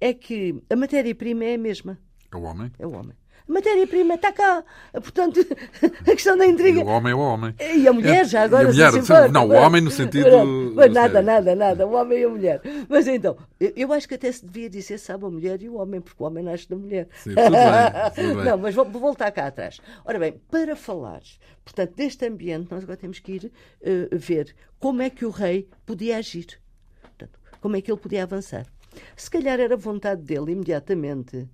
é 0.00 0.12
que 0.12 0.60
a 0.68 0.76
matéria-prima 0.76 1.44
é 1.44 1.54
a 1.54 1.58
mesma. 1.58 1.98
É 2.32 2.36
o 2.36 2.42
homem? 2.42 2.72
É 2.78 2.86
o 2.86 2.92
homem 2.92 3.14
matéria-prima 3.46 4.14
está 4.14 4.32
cá. 4.32 4.64
Portanto, 4.92 5.40
a 6.02 6.10
questão 6.10 6.36
da 6.36 6.46
intriga. 6.46 6.80
E 6.80 6.84
o 6.84 6.86
homem 6.86 7.12
é 7.12 7.14
o 7.14 7.18
homem. 7.18 7.54
E 7.58 7.86
a 7.86 7.92
mulher, 7.92 8.26
já 8.26 8.42
agora. 8.42 8.68
A 8.68 8.72
mulher, 8.72 8.92
se 8.92 9.28
não, 9.30 9.48
o 9.48 9.52
homem 9.52 9.80
no 9.80 9.90
sentido. 9.90 10.72
Mas 10.74 10.92
nada, 10.92 11.22
nada, 11.22 11.54
nada. 11.54 11.86
O 11.86 11.92
homem 11.92 12.20
e 12.20 12.24
a 12.24 12.28
mulher. 12.28 12.60
Mas 12.88 13.06
então, 13.06 13.36
eu, 13.60 13.92
acho 13.92 14.08
que 14.08 14.14
até 14.14 14.30
se 14.30 14.44
devia 14.44 14.68
dizer, 14.68 14.98
sabe, 14.98 15.24
a 15.24 15.30
mulher 15.30 15.62
e 15.62 15.68
o 15.68 15.76
homem, 15.76 16.00
porque 16.00 16.22
o 16.22 16.26
homem 16.26 16.42
nasce 16.42 16.68
da 16.68 16.76
mulher. 16.76 17.08
Sim, 17.22 17.34
tudo 17.34 17.50
bem, 17.50 18.10
tudo 18.14 18.34
bem. 18.36 18.44
Não, 18.44 18.58
mas 18.58 18.74
vou, 18.74 18.84
vou, 18.84 19.00
voltar 19.00 19.30
cá 19.30 19.46
atrás. 19.46 19.80
Ora 20.04 20.18
bem, 20.18 20.40
para 20.50 20.74
falar, 20.74 21.22
portanto, 21.64 21.94
deste 21.94 22.26
ambiente, 22.26 22.70
nós 22.70 22.82
agora 22.82 22.96
temos 22.96 23.18
que 23.18 23.32
ir 23.32 23.44
uh, 23.44 24.16
ver 24.16 24.54
como 24.78 25.02
é 25.02 25.10
que 25.10 25.24
o 25.24 25.30
rei 25.30 25.68
podia 25.84 26.18
agir. 26.18 26.60
Portanto, 27.02 27.38
como 27.60 27.76
é 27.76 27.80
que 27.80 27.90
ele 27.90 28.00
podia 28.00 28.22
avançar. 28.22 28.66
Se 29.14 29.30
calhar 29.30 29.60
era 29.60 29.76
vontade 29.76 30.22
dele 30.22 30.52
imediatamente 30.52 31.48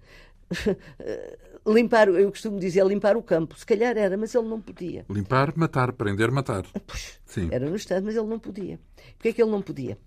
limpar, 1.66 2.08
eu 2.08 2.30
costumo 2.30 2.58
dizer 2.58 2.84
limpar 2.86 3.16
o 3.16 3.22
campo. 3.22 3.58
Se 3.58 3.64
calhar 3.64 3.96
era, 3.96 4.16
mas 4.16 4.34
ele 4.34 4.48
não 4.48 4.60
podia. 4.60 5.04
Limpar, 5.08 5.56
matar, 5.56 5.92
prender, 5.92 6.30
matar. 6.30 6.64
Puxa, 6.86 7.12
Sim. 7.24 7.48
Era 7.50 7.68
no 7.68 7.76
Estado, 7.76 8.04
mas 8.04 8.16
ele 8.16 8.26
não 8.26 8.38
podia. 8.38 8.78
Porquê 9.14 9.28
é 9.28 9.32
que 9.32 9.42
ele 9.42 9.50
não 9.50 9.62
podia? 9.62 9.98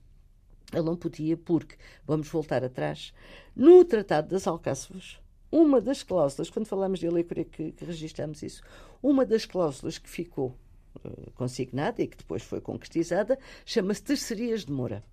Ele 0.74 0.84
não 0.84 0.96
podia 0.96 1.38
porque, 1.38 1.76
vamos 2.06 2.28
voltar 2.28 2.64
atrás, 2.64 3.14
no 3.56 3.84
Tratado 3.86 4.30
das 4.30 4.48
Alcáçovas, 4.48 5.20
uma 5.52 5.80
das 5.80 6.04
cláusulas, 6.04 6.50
quando 6.50 6.66
falamos 6.66 7.00
dele, 7.00 7.22
eu 7.22 7.24
creio 7.24 7.46
que, 7.46 7.72
que 7.72 7.86
registramos 7.86 8.42
isso, 8.44 8.62
uma 9.02 9.26
das 9.26 9.46
cláusulas 9.46 9.98
que 9.98 10.10
ficou 10.10 10.58
uh, 10.98 11.32
consignada 11.36 12.02
e 12.02 12.08
que 12.08 12.18
depois 12.18 12.44
foi 12.44 12.60
concretizada, 12.60 13.40
chama-se 13.66 14.04
tercerias 14.04 14.66
de 14.66 14.72
mora. 14.72 15.04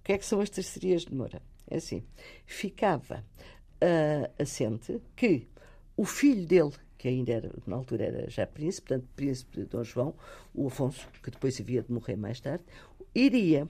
O 0.00 0.02
que 0.02 0.12
é 0.12 0.18
que 0.18 0.24
são 0.24 0.40
as 0.40 0.50
tercerias 0.50 1.02
de 1.02 1.14
mora? 1.14 1.42
É 1.68 1.76
assim, 1.76 2.02
ficava 2.46 3.24
uh, 3.82 4.42
assente 4.42 5.00
que 5.14 5.46
o 6.00 6.04
filho 6.06 6.46
dele, 6.46 6.72
que 6.96 7.08
ainda 7.08 7.30
era, 7.30 7.50
na 7.66 7.76
altura 7.76 8.04
era 8.04 8.30
já 8.30 8.46
príncipe, 8.46 8.88
portanto, 8.88 9.08
príncipe 9.14 9.60
de 9.60 9.66
Dom 9.66 9.84
João, 9.84 10.14
o 10.54 10.66
Afonso, 10.68 11.06
que 11.22 11.30
depois 11.30 11.60
havia 11.60 11.82
de 11.82 11.92
morrer 11.92 12.16
mais 12.16 12.40
tarde, 12.40 12.64
iria 13.14 13.68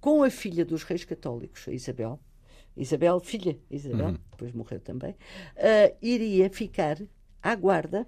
com 0.00 0.24
a 0.24 0.28
filha 0.28 0.64
dos 0.64 0.82
reis 0.82 1.04
católicos, 1.04 1.68
a 1.68 1.72
Isabel, 1.72 2.18
Isabel, 2.76 3.20
filha 3.20 3.56
Isabel, 3.70 4.08
uhum. 4.08 4.18
depois 4.32 4.52
morreu 4.52 4.80
também, 4.80 5.12
uh, 5.12 5.96
iria 6.02 6.50
ficar 6.50 6.98
à 7.40 7.54
guarda 7.54 8.04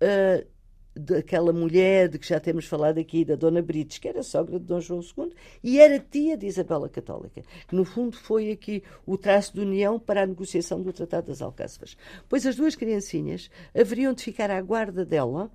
uh, 0.00 0.46
daquela 0.94 1.52
mulher 1.52 2.08
de 2.08 2.18
que 2.18 2.28
já 2.28 2.38
temos 2.38 2.66
falado 2.66 2.98
aqui, 2.98 3.24
da 3.24 3.34
Dona 3.34 3.62
Brites, 3.62 3.98
que 3.98 4.08
era 4.08 4.22
sogra 4.22 4.58
de 4.58 4.66
Dom 4.66 4.80
João 4.80 5.00
II 5.00 5.32
e 5.62 5.80
era 5.80 5.98
tia 5.98 6.36
de 6.36 6.46
Isabela 6.46 6.88
Católica, 6.88 7.42
que 7.66 7.74
no 7.74 7.84
fundo 7.84 8.16
foi 8.16 8.50
aqui 8.50 8.82
o 9.06 9.16
traço 9.16 9.54
de 9.54 9.60
união 9.60 9.98
para 9.98 10.22
a 10.22 10.26
negociação 10.26 10.82
do 10.82 10.92
Tratado 10.92 11.28
das 11.28 11.40
Alcáçovas. 11.40 11.96
Pois 12.28 12.46
as 12.46 12.56
duas 12.56 12.76
criancinhas 12.76 13.50
haveriam 13.74 14.12
de 14.12 14.22
ficar 14.22 14.50
à 14.50 14.60
guarda 14.60 15.04
dela 15.04 15.50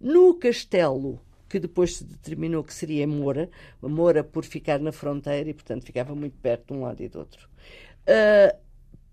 no 0.00 0.34
castelo 0.34 1.20
que 1.48 1.60
depois 1.60 1.96
se 1.96 2.04
determinou 2.04 2.64
que 2.64 2.72
seria 2.72 3.06
Moura, 3.06 3.50
Moura 3.82 4.24
por 4.24 4.42
ficar 4.42 4.80
na 4.80 4.90
fronteira 4.90 5.50
e, 5.50 5.52
portanto, 5.52 5.84
ficava 5.84 6.14
muito 6.14 6.34
perto 6.38 6.72
de 6.72 6.80
um 6.80 6.82
lado 6.82 7.02
e 7.02 7.08
do 7.10 7.18
outro, 7.18 7.46
uh, 8.08 8.58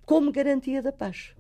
como 0.06 0.32
garantia 0.32 0.82
da 0.82 0.94
paz. 0.94 1.36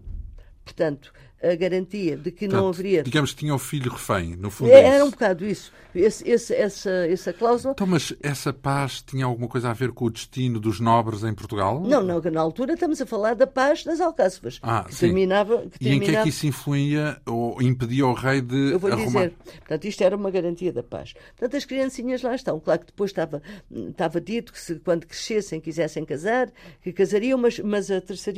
Portanto, 0.65 1.13
a 1.41 1.55
garantia 1.55 2.17
de 2.17 2.31
que 2.31 2.45
Portanto, 2.47 2.61
não 2.61 2.69
haveria. 2.69 3.03
Digamos 3.03 3.31
que 3.31 3.37
tinha 3.37 3.53
o 3.53 3.59
filho 3.59 3.91
refém, 3.91 4.35
no 4.35 4.49
fundo. 4.49 4.71
É, 4.71 4.83
era 4.83 5.05
um 5.05 5.09
bocado 5.09 5.45
isso. 5.45 5.71
Esse, 5.93 6.29
esse, 6.29 6.53
essa, 6.53 6.89
essa 7.07 7.33
cláusula. 7.33 7.73
Então, 7.73 7.87
mas 7.87 8.13
essa 8.21 8.53
paz 8.53 9.01
tinha 9.01 9.25
alguma 9.25 9.47
coisa 9.47 9.69
a 9.69 9.73
ver 9.73 9.91
com 9.91 10.05
o 10.05 10.09
destino 10.09 10.59
dos 10.59 10.79
nobres 10.79 11.23
em 11.23 11.33
Portugal? 11.33 11.81
Não, 11.81 12.03
não, 12.03 12.21
na 12.21 12.41
altura 12.41 12.73
estamos 12.73 13.01
a 13.01 13.05
falar 13.05 13.33
da 13.33 13.47
paz 13.47 13.83
das 13.83 13.99
Alcáçovas. 13.99 14.59
Ah, 14.61 14.83
que 14.87 14.93
sim. 14.93 15.07
Terminava, 15.07 15.65
que 15.67 15.87
e 15.87 15.93
em 15.93 15.99
que 15.99 16.15
é 16.15 16.21
que 16.21 16.29
isso 16.29 16.45
influía 16.45 17.19
ou 17.25 17.59
impedia 17.61 18.05
o 18.05 18.13
rei 18.13 18.41
de. 18.41 18.73
Eu 18.73 18.79
vou 18.79 18.91
arrumar... 18.91 19.27
dizer. 19.27 19.33
Portanto, 19.59 19.85
isto 19.85 20.03
era 20.03 20.15
uma 20.15 20.29
garantia 20.29 20.71
da 20.71 20.83
paz. 20.83 21.13
Portanto, 21.35 21.57
as 21.57 21.65
criancinhas 21.65 22.21
lá 22.21 22.35
estão. 22.35 22.59
Claro 22.59 22.81
que 22.81 22.87
depois 22.87 23.09
estava, 23.09 23.41
estava 23.71 24.21
dito 24.21 24.53
que 24.53 24.59
se, 24.59 24.75
quando 24.75 25.07
crescessem 25.07 25.59
quisessem 25.59 26.05
casar, 26.05 26.51
que 26.81 26.93
casariam, 26.93 27.37
mas, 27.37 27.59
mas 27.59 27.89
a 27.89 27.99
terceira 27.99 28.29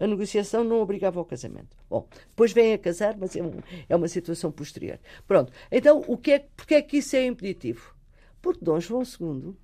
a 0.00 0.06
negociação 0.06 0.64
não 0.64 0.80
obrigava 0.80 1.18
ao 1.18 1.24
casamento. 1.24 1.76
Bom, 1.88 2.06
depois 2.28 2.43
vêm 2.52 2.74
a 2.74 2.78
casar, 2.78 3.16
mas 3.16 3.34
é, 3.36 3.42
um, 3.42 3.60
é 3.88 3.96
uma 3.96 4.08
situação 4.08 4.50
posterior. 4.50 4.98
Pronto. 5.26 5.52
Então, 5.70 6.02
o 6.06 6.16
que 6.16 6.32
é, 6.32 6.46
porque 6.56 6.74
é 6.74 6.82
que 6.82 6.98
isso 6.98 7.16
é 7.16 7.26
impeditivo? 7.26 7.94
Porque 8.40 8.64
Dom 8.64 8.80
João 8.80 9.02
II 9.02 9.54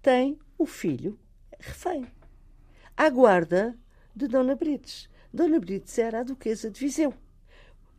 tem 0.00 0.38
o 0.58 0.66
filho 0.66 1.18
refém, 1.58 2.06
à 2.96 3.08
guarda 3.08 3.76
de 4.14 4.26
Dona 4.26 4.56
Brites. 4.56 5.08
Dona 5.32 5.58
Brites 5.60 5.96
era 5.98 6.20
a 6.20 6.22
duquesa 6.22 6.70
de 6.70 6.78
Viseu 6.78 7.14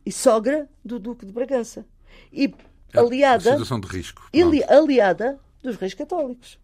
e 0.04 0.12
sogra 0.12 0.68
do 0.84 0.98
Duque 0.98 1.24
de 1.24 1.32
Bragança. 1.32 1.86
E 2.32 2.54
é 2.92 2.98
aliada. 2.98 3.50
situação 3.52 3.80
de 3.80 3.88
risco. 3.88 4.28
aliada 4.64 5.40
dos 5.62 5.76
reis 5.76 5.94
católicos. 5.94 6.60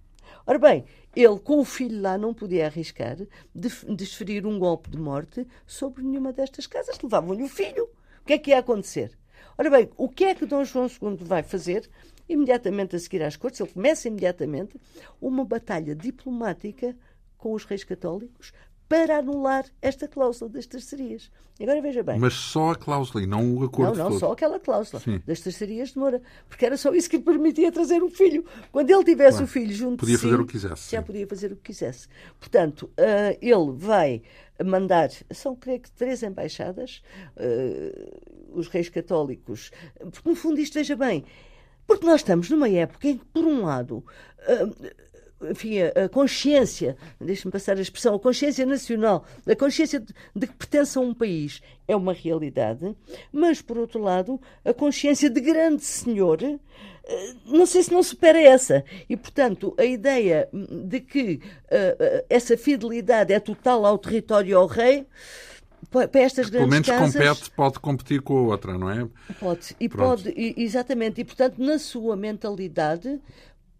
Ora 0.47 0.59
bem, 0.59 0.85
ele, 1.15 1.39
com 1.39 1.59
o 1.59 1.65
filho 1.65 2.01
lá, 2.01 2.17
não 2.17 2.33
podia 2.33 2.67
arriscar 2.67 3.17
de 3.17 3.29
desferir 3.95 4.47
um 4.47 4.59
golpe 4.59 4.91
de 4.91 4.99
morte 4.99 5.47
sobre 5.67 6.03
nenhuma 6.03 6.33
destas 6.33 6.67
casas. 6.67 6.99
Levavam-lhe 7.01 7.43
o 7.43 7.49
filho. 7.49 7.85
O 8.23 8.27
que 8.27 8.35
é 8.35 8.39
que 8.39 8.51
ia 8.51 8.59
acontecer? 8.59 9.19
Ora 9.59 9.71
bem, 9.71 9.91
o 9.97 10.09
que 10.09 10.25
é 10.25 10.35
que 10.35 10.47
Dom 10.47 10.65
João 10.65 10.87
II 10.87 11.17
vai 11.21 11.43
fazer? 11.43 11.91
Imediatamente 12.29 12.95
a 12.95 12.99
seguir 12.99 13.23
às 13.23 13.37
cortes, 13.37 13.61
ele 13.61 13.73
começa 13.73 14.07
imediatamente 14.07 14.81
uma 15.21 15.45
batalha 15.45 15.95
diplomática 15.97 16.97
com 17.37 17.53
os 17.55 17.65
reis 17.65 17.83
católicos 17.83 18.53
para 18.91 19.19
anular 19.19 19.67
esta 19.81 20.09
cláusula 20.09 20.51
das 20.51 20.67
terceirias. 20.67 21.31
Agora 21.61 21.81
veja 21.81 22.03
bem. 22.03 22.19
Mas 22.19 22.35
só 22.35 22.71
a 22.71 22.75
cláusula 22.75 23.23
e 23.23 23.27
não 23.27 23.55
o 23.55 23.63
acordo 23.63 23.97
Não, 23.97 24.05
não, 24.05 24.11
todo. 24.11 24.19
só 24.19 24.33
aquela 24.33 24.59
cláusula 24.59 25.01
Sim. 25.01 25.23
das 25.25 25.41
terceirias 25.41 25.91
de 25.91 25.99
Moura. 25.99 26.21
Porque 26.49 26.67
era 26.67 26.77
só 26.77 26.93
isso 26.93 27.09
que 27.09 27.19
lhe 27.19 27.23
permitia 27.23 27.71
trazer 27.71 28.03
o 28.03 28.09
filho. 28.09 28.45
Quando 28.73 28.91
ele 28.91 29.05
tivesse 29.05 29.39
claro. 29.39 29.45
o 29.45 29.47
filho 29.47 29.73
junto 29.73 29.99
podia 29.99 30.17
de 30.17 30.21
si, 30.21 30.27
fazer 30.27 30.41
o 30.41 30.45
que 30.45 30.53
quisesse. 30.55 30.91
Já 30.91 31.03
podia 31.03 31.25
fazer 31.25 31.53
o 31.53 31.57
que 31.57 31.63
quisesse. 31.63 32.09
Portanto, 32.41 32.91
uh, 32.99 33.39
ele 33.41 33.73
vai 33.77 34.23
mandar, 34.65 35.09
são 35.31 35.55
creio 35.55 35.79
que 35.79 35.91
três 35.93 36.25
embaixadas, 36.25 37.01
uh, 37.37 38.59
os 38.59 38.67
reis 38.67 38.89
católicos, 38.89 39.71
porque 40.11 40.29
no 40.29 40.35
fundo 40.35 40.59
isto, 40.61 40.75
veja 40.75 40.97
bem, 40.97 41.25
porque 41.87 42.05
nós 42.05 42.23
estamos 42.23 42.51
numa 42.51 42.69
época 42.69 43.07
em 43.07 43.19
que, 43.19 43.25
por 43.27 43.45
um 43.45 43.65
lado, 43.65 43.99
uh, 43.99 44.91
enfim, 45.49 45.79
a 45.81 46.09
consciência, 46.09 46.97
deixe-me 47.21 47.51
passar 47.51 47.79
a 47.79 47.81
expressão, 47.81 48.15
a 48.15 48.19
consciência 48.19 48.67
nacional, 48.67 49.25
a 49.47 49.57
consciência 49.57 50.01
de, 50.01 50.47
que 50.47 50.55
pertence 50.55 50.99
a 50.99 51.01
um 51.01 51.15
país 51.15 51.63
é 51.89 51.97
uma 51.97 52.13
realidade, 52.13 52.95
mas, 53.33 53.63
por 53.63 53.79
outro 53.79 54.01
lado, 54.01 54.41
a 54.65 54.73
consciência 54.73 55.31
de 55.31 55.41
grande 55.41 55.85
senhor, 55.85 56.43
eh, 56.43 57.35
não 57.47 57.67
sei 57.67 57.83
se 57.83 57.93
não 57.93 58.03
supera 58.03 58.41
essa. 58.41 58.85
E, 59.09 59.17
portanto, 59.17 59.75
a 59.79 59.85
ideia 59.85 60.49
de 60.53 61.01
que 61.01 61.41
uh, 61.65 62.25
essa 62.29 62.57
fidelidade 62.57 63.33
é 63.33 63.41
total 63.41 63.85
ao 63.87 63.99
território 63.99 64.59
ao 64.59 64.67
rei 64.67 65.07
para 65.91 66.21
estas 66.21 66.49
grandes 66.49 66.69
Pelo 66.69 66.71
menos 66.71 66.89
casas, 66.89 67.15
compete, 67.15 67.51
pode 67.51 67.81
competir 67.81 68.23
com 68.23 68.39
a 68.39 68.43
outra, 68.43 68.79
não 68.79 68.91
é? 68.91 69.09
Pode, 69.41 69.75
e 69.81 69.89
Pronto. 69.89 70.25
pode, 70.25 70.35
e, 70.37 70.63
exatamente, 70.63 71.21
e 71.21 71.25
portanto, 71.25 71.59
na 71.59 71.79
sua 71.79 72.17
mentalidade, 72.17 73.21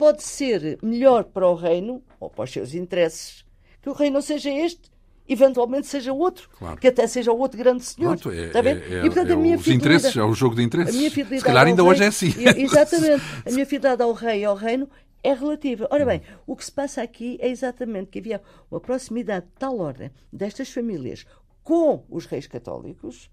pode 0.01 0.23
ser 0.23 0.79
melhor 0.83 1.25
para 1.25 1.47
o 1.47 1.55
reino, 1.55 2.03
ou 2.19 2.31
para 2.31 2.45
os 2.45 2.51
seus 2.51 2.73
interesses, 2.73 3.45
que 3.83 3.91
o 3.91 3.93
reino 3.93 4.15
não 4.15 4.23
seja 4.23 4.49
este, 4.49 4.91
eventualmente 5.29 5.87
seja 5.87 6.11
outro, 6.11 6.49
claro. 6.59 6.81
que 6.81 6.89
até 6.89 7.07
seja 7.07 7.31
o 7.31 7.39
outro 7.39 7.59
grande 7.59 7.85
senhor. 7.85 8.19
Pronto, 8.19 8.31
é, 8.35 8.47
está 8.47 8.63
ver? 8.63 8.83
É, 8.91 9.01
e, 9.01 9.03
portanto, 9.03 9.29
é 9.29 9.33
a 9.35 9.37
minha 9.37 9.59
os 9.59 9.69
interesses, 9.69 10.17
é 10.17 10.25
o 10.25 10.33
jogo 10.33 10.57
de 10.57 10.63
interesses. 10.63 10.95
A 10.95 10.99
minha 10.99 11.11
Se 11.11 11.45
calhar 11.45 11.67
ainda 11.67 11.85
hoje 11.85 12.03
é 12.03 12.07
assim. 12.07 12.33
Exatamente. 12.57 13.23
A 13.45 13.51
minha 13.51 13.67
fidelidade 13.67 14.03
ao 14.03 14.15
rei 14.15 14.41
e 14.41 14.45
ao 14.47 14.57
reino 14.57 14.89
é 15.23 15.35
relativa. 15.35 15.87
Ora 15.91 16.07
bem, 16.07 16.23
o 16.47 16.57
que 16.57 16.65
se 16.65 16.73
passa 16.73 17.03
aqui 17.03 17.37
é 17.39 17.51
exatamente 17.51 18.09
que 18.09 18.21
havia 18.21 18.41
uma 18.71 18.81
proximidade 18.81 19.45
de 19.45 19.53
tal 19.59 19.79
ordem 19.79 20.11
destas 20.33 20.71
famílias 20.71 21.27
com 21.63 22.07
os 22.09 22.25
reis 22.25 22.47
católicos 22.47 23.31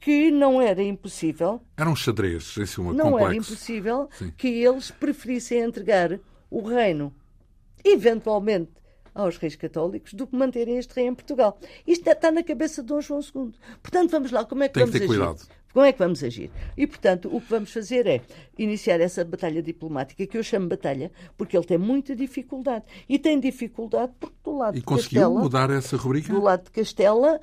que 0.00 0.30
não 0.30 0.60
era 0.60 0.82
impossível. 0.82 1.60
Era 1.76 1.90
um 1.90 1.96
xadrez 1.96 2.56
em 2.58 2.66
cima 2.66 2.92
Não 2.92 3.06
complexo. 3.12 3.26
era 3.26 3.34
impossível 3.36 4.08
Sim. 4.16 4.32
que 4.36 4.48
eles 4.48 4.90
preferissem 4.90 5.60
entregar 5.60 6.18
o 6.50 6.62
reino, 6.62 7.14
eventualmente, 7.84 8.70
aos 9.14 9.36
reis 9.36 9.56
católicos 9.56 10.14
do 10.14 10.26
que 10.26 10.36
manterem 10.36 10.78
este 10.78 10.94
rei 10.94 11.06
em 11.06 11.14
Portugal. 11.14 11.58
Isto 11.86 12.08
está 12.08 12.30
na 12.30 12.42
cabeça 12.42 12.82
de 12.82 12.88
Dom 12.88 13.00
João 13.00 13.20
II. 13.20 13.52
Portanto, 13.82 14.10
vamos 14.10 14.30
lá, 14.30 14.44
como 14.44 14.62
é 14.62 14.68
que 14.68 14.74
Tem 14.74 14.84
vamos 14.84 14.92
que 14.92 15.00
ter 15.00 15.12
agir? 15.12 15.18
Cuidado. 15.18 15.48
Como 15.72 15.84
é 15.84 15.92
que 15.92 15.98
vamos 15.98 16.24
agir? 16.24 16.50
E, 16.76 16.86
portanto, 16.86 17.28
o 17.34 17.40
que 17.40 17.50
vamos 17.50 17.72
fazer 17.72 18.06
é 18.06 18.20
iniciar 18.56 19.00
essa 19.00 19.24
batalha 19.24 19.62
diplomática, 19.62 20.26
que 20.26 20.38
eu 20.38 20.42
chamo 20.42 20.66
batalha, 20.66 21.12
porque 21.36 21.56
ele 21.56 21.66
tem 21.66 21.78
muita 21.78 22.16
dificuldade. 22.16 22.84
E 23.08 23.18
tem 23.18 23.38
dificuldade 23.38 24.12
porque 24.18 24.36
do 24.42 24.56
lado 24.56 24.76
e 24.76 24.80
de 24.80 24.86
conseguiu 24.86 25.22
Castela... 25.22 25.40
mudar 25.40 25.70
essa 25.70 25.96
rubrica? 25.96 26.32
Do 26.32 26.40
lado 26.40 26.64
de 26.64 26.70
Castela, 26.70 27.40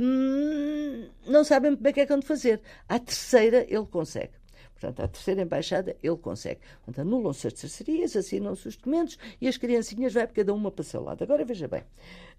hum, 0.00 1.08
não 1.26 1.42
sabem 1.42 1.74
bem 1.74 1.90
o 1.90 1.94
que 1.94 2.00
é 2.00 2.06
que 2.06 2.12
vão 2.12 2.22
fazer. 2.22 2.60
À 2.88 2.98
terceira, 2.98 3.66
ele 3.68 3.86
consegue. 3.86 4.32
Portanto, 4.74 5.00
à 5.00 5.08
terceira 5.08 5.42
embaixada, 5.42 5.96
ele 6.02 6.16
consegue. 6.16 6.60
Portanto, 6.84 7.00
anulam-se 7.00 7.46
as 7.46 7.54
terceirias, 7.54 8.14
assinam-se 8.14 8.68
os 8.68 8.76
documentos 8.76 9.18
e 9.40 9.48
as 9.48 9.56
criancinhas 9.56 10.12
vai 10.12 10.26
cada 10.26 10.52
uma 10.52 10.70
para 10.70 10.82
o 10.82 10.84
seu 10.84 11.02
lado. 11.02 11.24
Agora, 11.24 11.44
veja 11.44 11.66
bem. 11.66 11.82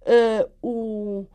Uh, 0.01 0.49
o 0.61 1.25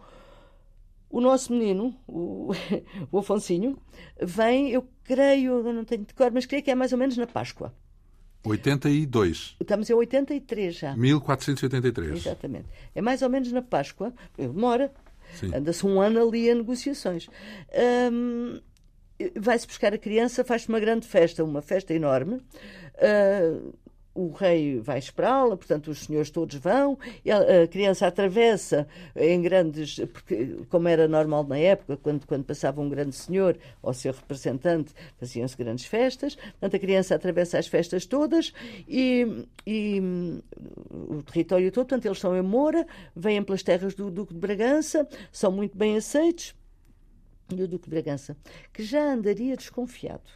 o 1.11 1.21
nosso 1.21 1.53
menino, 1.53 1.95
o, 2.07 2.53
o 3.11 3.19
Afonsinho, 3.19 3.77
vem, 4.23 4.71
eu 4.71 4.87
creio, 5.05 5.67
eu 5.67 5.73
não 5.73 5.85
tenho 5.85 6.05
de 6.05 6.15
cor, 6.15 6.31
mas 6.31 6.47
creio 6.47 6.63
que 6.63 6.71
é 6.71 6.75
mais 6.75 6.93
ou 6.93 6.99
menos 6.99 7.17
na 7.17 7.27
Páscoa. 7.27 7.75
82. 8.45 9.57
Estamos 9.61 9.91
em 9.91 9.93
83 9.93 10.75
já. 10.75 10.97
1483. 10.97 12.13
Exatamente. 12.13 12.67
É 12.95 13.03
mais 13.03 13.21
ou 13.21 13.29
menos 13.29 13.53
na 13.53 13.61
Páscoa. 13.61 14.15
Ele 14.39 14.49
demora. 14.49 14.91
Anda-se 15.55 15.87
um 15.87 16.01
ano 16.01 16.27
ali 16.27 16.51
a 16.51 16.55
negociações. 16.55 17.29
Vai-se 19.37 19.67
buscar 19.67 19.93
a 19.93 19.99
criança, 19.99 20.43
faz 20.43 20.67
uma 20.67 20.81
grande 20.81 21.07
festa, 21.07 21.45
uma 21.45 21.61
festa 21.61 21.93
enorme. 21.93 22.37
Uh, 22.37 23.75
o 24.15 24.31
rei 24.33 24.81
vai 24.81 24.99
esperá-la, 24.99 25.57
portanto 25.57 25.89
os 25.89 26.01
senhores 26.01 26.31
todos 26.31 26.57
vão, 26.57 26.99
a 27.63 27.67
criança 27.69 28.07
atravessa 28.07 28.87
em 29.15 29.41
grandes, 29.41 30.01
porque 30.13 30.59
como 30.69 30.89
era 30.89 31.07
normal 31.07 31.45
na 31.45 31.59
época, 31.59 31.97
quando, 31.97 32.27
quando 32.27 32.45
passava 32.45 32.81
um 32.81 32.89
grande 32.89 33.15
senhor 33.15 33.57
ou 33.81 33.95
seu 33.95 34.13
representante, 34.13 34.93
faziam-se 35.19 35.57
grandes 35.57 35.85
festas, 35.85 36.35
portanto 36.35 36.77
a 36.77 36.79
criança 36.79 37.15
atravessa 37.15 37.59
as 37.59 37.67
festas 37.67 38.05
todas 38.05 38.53
e, 38.89 39.47
e 39.67 40.03
o 40.91 41.23
território 41.23 41.71
todo, 41.71 41.87
portanto 41.87 42.07
eles 42.07 42.19
estão 42.19 42.37
em 42.37 42.43
Moura, 42.43 42.87
vêm 43.15 43.43
pelas 43.43 43.63
terras 43.63 43.95
do 43.95 44.11
Duque 44.11 44.35
de 44.35 44.41
Bragança, 44.41 45.09
são 45.31 45.53
muito 45.53 45.79
bem 45.79 45.97
aceitos, 45.97 46.55
e 47.55 47.63
o 47.63 47.69
Duque 47.69 47.85
de 47.85 47.91
Bragança, 47.91 48.37
que 48.73 48.83
já 48.83 49.13
andaria 49.13 49.57
desconfiado, 49.57 50.31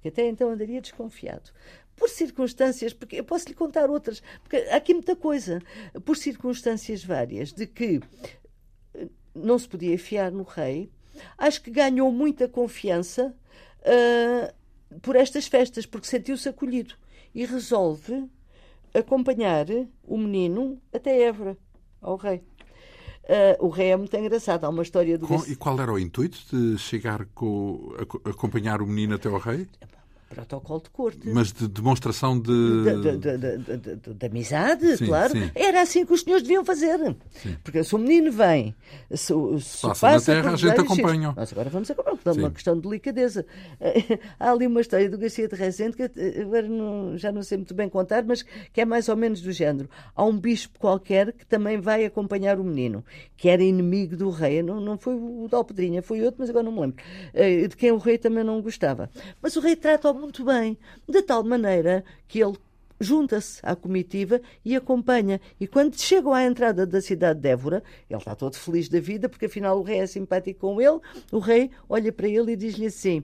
que 0.00 0.08
até 0.08 0.28
então 0.28 0.50
andaria 0.50 0.80
desconfiado, 0.80 1.50
por 1.96 2.08
circunstâncias, 2.08 2.92
porque 2.92 3.16
eu 3.16 3.24
posso 3.24 3.48
lhe 3.48 3.54
contar 3.54 3.90
outras, 3.90 4.22
porque 4.42 4.56
há 4.56 4.76
aqui 4.76 4.94
muita 4.94 5.14
coisa, 5.14 5.60
por 6.04 6.16
circunstâncias 6.16 7.04
várias, 7.04 7.52
de 7.52 7.66
que 7.66 8.00
eh, 8.94 9.08
não 9.34 9.58
se 9.58 9.68
podia 9.68 9.98
fiar 9.98 10.32
no 10.32 10.42
rei, 10.42 10.90
acho 11.38 11.62
que 11.62 11.70
ganhou 11.70 12.10
muita 12.10 12.48
confiança 12.48 13.34
uh, 13.80 14.98
por 15.00 15.16
estas 15.16 15.46
festas, 15.46 15.86
porque 15.86 16.06
sentiu-se 16.06 16.48
acolhido 16.48 16.94
e 17.34 17.44
resolve 17.44 18.28
acompanhar 18.92 19.66
o 20.04 20.16
menino 20.16 20.80
até 20.92 21.22
Évora, 21.22 21.56
ao 22.00 22.16
rei. 22.16 22.42
Uh, 23.24 23.66
o 23.66 23.68
rei 23.70 23.88
é 23.88 23.96
muito 23.96 24.14
engraçado. 24.16 24.64
Há 24.64 24.68
uma 24.68 24.82
história 24.82 25.16
do. 25.16 25.26
Com, 25.26 25.42
e 25.46 25.56
qual 25.56 25.80
era 25.80 25.90
o 25.90 25.98
intuito 25.98 26.38
de 26.52 26.78
chegar 26.78 27.24
com. 27.34 27.94
acompanhar 28.24 28.82
o 28.82 28.86
menino 28.86 29.14
até 29.14 29.28
ao 29.28 29.38
rei? 29.38 29.66
Protocolo 30.34 30.80
de 30.82 30.90
corte. 30.90 31.28
Mas 31.28 31.52
de 31.52 31.68
demonstração 31.68 32.38
de. 32.38 32.52
De, 32.84 33.16
de, 33.16 33.96
de, 33.96 34.14
de 34.14 34.26
amizade, 34.26 34.96
sim, 34.96 35.06
claro. 35.06 35.32
Sim. 35.32 35.50
Era 35.54 35.82
assim 35.82 36.04
que 36.04 36.12
os 36.12 36.22
senhores 36.22 36.42
deviam 36.42 36.64
fazer. 36.64 36.98
Sim. 37.30 37.56
Porque 37.62 37.82
se 37.84 37.94
o 37.94 37.98
menino 37.98 38.32
vem, 38.32 38.74
se, 39.10 39.32
se 39.60 39.82
passa, 39.82 40.00
passa 40.00 40.34
na 40.34 40.42
terra, 40.42 40.54
a 40.54 40.56
gente 40.56 40.80
acompanha. 40.80 41.32
Nós 41.36 41.52
agora 41.52 41.70
vamos 41.70 41.90
acompanhar, 41.90 42.16
porque 42.16 42.28
é 42.28 42.32
uma 42.32 42.50
questão 42.50 42.76
de 42.76 42.82
delicadeza. 42.82 43.46
Há 44.38 44.50
ali 44.50 44.66
uma 44.66 44.80
história 44.80 45.08
do 45.08 45.18
Garcia 45.18 45.48
de 45.48 45.54
Rezende 45.54 45.96
que 45.96 46.02
agora 46.40 46.68
não, 46.68 47.16
já 47.16 47.30
não 47.30 47.42
sei 47.42 47.58
muito 47.58 47.74
bem 47.74 47.88
contar, 47.88 48.24
mas 48.24 48.42
que 48.42 48.80
é 48.80 48.84
mais 48.84 49.08
ou 49.08 49.16
menos 49.16 49.40
do 49.40 49.52
género. 49.52 49.88
Há 50.14 50.24
um 50.24 50.36
bispo 50.38 50.78
qualquer 50.78 51.32
que 51.32 51.46
também 51.46 51.80
vai 51.80 52.04
acompanhar 52.04 52.58
o 52.58 52.64
menino, 52.64 53.04
que 53.36 53.48
era 53.48 53.62
inimigo 53.62 54.16
do 54.16 54.30
rei. 54.30 54.62
Não, 54.62 54.80
não 54.80 54.98
foi 54.98 55.14
o 55.14 55.46
da 55.50 55.56
Alpedrinha, 55.58 56.02
foi 56.02 56.22
outro, 56.22 56.36
mas 56.40 56.50
agora 56.50 56.64
não 56.64 56.72
me 56.72 56.80
lembro. 56.80 56.96
Eh, 57.32 57.68
de 57.68 57.76
quem 57.76 57.92
o 57.92 57.98
rei 57.98 58.18
também 58.18 58.44
não 58.44 58.60
gostava. 58.60 59.10
Mas 59.40 59.56
o 59.56 59.60
rei 59.60 59.76
trata-o 59.76 60.23
muito 60.24 60.44
bem, 60.44 60.78
de 61.08 61.22
tal 61.22 61.44
maneira 61.44 62.04
que 62.26 62.42
ele 62.42 62.56
junta-se 63.00 63.60
à 63.62 63.76
comitiva 63.76 64.40
e 64.64 64.74
acompanha. 64.74 65.40
E 65.60 65.66
quando 65.66 66.00
chegam 66.00 66.32
à 66.32 66.42
entrada 66.42 66.86
da 66.86 67.00
cidade 67.00 67.40
de 67.40 67.48
Évora, 67.48 67.82
ele 68.08 68.18
está 68.18 68.34
todo 68.34 68.56
feliz 68.56 68.88
da 68.88 69.00
vida, 69.00 69.28
porque 69.28 69.46
afinal 69.46 69.78
o 69.78 69.82
rei 69.82 69.98
é 69.98 70.06
simpático 70.06 70.60
com 70.60 70.80
ele. 70.80 70.98
O 71.30 71.38
rei 71.38 71.70
olha 71.88 72.12
para 72.12 72.28
ele 72.28 72.52
e 72.52 72.56
diz-lhe 72.56 72.86
assim: 72.86 73.22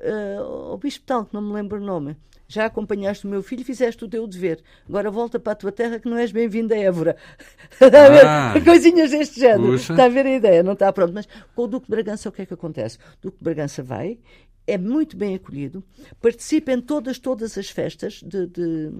uh, 0.00 0.72
O 0.72 0.76
bispo 0.78 1.04
tal, 1.06 1.24
que 1.24 1.34
não 1.34 1.42
me 1.42 1.52
lembro 1.52 1.78
o 1.78 1.84
nome, 1.84 2.16
já 2.48 2.66
acompanhaste 2.66 3.26
o 3.26 3.30
meu 3.30 3.42
filho 3.42 3.62
e 3.62 3.64
fizeste 3.64 4.04
o 4.04 4.08
teu 4.08 4.26
dever. 4.26 4.62
Agora 4.88 5.10
volta 5.10 5.40
para 5.40 5.52
a 5.52 5.56
tua 5.56 5.72
terra 5.72 5.98
que 5.98 6.08
não 6.08 6.18
és 6.18 6.32
bem-vindo 6.32 6.74
a 6.74 6.76
Évora. 6.76 7.16
Está 7.80 8.06
a 8.06 8.10
ver? 8.10 8.26
Ah, 8.26 8.54
Coisinhas 8.62 9.10
deste 9.10 9.40
género. 9.40 9.72
Puxa. 9.72 9.92
Está 9.92 10.04
a 10.04 10.08
ver 10.08 10.26
a 10.26 10.30
ideia? 10.34 10.62
Não 10.62 10.74
está 10.74 10.92
pronto. 10.92 11.14
Mas 11.14 11.26
com 11.54 11.62
o 11.62 11.66
Duque 11.66 11.86
de 11.86 11.90
Bragança 11.90 12.28
o 12.28 12.32
que 12.32 12.42
é 12.42 12.46
que 12.46 12.52
acontece? 12.52 12.98
O 12.98 13.22
Duque 13.22 13.38
de 13.38 13.44
Bragança 13.44 13.82
vai, 13.82 14.18
é 14.66 14.78
muito 14.78 15.16
bem 15.16 15.34
acolhido, 15.34 15.84
participa 16.20 16.72
em 16.72 16.80
todas, 16.80 17.18
todas 17.18 17.58
as 17.58 17.68
festas 17.68 18.22
de, 18.22 18.46
de 18.46 18.90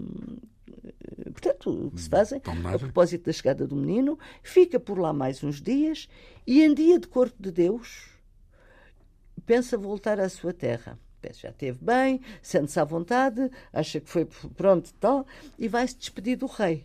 portanto, 1.30 1.92
que 1.94 2.00
se 2.00 2.08
fazem 2.08 2.40
a 2.72 2.78
propósito 2.78 3.26
da 3.26 3.32
chegada 3.32 3.66
do 3.66 3.76
menino, 3.76 4.18
fica 4.42 4.78
por 4.78 4.98
lá 4.98 5.12
mais 5.12 5.42
uns 5.42 5.60
dias 5.60 6.08
e 6.46 6.62
em 6.62 6.74
dia 6.74 6.98
de 6.98 7.06
corpo 7.06 7.40
de 7.40 7.50
Deus 7.50 8.10
pensa 9.46 9.76
voltar 9.76 10.20
à 10.20 10.28
sua 10.28 10.52
terra. 10.52 10.98
Já 11.34 11.50
esteve 11.50 11.78
bem, 11.80 12.20
sente-se 12.42 12.80
à 12.80 12.84
vontade, 12.84 13.48
acha 13.72 14.00
que 14.00 14.08
foi 14.08 14.24
pronto 14.56 14.90
e 14.90 14.94
tal, 14.94 15.24
e 15.56 15.68
vai-se 15.68 15.96
despedir 15.96 16.36
do 16.36 16.46
rei, 16.46 16.84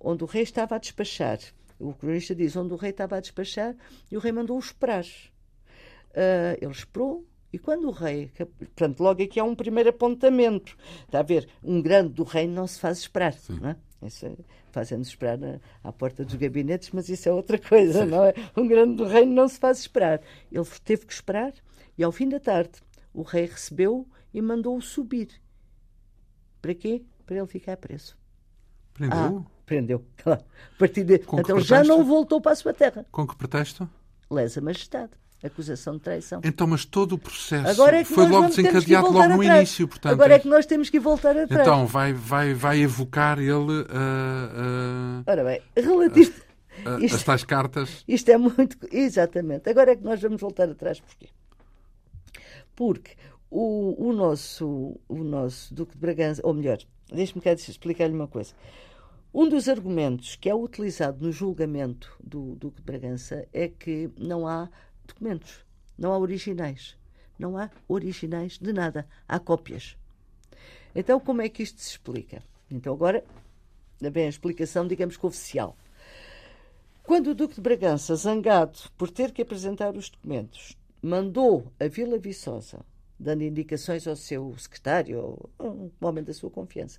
onde 0.00 0.24
o 0.24 0.26
rei 0.26 0.42
estava 0.42 0.74
a 0.74 0.78
despachar. 0.78 1.38
O 1.78 1.94
cronista 1.94 2.34
diz 2.34 2.56
onde 2.56 2.74
o 2.74 2.76
rei 2.76 2.90
estava 2.90 3.16
a 3.16 3.20
despachar 3.20 3.76
e 4.10 4.16
o 4.16 4.20
rei 4.20 4.32
mandou-o 4.32 4.58
esperar. 4.58 5.04
Uh, 5.04 6.58
ele 6.60 6.72
esperou, 6.72 7.24
e 7.52 7.58
quando 7.58 7.88
o 7.88 7.90
rei, 7.90 8.30
portanto, 8.36 9.00
logo 9.00 9.22
aqui 9.22 9.40
há 9.40 9.44
um 9.44 9.54
primeiro 9.54 9.90
apontamento, 9.90 10.76
está 11.04 11.18
a 11.20 11.22
ver, 11.22 11.48
um 11.62 11.82
grande 11.82 12.14
do 12.14 12.22
reino 12.22 12.54
não 12.54 12.66
se 12.66 12.78
faz 12.78 12.98
esperar, 12.98 13.32
Sim. 13.32 13.58
não 13.60 13.70
é? 13.70 13.76
Isso 14.06 14.24
é, 14.24 14.32
fazendo 14.70 15.04
esperar 15.04 15.36
na, 15.36 15.60
à 15.82 15.92
porta 15.92 16.24
dos 16.24 16.36
gabinetes, 16.36 16.90
mas 16.92 17.08
isso 17.08 17.28
é 17.28 17.32
outra 17.32 17.58
coisa, 17.58 18.04
Sim. 18.04 18.10
não 18.10 18.24
é? 18.24 18.34
Um 18.56 18.66
grande 18.66 18.96
do 18.96 19.04
reino 19.04 19.32
não 19.32 19.48
se 19.48 19.58
faz 19.58 19.80
esperar. 19.80 20.20
Ele 20.50 20.64
teve 20.84 21.04
que 21.04 21.12
esperar 21.12 21.52
e 21.98 22.04
ao 22.04 22.12
fim 22.12 22.28
da 22.28 22.38
tarde 22.38 22.72
o 23.12 23.22
rei 23.22 23.46
recebeu 23.46 24.08
e 24.32 24.40
mandou-o 24.40 24.80
subir. 24.80 25.28
Para 26.62 26.74
quê? 26.74 27.02
Para 27.26 27.36
ele 27.36 27.46
ficar 27.46 27.76
preso. 27.76 28.16
Prendeu? 28.94 29.18
Ah, 29.18 29.50
prendeu, 29.66 30.06
claro. 30.16 30.44
A 30.74 30.78
partir 30.78 31.04
de... 31.04 31.14
Então 31.14 31.60
já 31.60 31.82
não 31.82 32.04
voltou 32.04 32.40
para 32.40 32.52
a 32.52 32.56
sua 32.56 32.72
terra. 32.72 33.04
Com 33.10 33.26
que 33.26 33.36
pretexto? 33.36 33.88
Lesa 34.30 34.60
majestade 34.60 35.19
acusação 35.42 35.94
de 35.94 36.00
traição. 36.00 36.40
Então, 36.44 36.66
mas 36.66 36.84
todo 36.84 37.12
o 37.12 37.18
processo 37.18 37.82
é 37.82 38.04
foi 38.04 38.28
logo 38.28 38.48
desencadeado 38.48 39.06
logo 39.06 39.28
no 39.28 39.40
atrás. 39.40 39.58
início, 39.58 39.88
portanto. 39.88 40.12
Agora 40.12 40.34
é 40.34 40.38
que 40.38 40.48
nós 40.48 40.66
temos 40.66 40.90
que 40.90 41.00
voltar 41.00 41.36
atrás. 41.36 41.60
Então, 41.60 41.86
vai, 41.86 42.12
vai, 42.12 42.54
vai 42.54 42.80
evocar 42.80 43.38
ele 43.38 43.52
uh, 43.52 43.84
uh, 43.84 45.24
Ora 45.26 45.44
bem, 45.44 45.62
relativo... 45.76 46.32
Uh, 46.86 47.04
isto, 47.04 47.16
as 47.16 47.22
tais 47.24 47.44
cartas. 47.44 48.04
Isto 48.06 48.30
é 48.30 48.38
muito... 48.38 48.76
Exatamente. 48.90 49.68
Agora 49.68 49.92
é 49.92 49.96
que 49.96 50.04
nós 50.04 50.20
vamos 50.20 50.40
voltar 50.40 50.68
atrás. 50.68 51.00
Porquê? 51.00 51.28
Porque 52.74 53.12
o, 53.50 54.08
o, 54.08 54.12
nosso, 54.12 54.98
o 55.08 55.24
nosso 55.24 55.74
Duque 55.74 55.92
de 55.92 55.98
Bragança, 55.98 56.40
ou 56.44 56.54
melhor, 56.54 56.78
deixe-me 57.12 57.42
cá 57.42 57.52
explicar-lhe 57.52 58.14
uma 58.14 58.28
coisa. 58.28 58.54
Um 59.32 59.48
dos 59.48 59.68
argumentos 59.68 60.36
que 60.36 60.48
é 60.48 60.54
utilizado 60.54 61.24
no 61.24 61.30
julgamento 61.30 62.10
do 62.22 62.56
Duque 62.56 62.78
de 62.78 62.82
Bragança 62.82 63.46
é 63.52 63.68
que 63.68 64.10
não 64.18 64.46
há 64.46 64.68
documentos. 65.10 65.64
Não 65.98 66.12
há 66.12 66.18
originais. 66.18 66.96
Não 67.38 67.56
há 67.56 67.70
originais 67.88 68.58
de 68.58 68.72
nada. 68.72 69.06
Há 69.28 69.38
cópias. 69.38 69.96
Então, 70.94 71.20
como 71.20 71.42
é 71.42 71.48
que 71.48 71.62
isto 71.62 71.80
se 71.80 71.90
explica? 71.90 72.42
Então, 72.70 72.92
agora, 72.92 73.24
bem 74.00 74.26
a 74.26 74.28
explicação, 74.28 74.86
digamos 74.86 75.16
que 75.16 75.26
oficial. 75.26 75.76
Quando 77.02 77.28
o 77.28 77.34
Duque 77.34 77.56
de 77.56 77.60
Bragança, 77.60 78.14
zangado 78.14 78.78
por 78.96 79.10
ter 79.10 79.32
que 79.32 79.42
apresentar 79.42 79.96
os 79.96 80.08
documentos, 80.08 80.76
mandou 81.02 81.70
a 81.78 81.86
Vila 81.86 82.18
Viçosa 82.18 82.84
dando 83.20 83.42
indicações 83.42 84.08
ao 84.08 84.16
seu 84.16 84.54
secretário, 84.56 85.18
ou 85.58 85.90
um 86.00 86.06
homem 86.06 86.24
da 86.24 86.32
sua 86.32 86.50
confiança. 86.50 86.98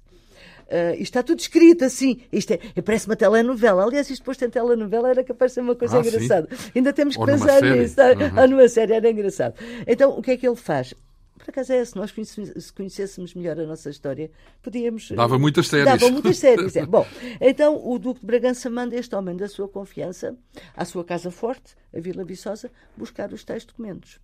Uh, 0.68 0.94
isto 0.94 1.04
está 1.04 1.24
tudo 1.24 1.40
escrito 1.40 1.84
assim. 1.84 2.22
Isto 2.32 2.54
é, 2.54 2.82
parece 2.82 3.08
uma 3.08 3.16
telenovela. 3.16 3.84
Aliás, 3.84 4.10
isto 4.10 4.22
depois 4.22 4.42
em 4.42 4.50
telenovela 4.50 5.10
era 5.10 5.24
capaz 5.24 5.52
de 5.52 5.56
ser 5.56 5.62
uma 5.62 5.76
coisa 5.76 5.98
ah, 5.98 6.00
engraçada. 6.00 6.48
Sim. 6.56 6.72
Ainda 6.76 6.94
temos 6.94 7.16
que 7.16 7.22
ou 7.22 7.26
pensar 7.26 7.62
nisso. 7.62 8.00
Uhum. 8.00 8.42
Ou 8.42 8.48
numa 8.48 8.68
série 8.70 8.94
era 8.94 9.10
engraçado. 9.10 9.56
Então, 9.88 10.18
o 10.18 10.22
que 10.22 10.32
é 10.32 10.38
que 10.38 10.48
ele 10.48 10.56
faz? 10.56 10.94
Por 11.38 11.50
acaso 11.50 11.74
é, 11.74 11.84
se 11.84 11.96
nós 11.96 12.14
se 12.14 12.74
conhecêssemos 12.74 13.34
melhor 13.34 13.60
a 13.60 13.66
nossa 13.66 13.90
história, 13.90 14.30
podíamos. 14.62 15.10
Dava 15.12 15.40
muitas 15.40 15.68
séries. 15.68 15.86
Dava 15.86 16.12
muitas 16.12 16.38
séries. 16.38 16.76
É. 16.76 16.86
Bom, 16.86 17.06
então 17.42 17.82
o 17.84 17.98
Duque 17.98 18.20
de 18.20 18.28
Bragança 18.28 18.70
manda 18.70 18.96
este 18.96 19.16
homem 19.16 19.36
da 19.36 19.48
sua 19.48 19.68
confiança 19.68 20.38
à 20.76 20.86
sua 20.86 21.04
casa 21.04 21.32
forte, 21.32 21.76
a 21.96 22.00
Vila 22.00 22.24
Viçosa, 22.24 22.72
buscar 22.96 23.34
os 23.34 23.44
tais 23.44 23.66
documentos. 23.66 24.20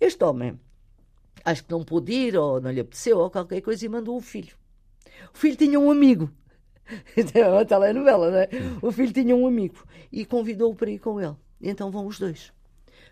Este 0.00 0.22
homem 0.24 0.58
acho 1.46 1.64
que 1.64 1.70
não 1.70 1.84
pôde 1.84 2.12
ir, 2.12 2.36
ou 2.36 2.60
não 2.60 2.70
lhe 2.70 2.80
apeteceu, 2.80 3.18
ou 3.18 3.30
qualquer 3.30 3.60
coisa, 3.62 3.86
e 3.86 3.88
mandou 3.88 4.16
o 4.16 4.20
filho. 4.20 4.54
O 5.32 5.38
filho 5.38 5.56
tinha 5.56 5.78
um 5.80 5.90
amigo. 5.90 6.30
É 7.34 7.48
uma 7.48 7.64
telenovela, 7.64 8.30
não 8.30 8.38
é? 8.38 8.48
O 8.80 8.92
filho 8.92 9.12
tinha 9.12 9.34
um 9.34 9.46
amigo 9.46 9.84
e 10.12 10.24
convidou-o 10.24 10.74
para 10.74 10.90
ir 10.90 11.00
com 11.00 11.20
ele. 11.20 11.34
Então 11.60 11.90
vão 11.90 12.06
os 12.06 12.18
dois. 12.18 12.52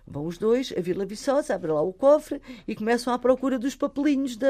Vão 0.06 0.26
os 0.26 0.36
dois 0.36 0.72
a 0.76 0.80
Vila 0.80 1.06
Viçosa, 1.06 1.54
abre 1.54 1.72
lá 1.72 1.80
o 1.80 1.92
cofre 1.92 2.40
e 2.68 2.74
começam 2.74 3.12
à 3.12 3.18
procura 3.18 3.58
dos 3.58 3.74
papelinhos 3.74 4.36
da. 4.36 4.48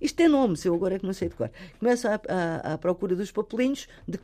Isto 0.00 0.16
tem 0.16 0.28
nomes, 0.28 0.64
eu 0.64 0.74
agora 0.74 0.94
é 0.94 0.98
que 0.98 1.04
não 1.04 1.12
sei 1.12 1.28
de 1.28 1.34
cor. 1.34 1.50
Começam 1.78 2.10
à, 2.12 2.78
procura 2.78 3.14
dos 3.14 3.30
papelinhos 3.30 3.86
de, 4.08 4.18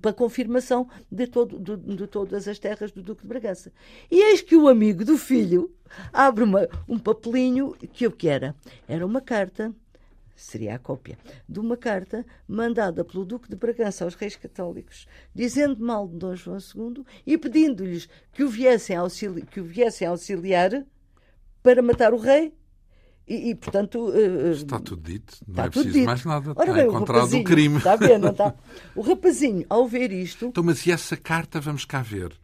para 0.00 0.12
confirmação 0.12 0.88
de, 1.10 1.26
todo, 1.26 1.58
de, 1.58 1.96
de, 1.96 2.06
todas 2.06 2.46
as 2.46 2.58
terras 2.58 2.92
do 2.92 3.02
Duque 3.02 3.22
de 3.22 3.28
Bragança. 3.28 3.72
E 4.10 4.20
eis 4.30 4.42
que 4.42 4.54
o 4.54 4.68
amigo 4.68 5.04
do 5.04 5.16
filho 5.16 5.74
abre 6.12 6.44
uma, 6.44 6.68
um 6.86 6.98
papelinho 6.98 7.74
que 7.92 8.06
o 8.06 8.12
que 8.12 8.28
era? 8.28 8.54
Era 8.86 9.06
uma 9.06 9.22
carta 9.22 9.74
seria 10.36 10.74
a 10.74 10.78
cópia, 10.78 11.18
de 11.48 11.58
uma 11.58 11.76
carta 11.76 12.24
mandada 12.46 13.04
pelo 13.04 13.24
Duque 13.24 13.48
de 13.48 13.56
Bragança 13.56 14.04
aos 14.04 14.14
reis 14.14 14.36
católicos, 14.36 15.06
dizendo 15.34 15.84
mal 15.84 16.06
de 16.06 16.16
Dom 16.16 16.36
João 16.36 16.58
II 16.58 17.04
e 17.26 17.38
pedindo-lhes 17.38 18.08
que, 18.32 18.44
o 18.44 18.48
viessem 18.48 18.94
auxili 18.96 19.42
que 19.42 19.60
o 19.60 19.64
viessem 19.64 20.06
auxiliar 20.06 20.84
para 21.62 21.82
matar 21.82 22.12
o 22.12 22.18
rei. 22.18 22.52
E, 23.26 23.50
e 23.50 23.54
portanto. 23.56 24.10
Uh, 24.10 24.52
está 24.52 24.78
tudo 24.78 25.02
dito, 25.02 25.38
não 25.48 25.64
é 25.64 25.68
preciso 25.68 25.92
dito. 25.92 26.06
mais 26.06 26.24
nada. 26.24 26.52
Ora 26.54 26.70
está 26.70 26.72
bem, 26.74 26.86
encontrado 26.86 27.32
o, 27.32 27.40
o 27.40 27.44
crime. 27.44 27.78
Está 27.78 27.96
não 28.18 28.30
está? 28.30 28.54
O 28.94 29.00
rapazinho, 29.00 29.66
ao 29.68 29.88
ver 29.88 30.12
isto. 30.12 30.46
Então, 30.46 30.62
mas 30.62 30.86
e 30.86 30.92
essa 30.92 31.16
carta, 31.16 31.60
vamos 31.60 31.84
cá 31.84 32.02
ver. 32.02 32.38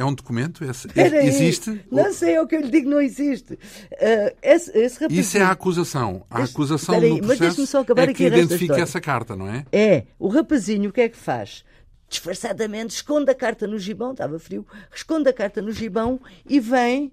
É 0.00 0.04
um 0.04 0.14
documento? 0.14 0.64
Esse, 0.64 0.88
existe? 0.96 1.84
Não 1.92 2.10
sei, 2.10 2.32
é 2.36 2.40
o 2.40 2.46
que 2.46 2.56
eu 2.56 2.62
lhe 2.62 2.70
digo, 2.70 2.88
não 2.88 3.02
existe. 3.02 3.52
Uh, 3.52 4.34
esse, 4.40 4.70
esse 4.78 4.94
rapazinho... 4.98 5.20
Isso 5.20 5.36
é 5.36 5.42
a 5.42 5.50
acusação. 5.50 6.24
A 6.30 6.42
acusação 6.42 6.98
no 6.98 7.16
aí, 7.16 7.20
processo 7.20 7.66
só 7.66 7.80
acabar 7.80 8.08
é 8.08 8.14
que 8.14 8.24
identifica 8.24 8.80
essa 8.80 8.98
carta, 8.98 9.36
não 9.36 9.46
é? 9.46 9.66
É. 9.70 10.04
O 10.18 10.28
rapazinho 10.28 10.88
o 10.88 10.92
que 10.92 11.02
é 11.02 11.08
que 11.10 11.18
faz? 11.18 11.66
Disfarçadamente 12.08 12.94
esconde 12.94 13.30
a 13.30 13.34
carta 13.34 13.66
no 13.66 13.78
gibão, 13.78 14.12
estava 14.12 14.38
frio, 14.38 14.66
esconde 14.90 15.28
a 15.28 15.34
carta 15.34 15.60
no 15.60 15.70
gibão 15.70 16.18
e 16.48 16.58
vem 16.58 17.08
uh, 17.08 17.10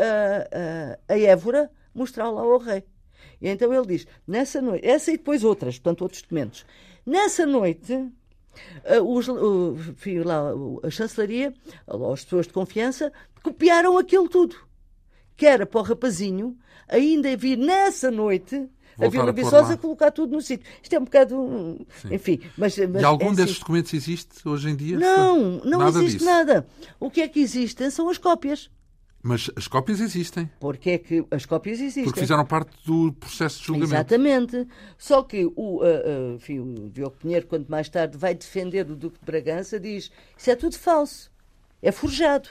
uh, 0.00 0.98
a 1.06 1.18
Évora 1.18 1.70
mostrá-la 1.94 2.40
ao 2.40 2.56
rei. 2.56 2.84
E 3.38 3.50
então 3.50 3.70
ele 3.70 3.86
diz, 3.86 4.06
nessa 4.26 4.62
noite, 4.62 4.86
essa 4.86 5.12
e 5.12 5.18
depois 5.18 5.44
outras, 5.44 5.78
portanto 5.78 6.00
outros 6.00 6.22
documentos. 6.22 6.64
Nessa 7.04 7.44
noite 7.44 8.08
os, 9.04 9.28
uh, 9.28 9.76
lá, 10.24 10.42
a 10.82 10.90
chancelaria, 10.90 11.52
as 11.86 12.24
pessoas 12.24 12.46
de 12.46 12.52
confiança, 12.52 13.12
copiaram 13.42 13.98
aquilo 13.98 14.28
tudo. 14.28 14.56
Que 15.36 15.46
era 15.46 15.66
para 15.66 15.80
o 15.80 15.82
rapazinho 15.82 16.56
ainda 16.88 17.36
vir 17.36 17.58
nessa 17.58 18.10
noite 18.10 18.68
Voltar 18.96 19.06
a 19.06 19.08
Vila 19.08 19.32
Viçosa 19.32 19.76
colocar 19.76 20.10
tudo 20.10 20.32
no 20.32 20.40
sítio. 20.40 20.66
Isto 20.82 20.94
é 20.94 20.98
um 20.98 21.04
bocado. 21.04 21.86
Sim. 22.00 22.14
Enfim. 22.14 22.40
Mas, 22.56 22.78
mas 22.78 23.02
e 23.02 23.04
algum 23.04 23.26
é 23.26 23.30
desses 23.30 23.52
assim. 23.52 23.60
documentos 23.60 23.94
existe 23.94 24.48
hoje 24.48 24.70
em 24.70 24.76
dia? 24.76 24.98
Não, 24.98 25.60
não 25.64 25.80
nada 25.80 25.98
existe 25.98 26.18
disso. 26.18 26.24
nada. 26.24 26.66
O 27.00 27.10
que 27.10 27.20
é 27.20 27.28
que 27.28 27.40
existem 27.40 27.90
são 27.90 28.08
as 28.08 28.18
cópias. 28.18 28.70
Mas 29.26 29.50
as 29.56 29.66
cópias 29.66 30.00
existem. 30.00 30.50
Porque 30.60 30.90
é 30.90 30.98
que 30.98 31.24
as 31.30 31.46
cópias 31.46 31.80
existem. 31.80 32.04
Porque 32.04 32.20
fizeram 32.20 32.44
parte 32.44 32.76
do 32.84 33.10
processo 33.14 33.58
de 33.58 33.66
julgamento. 33.68 33.94
Exatamente. 33.94 34.68
Só 34.98 35.22
que 35.22 35.46
o, 35.46 35.78
uh, 35.78 35.82
uh, 35.82 36.34
enfim, 36.34 36.58
o 36.58 36.90
Diogo 36.90 37.16
Pinheiro, 37.16 37.46
quando 37.46 37.66
mais 37.66 37.88
tarde 37.88 38.18
vai 38.18 38.34
defender 38.34 38.84
o 38.90 38.94
Duque 38.94 39.18
de 39.18 39.24
Bragança, 39.24 39.80
diz 39.80 40.10
isso 40.36 40.50
é 40.50 40.54
tudo 40.54 40.78
falso. 40.78 41.32
É 41.80 41.90
forjado. 41.90 42.50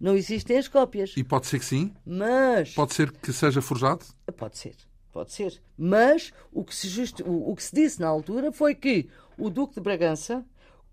Não 0.00 0.16
existem 0.16 0.56
as 0.56 0.66
cópias. 0.66 1.12
E 1.14 1.22
pode 1.22 1.46
ser 1.46 1.58
que 1.58 1.64
sim? 1.66 1.92
Mas... 2.06 2.72
Pode 2.72 2.94
ser 2.94 3.12
que 3.12 3.30
seja 3.30 3.60
forjado? 3.60 4.06
Pode 4.34 4.56
ser. 4.56 4.76
Pode 5.12 5.30
ser. 5.30 5.60
Mas 5.76 6.32
o 6.50 6.64
que 6.64 6.74
se, 6.74 6.88
just... 6.88 7.20
o, 7.20 7.50
o 7.50 7.54
que 7.54 7.62
se 7.62 7.74
disse 7.74 8.00
na 8.00 8.08
altura 8.08 8.50
foi 8.50 8.74
que 8.74 9.10
o 9.36 9.50
Duque 9.50 9.74
de 9.74 9.80
Bragança, 9.82 10.42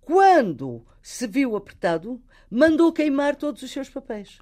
quando 0.02 0.86
se 1.02 1.26
viu 1.26 1.56
apertado, 1.56 2.22
mandou 2.52 2.92
queimar 2.92 3.38
todos 3.38 3.64
os 3.64 3.72
seus 3.72 3.88
papéis. 3.88 4.40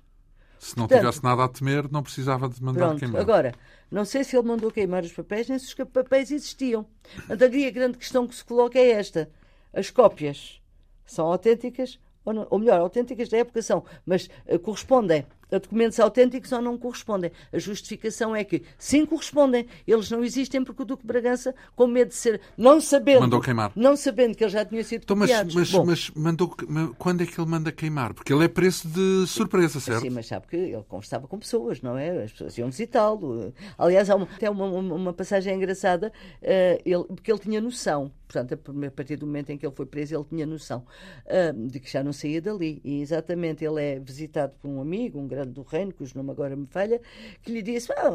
Se 0.63 0.77
não 0.77 0.87
Portanto, 0.87 1.01
tivesse 1.01 1.23
nada 1.25 1.43
a 1.43 1.49
temer, 1.49 1.91
não 1.91 2.01
precisava 2.01 2.47
de 2.47 2.63
mandar 2.63 2.87
pronto, 2.87 2.99
queimar. 2.99 3.21
Agora, 3.21 3.53
não 3.91 4.05
sei 4.05 4.23
se 4.23 4.37
ele 4.37 4.47
mandou 4.47 4.71
queimar 4.71 5.03
os 5.03 5.11
papéis, 5.11 5.49
nem 5.49 5.59
se 5.59 5.67
os 5.67 5.73
papéis 5.91 6.31
existiam. 6.31 6.85
Então, 7.29 7.47
a 7.47 7.69
grande 7.69 7.97
questão 7.97 8.25
que 8.25 8.33
se 8.33 8.45
coloca 8.45 8.79
é 8.79 8.91
esta: 8.91 9.29
as 9.73 9.89
cópias 9.89 10.61
são 11.05 11.25
autênticas, 11.25 11.99
ou, 12.23 12.33
não, 12.33 12.47
ou 12.49 12.59
melhor, 12.59 12.79
autênticas 12.79 13.27
da 13.27 13.39
época 13.39 13.61
são, 13.61 13.83
mas 14.05 14.29
uh, 14.47 14.57
correspondem 14.57 15.25
a 15.53 15.59
documentos 15.59 15.99
autênticos 15.99 16.51
ou 16.51 16.61
não 16.61 16.77
correspondem. 16.77 17.31
A 17.51 17.59
justificação 17.59 18.35
é 18.35 18.43
que 18.43 18.63
sim 18.77 19.05
correspondem, 19.05 19.67
eles 19.87 20.09
não 20.09 20.23
existem 20.23 20.63
porque 20.63 20.81
o 20.81 20.85
Duque 20.85 21.05
Bragança, 21.05 21.53
com 21.75 21.87
medo 21.87 22.09
de 22.09 22.15
ser, 22.15 22.41
não 22.57 22.81
sabendo, 22.81 23.21
mandou 23.21 23.39
queimar. 23.39 23.71
não 23.75 23.95
sabendo 23.95 24.35
que 24.35 24.43
ele 24.43 24.51
já 24.51 24.65
tinha 24.65 24.83
sido 24.83 25.03
então, 25.03 25.15
mas, 25.15 25.53
mas, 25.53 25.71
Bom, 25.71 25.85
mas 25.85 26.09
mandou, 26.15 26.55
quando 26.97 27.21
é 27.21 27.25
que 27.25 27.39
ele 27.39 27.49
manda 27.49 27.71
queimar? 27.71 28.13
Porque 28.13 28.33
ele 28.33 28.45
é 28.45 28.47
preço 28.47 28.87
de 28.87 29.27
surpresa, 29.27 29.79
certo? 29.79 30.01
Sim, 30.01 30.09
mas 30.09 30.27
sabe 30.27 30.47
que 30.47 30.55
ele 30.55 30.83
conversava 30.87 31.27
com 31.27 31.37
pessoas, 31.37 31.81
não 31.81 31.97
é? 31.97 32.23
As 32.23 32.31
pessoas 32.31 32.57
iam 32.57 32.69
visitá-lo. 32.69 33.53
Aliás, 33.77 34.09
há 34.09 34.15
uma, 34.15 34.25
até 34.25 34.49
uma, 34.49 34.65
uma, 34.65 34.95
uma 34.95 35.13
passagem 35.13 35.55
engraçada, 35.55 36.11
uh, 36.41 36.81
ele, 36.85 37.03
porque 37.05 37.31
ele 37.31 37.39
tinha 37.39 37.61
noção 37.61 38.11
portanto, 38.33 38.85
a 38.85 38.91
partir 38.91 39.15
do 39.15 39.27
momento 39.27 39.51
em 39.51 39.57
que 39.57 39.65
ele 39.65 39.75
foi 39.75 39.85
preso, 39.85 40.15
ele 40.15 40.23
tinha 40.25 40.45
noção 40.45 40.85
uh, 41.25 41.67
de 41.67 41.79
que 41.79 41.91
já 41.91 42.03
não 42.03 42.11
saía 42.11 42.41
dali. 42.41 42.81
E 42.83 43.01
exatamente 43.01 43.63
ele 43.63 43.81
é 43.81 43.99
visitado 43.99 44.55
por 44.59 44.67
um 44.67 44.81
amigo, 44.81 45.19
um 45.19 45.27
grande 45.27 45.51
do 45.51 45.61
reino, 45.61 45.93
cujo 45.93 46.13
nome 46.15 46.31
agora 46.31 46.55
me 46.55 46.65
falha, 46.65 46.99
que 47.41 47.51
lhe 47.51 47.61
disse: 47.61 47.91
ah, 47.93 48.09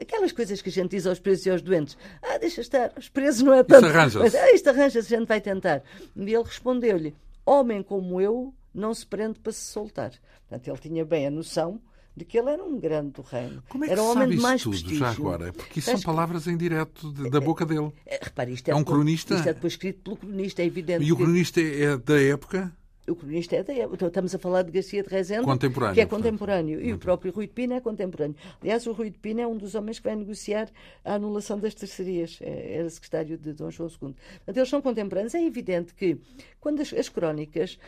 aquelas 0.00 0.32
coisas 0.32 0.60
que 0.60 0.68
a 0.68 0.72
gente 0.72 0.90
diz 0.90 1.06
aos 1.06 1.20
presos 1.20 1.46
e 1.46 1.50
aos 1.50 1.62
doentes. 1.62 1.96
Ah, 2.20 2.38
deixa 2.38 2.60
estar, 2.60 2.92
os 2.96 3.08
presos 3.08 3.42
não 3.42 3.54
é 3.54 3.62
tanto. 3.62 3.86
Isto 3.86 3.96
arranja-se. 3.96 4.24
Mas, 4.24 4.34
ah, 4.34 4.52
isto 4.52 4.68
arranja-se, 4.68 5.14
a 5.14 5.18
gente 5.18 5.28
vai 5.28 5.40
tentar. 5.40 5.82
E 6.16 6.22
ele 6.22 6.42
respondeu-lhe: 6.42 7.14
Homem 7.46 7.82
como 7.82 8.20
eu 8.20 8.52
não 8.74 8.92
se 8.92 9.06
prende 9.06 9.38
para 9.38 9.52
se 9.52 9.72
soltar. 9.72 10.12
Portanto, 10.48 10.68
ele 10.68 10.78
tinha 10.78 11.04
bem 11.04 11.26
a 11.26 11.30
noção 11.30 11.80
de 12.16 12.24
que 12.24 12.38
ele 12.38 12.50
era 12.50 12.62
um 12.62 12.78
grande 12.78 13.10
do 13.12 13.22
reino. 13.22 13.62
Como 13.68 13.84
é 13.84 13.86
que 13.86 13.92
era 13.92 14.02
um 14.02 14.10
homem 14.10 14.28
de 14.28 14.36
mais 14.36 14.62
tudo, 14.62 14.72
prestígio. 14.72 14.98
já 14.98 15.10
agora? 15.10 15.52
Porque 15.52 15.78
isso 15.78 15.90
são 15.90 16.00
palavras 16.00 16.46
em 16.46 16.56
direto 16.56 17.12
de, 17.12 17.30
da 17.30 17.40
boca 17.40 17.64
dele. 17.64 17.92
É, 18.04 18.18
repare, 18.22 18.52
isto 18.52 18.68
é, 18.68 18.72
é 18.72 18.76
um 18.76 18.84
cronista? 18.84 19.34
Isto 19.34 19.48
é 19.48 19.54
depois 19.54 19.72
escrito 19.74 20.02
pelo 20.02 20.16
cronista, 20.16 20.62
é 20.62 20.66
evidente. 20.66 21.04
E 21.04 21.12
o 21.12 21.16
cronista 21.16 21.60
é 21.60 21.96
da 21.96 22.20
época? 22.20 22.72
O 23.08 23.14
cronista 23.14 23.56
é 23.56 23.62
da 23.62 23.72
época. 23.72 23.94
Então, 23.94 24.08
estamos 24.08 24.34
a 24.34 24.38
falar 24.38 24.62
de 24.62 24.70
Garcia 24.70 25.02
de 25.02 25.08
Rezende, 25.08 25.44
contemporâneo, 25.44 25.94
que 25.94 26.00
é 26.00 26.06
contemporâneo. 26.06 26.74
Portanto. 26.76 26.90
E 26.90 26.92
o 26.92 26.98
próprio 26.98 27.32
Rui 27.32 27.46
de 27.46 27.52
Pina 27.52 27.74
é 27.74 27.80
contemporâneo. 27.80 28.36
Aliás, 28.60 28.86
o 28.86 28.92
Rui 28.92 29.10
de 29.10 29.18
Pina 29.18 29.42
é 29.42 29.46
um 29.46 29.56
dos 29.56 29.74
homens 29.74 29.98
que 29.98 30.04
vai 30.04 30.14
negociar 30.14 30.68
a 31.04 31.14
anulação 31.14 31.58
das 31.58 31.74
terceirias. 31.74 32.38
É, 32.40 32.76
era 32.78 32.90
secretário 32.90 33.36
de 33.36 33.52
Dom 33.52 33.70
João 33.70 33.88
II. 33.88 33.96
Portanto, 33.98 34.56
eles 34.56 34.68
são 34.68 34.80
contemporâneos. 34.82 35.34
É 35.34 35.44
evidente 35.44 35.94
que, 35.94 36.18
quando 36.60 36.80
as, 36.80 36.92
as 36.92 37.08
crónicas 37.08 37.78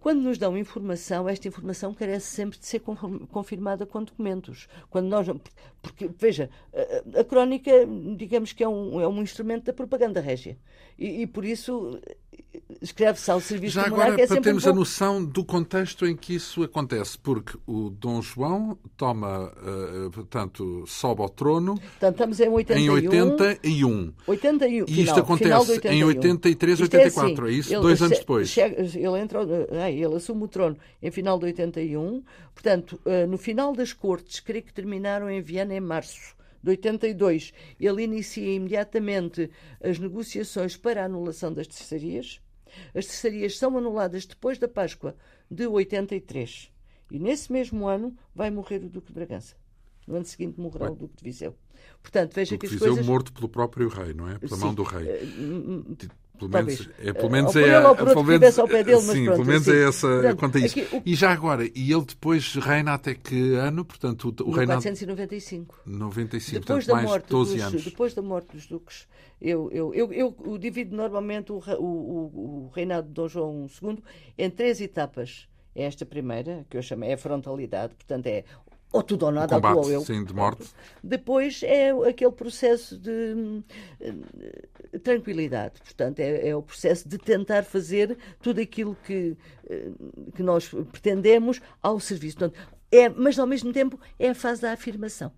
quando 0.00 0.22
nos 0.22 0.38
dão 0.38 0.56
informação, 0.56 1.28
esta 1.28 1.46
informação 1.46 1.92
carece 1.92 2.26
sempre 2.26 2.58
de 2.58 2.66
ser 2.66 2.80
confirmada 2.80 3.84
com 3.84 4.02
documentos. 4.02 4.66
Quando 4.88 5.08
nós, 5.08 5.26
porque, 5.82 6.08
veja, 6.08 6.48
a, 7.14 7.22
crónica, 7.22 7.70
digamos 8.16 8.52
que 8.52 8.64
é 8.64 8.68
um, 8.68 9.00
é 9.00 9.06
um 9.06 9.22
instrumento 9.22 9.64
da 9.64 9.72
propaganda 9.72 10.20
régia. 10.20 10.56
E, 10.98 11.22
e 11.22 11.26
por 11.26 11.44
isso 11.44 12.00
escreve-se 12.80 13.30
ao 13.30 13.40
serviço 13.40 13.74
Já 13.74 13.86
agora. 13.86 14.20
É 14.20 14.26
para 14.26 14.40
termos 14.40 14.64
um 14.66 14.70
a 14.70 14.72
noção 14.72 15.24
do 15.24 15.44
contexto 15.44 16.06
em 16.06 16.16
que 16.16 16.34
isso 16.34 16.62
acontece, 16.62 17.18
porque 17.18 17.58
o 17.66 17.90
Dom 17.90 18.22
João 18.22 18.78
toma, 18.96 19.52
uh, 19.52 20.10
portanto, 20.10 20.84
sobe 20.86 21.22
ao 21.22 21.28
trono 21.28 21.78
portanto, 21.78 22.12
estamos 22.12 22.40
em 22.40 22.48
81. 22.48 22.82
Em 22.82 22.90
81. 22.90 24.12
81 24.26 24.84
e 24.88 25.02
isto 25.02 25.20
acontece 25.20 25.88
em 25.88 26.04
83, 26.04 26.80
84, 26.80 27.46
é, 27.46 27.48
assim, 27.48 27.56
é 27.56 27.58
isso? 27.58 27.80
Dois 27.80 28.02
anos 28.02 28.18
depois. 28.18 28.48
Chega, 28.48 28.80
ele, 28.80 29.20
entra, 29.20 29.40
ele 29.88 30.14
assume 30.14 30.44
o 30.44 30.48
trono 30.48 30.76
em 31.02 31.10
final 31.10 31.38
de 31.38 31.46
81. 31.46 32.22
Portanto, 32.54 33.00
no 33.28 33.38
final 33.38 33.72
das 33.74 33.92
cortes, 33.92 34.40
creio 34.40 34.62
que 34.62 34.72
terminaram 34.72 35.30
em 35.30 35.40
Viana 35.40 35.74
em 35.74 35.80
março 35.80 36.34
de 36.62 36.70
82, 36.70 37.52
ele 37.78 38.02
inicia 38.02 38.54
imediatamente 38.54 39.50
as 39.82 39.98
negociações 39.98 40.76
para 40.76 41.02
a 41.02 41.06
anulação 41.06 41.52
das 41.52 41.66
terceirias. 41.66 42.40
As 42.94 43.06
terceirias 43.06 43.58
são 43.58 43.76
anuladas 43.76 44.26
depois 44.26 44.58
da 44.58 44.68
Páscoa 44.68 45.16
de 45.50 45.66
83. 45.66 46.70
E 47.10 47.18
nesse 47.18 47.50
mesmo 47.52 47.88
ano 47.88 48.16
vai 48.34 48.50
morrer 48.50 48.84
o 48.84 48.88
Duque 48.88 49.08
de 49.08 49.14
Bragança. 49.14 49.56
No 50.06 50.16
ano 50.16 50.24
seguinte 50.24 50.60
morrerá 50.60 50.86
Bem, 50.86 50.94
o 50.94 50.98
Duque 50.98 51.16
de 51.16 51.24
Viseu. 51.24 51.56
Portanto, 52.02 52.34
veja 52.34 52.54
Duque 52.54 52.60
que 52.60 52.66
as 52.66 52.72
Viseu 52.72 52.88
coisas... 52.88 53.06
morto 53.06 53.32
pelo 53.32 53.48
próprio 53.48 53.88
rei, 53.88 54.14
não 54.14 54.28
é? 54.28 54.38
Pela 54.38 54.56
Sim. 54.56 54.64
mão 54.64 54.74
do 54.74 54.82
rei. 54.82 55.06
Pelo 56.48 56.64
menos, 56.64 56.88
é, 56.98 57.12
pelo 57.12 57.30
menos 57.30 57.56
é, 57.56 57.68
é, 57.68 57.94
pelo 57.94 58.24
menos, 58.24 58.58
ao 58.58 58.68
pé 58.68 58.82
dele, 58.82 59.00
sim, 59.00 59.24
pronto, 59.24 59.36
pelo 59.36 59.46
menos 59.46 59.64
sim. 59.64 59.72
é 59.72 59.88
essa 59.88 60.08
portanto, 60.08 60.36
quanto 60.36 60.58
a 60.58 60.60
isso. 60.60 60.80
Aqui, 60.80 60.96
o... 60.96 61.02
E 61.04 61.14
já 61.14 61.32
agora, 61.32 61.64
e 61.74 61.92
ele 61.92 62.04
depois 62.04 62.54
reina 62.54 62.94
até 62.94 63.14
que 63.14 63.54
ano? 63.54 63.84
Portanto, 63.84 64.34
o, 64.40 64.48
o 64.48 64.50
reinado 64.50 64.82
495. 64.82 65.82
95, 65.84 66.60
depois 66.60 66.84
portanto, 66.84 66.86
da 66.86 66.94
mais 66.94 67.08
morte 67.08 67.28
12 67.28 67.54
dos, 67.54 67.62
anos. 67.62 67.84
Depois 67.84 68.14
da 68.14 68.22
morte 68.22 68.52
dos 68.52 68.66
duques, 68.66 69.06
eu, 69.40 69.70
eu, 69.72 69.94
eu, 69.94 70.12
eu, 70.12 70.36
eu 70.44 70.58
divido 70.58 70.94
normalmente 70.96 71.52
o, 71.52 71.56
o, 71.78 72.66
o, 72.66 72.70
reinado 72.74 73.08
de 73.08 73.14
Dom 73.14 73.28
João 73.28 73.66
II 73.82 73.98
em 74.36 74.50
três 74.50 74.80
etapas. 74.80 75.48
É 75.74 75.84
esta 75.84 76.04
primeira, 76.04 76.66
que 76.68 76.76
eu 76.76 76.82
chamo 76.82 77.04
é 77.04 77.12
a 77.12 77.16
frontalidade, 77.16 77.94
portanto 77.94 78.26
é 78.26 78.44
ou 78.92 79.02
tudo 79.02 79.26
ou 79.26 79.32
nada, 79.32 79.54
combate, 79.54 79.76
ou 79.76 79.90
eu. 79.90 80.00
Sim, 80.00 80.24
de 80.24 80.34
morte. 80.34 80.68
Depois 81.02 81.62
é 81.62 81.90
aquele 81.90 82.32
processo 82.32 82.98
de 82.98 83.62
uh, 84.00 84.98
tranquilidade, 85.00 85.80
portanto, 85.80 86.20
é, 86.20 86.48
é, 86.48 86.56
o 86.56 86.62
processo 86.62 87.08
de 87.08 87.18
tentar 87.18 87.64
fazer 87.64 88.18
tudo 88.42 88.60
aquilo 88.60 88.96
que, 89.04 89.36
uh, 89.64 90.32
que 90.32 90.42
nós 90.42 90.68
pretendemos 90.90 91.60
ao 91.82 92.00
serviço. 92.00 92.38
Portanto, 92.38 92.58
é, 92.90 93.08
mas, 93.08 93.38
ao 93.38 93.46
mesmo 93.46 93.72
tempo, 93.72 93.98
é 94.18 94.30
a 94.30 94.34
fase 94.34 94.62
da 94.62 94.72
afirmação. 94.72 95.32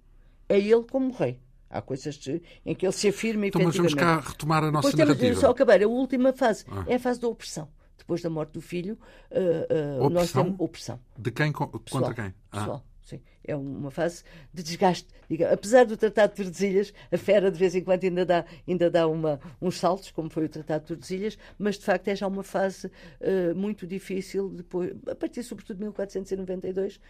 É 0.48 0.58
ele 0.58 0.84
como 0.84 1.12
rei. 1.12 1.38
Há 1.68 1.80
coisas 1.80 2.20
em 2.66 2.74
que 2.74 2.84
ele 2.84 2.92
se 2.92 3.08
afirma 3.08 3.46
então, 3.46 3.62
mas 3.62 3.74
vamos 3.74 3.94
cá 3.94 4.20
retomar 4.20 4.62
a 4.62 4.70
nossa 4.70 4.90
Depois 4.90 5.08
narrativa. 5.08 5.26
Temos, 5.26 5.40
só 5.40 5.50
acabar. 5.50 5.82
A 5.82 5.88
última 5.88 6.32
fase 6.32 6.66
ah. 6.70 6.84
é 6.86 6.96
a 6.96 6.98
fase 6.98 7.18
da 7.18 7.28
opressão. 7.28 7.66
Depois 7.96 8.20
da 8.20 8.28
morte 8.28 8.52
do 8.52 8.60
filho, 8.60 8.98
uh, 9.30 10.10
nós 10.10 10.32
temos 10.32 10.54
opressão. 10.58 11.00
De 11.16 11.30
quem 11.30 11.50
contra 11.50 11.78
pessoal, 11.78 12.14
quem? 12.14 12.34
Ah. 12.50 12.58
Pessoal. 12.58 12.84
Sim, 13.00 13.20
é 13.44 13.56
uma 13.56 13.90
fase 13.90 14.22
de 14.52 14.62
desgaste. 14.62 15.08
Apesar 15.50 15.86
do 15.86 15.96
Tratado 15.96 16.30
de 16.34 16.42
Tordesilhas, 16.42 16.92
a 17.10 17.16
Fera 17.16 17.50
de 17.50 17.58
vez 17.58 17.74
em 17.74 17.82
quando 17.82 18.04
ainda 18.04 18.24
dá, 18.24 18.44
ainda 18.68 18.90
dá 18.90 19.08
uma, 19.08 19.40
uns 19.60 19.78
saltos, 19.78 20.10
como 20.10 20.28
foi 20.28 20.44
o 20.44 20.48
Tratado 20.48 20.82
de 20.82 20.88
Tordesilhas, 20.88 21.38
mas 21.58 21.78
de 21.78 21.84
facto 21.84 22.08
é 22.08 22.16
já 22.16 22.26
uma 22.26 22.42
fase 22.42 22.86
uh, 22.86 23.54
muito 23.54 23.86
difícil, 23.86 24.50
depois, 24.50 24.92
a 25.08 25.14
partir 25.14 25.42
sobretudo 25.42 25.78
de 25.78 25.84
1492, 25.84 27.00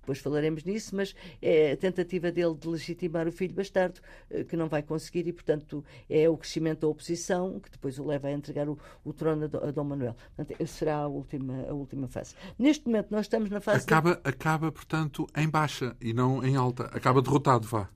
depois 0.00 0.18
falaremos 0.18 0.64
nisso, 0.64 0.94
mas 0.94 1.14
é 1.40 1.72
a 1.72 1.76
tentativa 1.76 2.30
dele 2.30 2.54
de 2.54 2.68
legitimar 2.68 3.26
o 3.26 3.32
filho 3.32 3.54
bastardo, 3.54 4.00
uh, 4.30 4.44
que 4.44 4.56
não 4.56 4.68
vai 4.68 4.82
conseguir, 4.82 5.26
e 5.26 5.32
portanto 5.32 5.84
é 6.08 6.28
o 6.28 6.36
crescimento 6.36 6.80
da 6.80 6.88
oposição 6.88 7.58
que 7.60 7.70
depois 7.70 7.98
o 7.98 8.04
leva 8.04 8.28
a 8.28 8.32
entregar 8.32 8.68
o, 8.68 8.78
o 9.04 9.12
trono 9.12 9.44
a, 9.44 9.70
Dom 9.70 9.84
Manuel. 9.84 10.16
Portanto, 10.36 10.66
será 10.66 10.96
a 10.96 11.08
última, 11.08 11.66
a 11.68 11.72
última 11.72 12.08
fase. 12.08 12.34
Neste 12.58 12.86
momento 12.86 13.08
nós 13.10 13.22
estamos 13.22 13.50
na 13.50 13.60
fase. 13.60 13.84
Acaba, 13.84 14.16
de... 14.16 14.20
acaba 14.24 14.70
portanto, 14.70 15.26
em 15.36 15.47
baixa 15.48 15.96
e 16.00 16.12
não 16.12 16.44
em 16.44 16.56
alta. 16.56 16.84
Acaba 16.84 17.22
derrotado, 17.22 17.66
vá. 17.66 17.88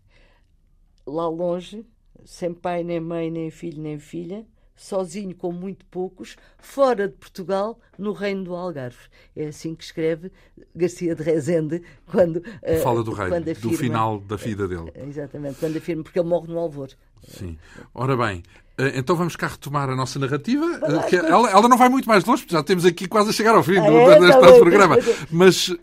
Lá 1.07 1.29
longe, 1.29 1.85
sem 2.25 2.53
pai, 2.55 2.85
nem 2.85 3.01
mãe, 3.01 3.31
nem 3.31 3.51
filho, 3.51 3.83
nem 3.83 3.99
filha, 3.99 4.47
sozinho 4.77 5.35
com 5.35 5.53
muito 5.53 5.85
poucos, 5.87 6.37
fora 6.59 7.09
de 7.09 7.15
Portugal, 7.15 7.79
no 7.99 8.13
reino 8.13 8.45
do 8.45 8.55
Algarve. 8.55 9.09
É 9.35 9.47
assim 9.47 9.75
que 9.75 9.85
escreve 9.85 10.31
Garcia 10.75 11.15
de 11.15 11.23
Rezende 11.23 11.83
quando 12.07 12.43
fala 12.83 13.03
do 13.03 13.13
reino, 13.13 13.41
do 13.61 13.73
final 13.73 14.21
da 14.21 14.37
vida 14.37 14.67
dele. 14.67 14.93
Exatamente, 14.95 15.59
quando 15.59 15.77
afirma, 15.77 16.03
porque 16.03 16.19
ele 16.19 16.29
morre 16.29 16.49
no 16.49 16.59
Alvor. 16.59 16.89
Sim. 17.27 17.59
Ora 17.95 18.17
bem, 18.17 18.43
eh, 18.79 18.95
então 18.97 19.15
vamos 19.15 19.37
cá 19.37 19.49
retomar 19.49 19.89
a 19.91 19.95
nossa 19.95 20.19
narrativa. 20.19 20.65
Eh, 21.11 21.17
ela, 21.17 21.51
ela, 21.51 21.69
não 21.69 21.77
vai 21.77 21.89
muito 21.89 22.09
mais 22.09 22.25
longe, 22.25 22.43
porque 22.43 22.55
já 22.55 22.63
temos 22.63 22.85
aqui 22.85 23.07
quase 23.07 23.31
a 23.31 23.33
chegar 23.33 23.55
ao 23.55 23.63
fim 23.63 23.77
ah, 23.77 23.89
do, 23.89 23.97
é, 23.97 24.19
deste 24.19 24.41
tá 24.41 24.53
programa. 24.59 24.97
Mas 25.31 25.69
uh, 25.69 25.79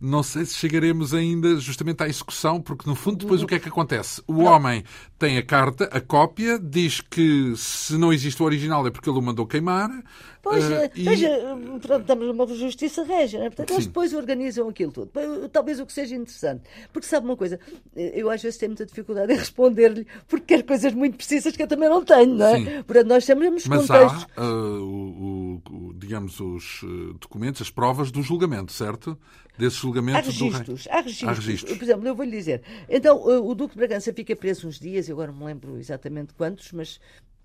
não 0.00 0.22
sei 0.22 0.44
se 0.44 0.54
chegaremos 0.54 1.12
ainda 1.12 1.56
justamente 1.56 2.02
à 2.02 2.08
execução, 2.08 2.60
porque 2.60 2.88
no 2.88 2.94
fundo 2.94 3.18
depois 3.18 3.42
o 3.42 3.46
que 3.46 3.56
é 3.56 3.58
que 3.58 3.68
acontece? 3.68 4.22
O 4.26 4.42
homem 4.42 4.84
tem 5.18 5.38
a 5.38 5.42
carta, 5.42 5.84
a 5.92 6.00
cópia, 6.00 6.58
diz 6.58 7.00
que 7.00 7.52
se 7.56 7.94
não 7.98 8.12
existe 8.12 8.40
o 8.42 8.46
original 8.46 8.86
é 8.86 8.90
porque 8.90 9.10
ele 9.10 9.18
o 9.18 9.22
mandou 9.22 9.46
queimar. 9.46 9.90
Pois, 10.42 10.64
uh, 10.64 10.90
e... 10.94 11.04
veja, 11.04 11.28
pronto, 11.82 12.00
estamos 12.00 12.26
numa 12.26 12.46
justiça 12.46 13.02
régia, 13.04 13.40
né? 13.40 13.50
portanto, 13.50 13.72
eles 13.72 13.86
depois 13.86 14.14
organizam 14.14 14.68
aquilo 14.68 14.90
tudo. 14.90 15.10
Talvez 15.52 15.78
o 15.80 15.84
que 15.84 15.92
seja 15.92 16.16
interessante. 16.16 16.62
Porque 16.92 17.06
sabe 17.06 17.26
uma 17.26 17.36
coisa, 17.36 17.60
eu 17.94 18.30
às 18.30 18.40
vezes 18.40 18.58
tenho 18.58 18.70
muita 18.70 18.86
dificuldade 18.86 19.32
em 19.32 19.36
responder-lhe, 19.38 20.06
porque 20.26 20.46
quero 20.46 20.64
coisas 20.70 20.94
muito 20.94 21.16
precisas 21.16 21.56
que 21.56 21.62
eu 21.64 21.66
também 21.66 21.88
não 21.88 22.04
tenho, 22.04 22.32
não 22.32 22.46
é? 22.46 22.56
Sim. 22.58 22.82
Portanto, 22.84 23.08
nós 23.08 23.24
chamamos 23.24 23.66
Mas 23.66 23.88
contextos. 23.88 24.26
há, 24.36 24.44
uh, 24.44 24.80
o, 24.80 25.62
o, 25.68 25.94
digamos, 25.94 26.38
os 26.38 26.84
uh, 26.84 27.14
documentos, 27.14 27.60
as 27.60 27.70
provas 27.70 28.12
do 28.12 28.22
julgamento, 28.22 28.70
certo? 28.70 29.18
Desse 29.58 29.78
julgamento 29.78 30.18
há 30.18 30.20
registros, 30.20 30.86
há 30.88 31.00
registros. 31.00 31.28
Há 31.28 31.32
registros. 31.32 31.76
Por 31.76 31.84
exemplo, 31.84 32.06
eu 32.06 32.14
vou-lhe 32.14 32.30
dizer. 32.30 32.62
Então, 32.88 33.16
uh, 33.16 33.44
o 33.44 33.52
Duque 33.52 33.74
de 33.74 33.78
Bragança 33.78 34.12
fica 34.12 34.36
preso 34.36 34.68
uns 34.68 34.78
dias, 34.78 35.08
eu 35.08 35.16
agora 35.16 35.32
não 35.32 35.40
me 35.40 35.46
lembro 35.46 35.76
exatamente 35.76 36.34
quantos, 36.34 36.70
mas 36.70 37.00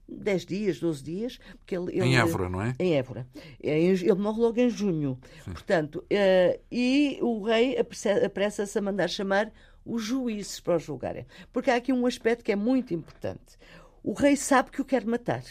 10 0.07 0.45
dias, 0.45 0.79
12 0.79 1.03
dias. 1.03 1.39
Porque 1.57 1.75
ele, 1.75 1.97
ele, 1.97 2.05
em 2.05 2.17
Évora, 2.17 2.47
não 2.47 2.61
é? 2.61 2.75
Em 2.79 2.93
Évora. 2.95 3.25
É, 3.61 3.79
ele 3.79 4.13
morre 4.13 4.39
logo 4.39 4.59
em 4.59 4.69
junho. 4.69 5.17
Sim. 5.43 5.51
Portanto, 5.51 6.05
uh, 6.11 6.59
e 6.71 7.17
o 7.23 7.43
rei 7.43 7.75
apressa-se 8.23 8.77
a 8.77 8.81
mandar 8.83 9.09
chamar 9.09 9.51
os 9.85 10.01
juízes 10.01 10.59
para 10.59 10.75
o 10.75 10.79
julgarem. 10.79 11.25
Porque 11.53 11.69
há 11.69 11.75
aqui 11.75 11.93
um 11.93 12.05
aspecto 12.05 12.43
que 12.43 12.51
é 12.51 12.55
muito 12.55 12.93
importante. 12.93 13.57
O 14.03 14.13
rei 14.13 14.35
sabe 14.35 14.71
que 14.71 14.81
o 14.81 14.85
quer 14.85 15.05
matar, 15.05 15.43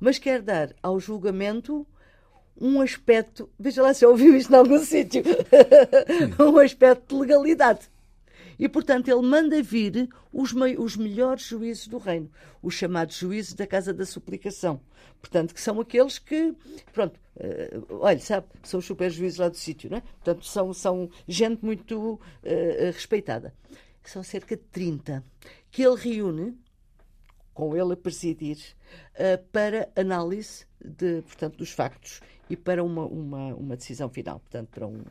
mas 0.00 0.18
quer 0.18 0.42
dar 0.42 0.74
ao 0.82 0.98
julgamento 0.98 1.86
um 2.58 2.80
aspecto. 2.80 3.50
Veja 3.58 3.82
lá 3.82 3.92
se 3.92 4.04
eu 4.04 4.10
ouviu 4.10 4.36
isto 4.36 4.52
em 4.52 4.56
algum 4.56 4.78
sítio. 4.84 5.22
um 6.38 6.58
aspecto 6.58 7.14
de 7.14 7.20
legalidade. 7.20 7.90
E, 8.58 8.68
portanto, 8.68 9.08
ele 9.08 9.20
manda 9.20 9.62
vir 9.62 10.08
os, 10.32 10.54
os 10.78 10.96
melhores 10.96 11.42
juízes 11.44 11.86
do 11.86 11.98
reino, 11.98 12.30
os 12.62 12.74
chamados 12.74 13.16
juízes 13.16 13.52
da 13.52 13.66
Casa 13.66 13.92
da 13.92 14.06
Suplicação. 14.06 14.80
Portanto, 15.20 15.52
que 15.52 15.60
são 15.60 15.78
aqueles 15.78 16.18
que, 16.18 16.54
pronto, 16.92 17.20
uh, 17.36 17.98
olha, 18.00 18.18
sabe, 18.18 18.46
são 18.62 18.80
os 18.80 18.86
super 18.86 19.10
juízes 19.10 19.38
lá 19.38 19.48
do 19.48 19.56
sítio, 19.56 19.90
não 19.90 19.98
é? 19.98 20.00
Portanto, 20.00 20.44
são, 20.44 20.72
são 20.72 21.10
gente 21.26 21.64
muito 21.64 22.14
uh, 22.14 22.20
respeitada. 22.92 23.54
São 24.02 24.22
cerca 24.22 24.56
de 24.56 24.62
30 24.64 25.24
que 25.70 25.82
ele 25.82 25.96
reúne, 25.96 26.56
com 27.52 27.76
ele 27.76 27.92
a 27.92 27.96
presidir, 27.96 28.58
uh, 29.14 29.42
para 29.50 29.88
análise 29.96 30.64
de, 30.84 31.22
portanto, 31.22 31.56
dos 31.56 31.70
factos 31.70 32.20
e 32.48 32.56
para 32.56 32.82
uma, 32.82 33.04
uma, 33.04 33.54
uma 33.54 33.76
decisão 33.76 34.08
final, 34.08 34.38
portanto, 34.40 34.68
para 34.68 34.86
um, 34.86 35.02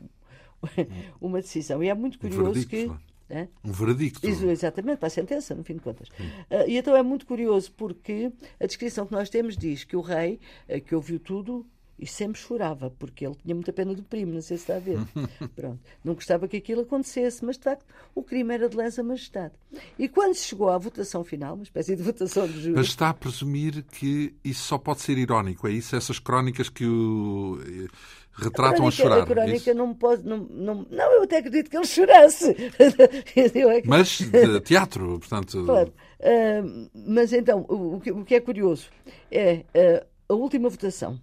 uma 1.20 1.40
decisão. 1.40 1.82
E 1.82 1.88
é 1.88 1.94
muito 1.94 2.18
curioso 2.18 2.66
que. 2.66 2.90
É? 3.28 3.48
Um 3.64 3.72
veredicto. 3.72 4.24
Isso, 4.28 4.46
exatamente, 4.46 4.98
para 4.98 5.08
a 5.08 5.10
sentença, 5.10 5.52
no 5.52 5.64
fim 5.64 5.74
de 5.74 5.80
contas. 5.80 6.08
Uh, 6.08 6.68
e 6.68 6.76
então 6.76 6.94
é 6.94 7.02
muito 7.02 7.26
curioso 7.26 7.72
porque 7.72 8.32
a 8.60 8.66
descrição 8.66 9.04
que 9.04 9.12
nós 9.12 9.28
temos 9.28 9.56
diz 9.56 9.82
que 9.82 9.96
o 9.96 10.00
rei, 10.00 10.38
uh, 10.68 10.80
que 10.80 10.94
ouviu 10.94 11.18
tudo, 11.18 11.66
e 11.98 12.06
sempre 12.06 12.40
chorava, 12.40 12.90
porque 12.90 13.26
ele 13.26 13.34
tinha 13.36 13.54
muita 13.54 13.72
pena 13.72 13.94
do 13.94 14.02
primo, 14.02 14.34
não 14.34 14.42
sei 14.42 14.56
se 14.56 14.64
está 14.64 14.76
a 14.76 14.78
ver. 14.78 14.98
Pronto. 15.54 15.80
Não 16.04 16.14
gostava 16.14 16.46
que 16.46 16.56
aquilo 16.56 16.82
acontecesse, 16.82 17.44
mas 17.44 17.56
de 17.56 17.64
facto 17.64 17.86
o 18.14 18.22
crime 18.22 18.54
era 18.54 18.68
de 18.68 18.76
lesa 18.76 19.02
majestade. 19.02 19.54
E 19.98 20.08
quando 20.08 20.34
se 20.34 20.46
chegou 20.46 20.68
à 20.68 20.78
votação 20.78 21.24
final, 21.24 21.54
uma 21.54 21.62
espécie 21.62 21.96
de 21.96 22.02
votação 22.02 22.46
de 22.46 22.60
júri. 22.60 22.74
Mas 22.76 22.86
está 22.86 23.10
a 23.10 23.14
presumir 23.14 23.82
que 23.84 24.34
isso 24.44 24.64
só 24.64 24.78
pode 24.78 25.00
ser 25.00 25.16
irónico, 25.16 25.66
é 25.66 25.72
isso? 25.72 25.96
Essas 25.96 26.18
crónicas 26.18 26.68
que 26.68 26.86
o 26.86 27.58
retratam 28.36 28.72
a, 28.72 28.76
crónica, 28.76 28.88
a 28.88 28.90
chorar. 28.90 29.22
A 29.22 29.26
crónica 29.26 29.74
não 29.74 29.94
pode. 29.94 30.26
Não, 30.26 30.38
não, 30.38 30.86
não, 30.90 31.12
eu 31.12 31.22
até 31.22 31.38
acredito 31.38 31.70
que 31.70 31.76
ele 31.76 31.86
chorasse. 31.86 32.54
mas 33.86 34.18
de 34.18 34.60
teatro, 34.60 35.18
portanto. 35.18 35.64
Claro. 35.64 35.92
Uh, 36.20 36.90
mas 36.94 37.32
então, 37.32 37.64
o, 37.68 37.96
o, 37.96 38.24
que, 38.24 38.34
é 38.34 38.40
curioso 38.40 38.88
é 39.30 39.64
uh, 39.74 40.06
a 40.28 40.34
última 40.34 40.68
votação, 40.68 41.20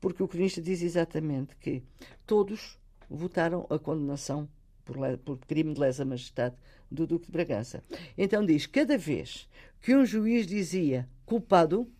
porque 0.00 0.22
o 0.22 0.28
cronista 0.28 0.60
diz 0.60 0.82
exatamente 0.82 1.56
que 1.56 1.82
todos 2.26 2.78
votaram 3.08 3.66
a 3.70 3.78
condenação 3.78 4.48
por, 4.84 4.96
por 5.18 5.38
crime 5.38 5.74
de 5.74 5.80
lesa 5.80 6.04
majestade 6.04 6.56
do 6.90 7.06
Duque 7.06 7.26
de 7.26 7.32
Bragança. 7.32 7.82
Então 8.16 8.44
diz: 8.44 8.66
cada 8.66 8.96
vez 8.96 9.48
que 9.80 9.94
um 9.94 10.04
juiz 10.04 10.46
dizia 10.46 11.08
culpado, 11.24 11.90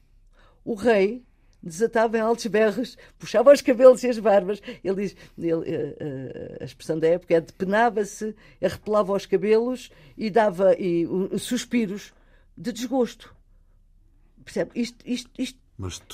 o 0.64 0.74
rei 0.74 1.24
desatava 1.62 2.16
em 2.16 2.20
altos 2.20 2.46
berros, 2.46 2.96
puxava 3.18 3.52
os 3.52 3.60
cabelos 3.60 4.02
e 4.02 4.08
as 4.08 4.18
barbas. 4.18 4.62
Ele 4.82 5.02
diz, 5.02 5.16
ele, 5.36 5.70
eh, 5.70 5.96
eh, 5.98 6.58
a 6.60 6.64
expressão 6.64 6.98
da 6.98 7.08
época 7.08 7.34
é 7.34 7.40
depenava-se, 7.40 8.34
arrepelava 8.62 9.12
os 9.12 9.26
cabelos 9.26 9.90
e 10.16 10.30
dava 10.30 10.74
e, 10.78 11.06
suspiros 11.38 12.12
de 12.56 12.72
desgosto. 12.72 13.34
Percebe? 14.44 14.70
Isto, 14.74 14.98
isto, 15.06 15.30
isto 15.38 15.58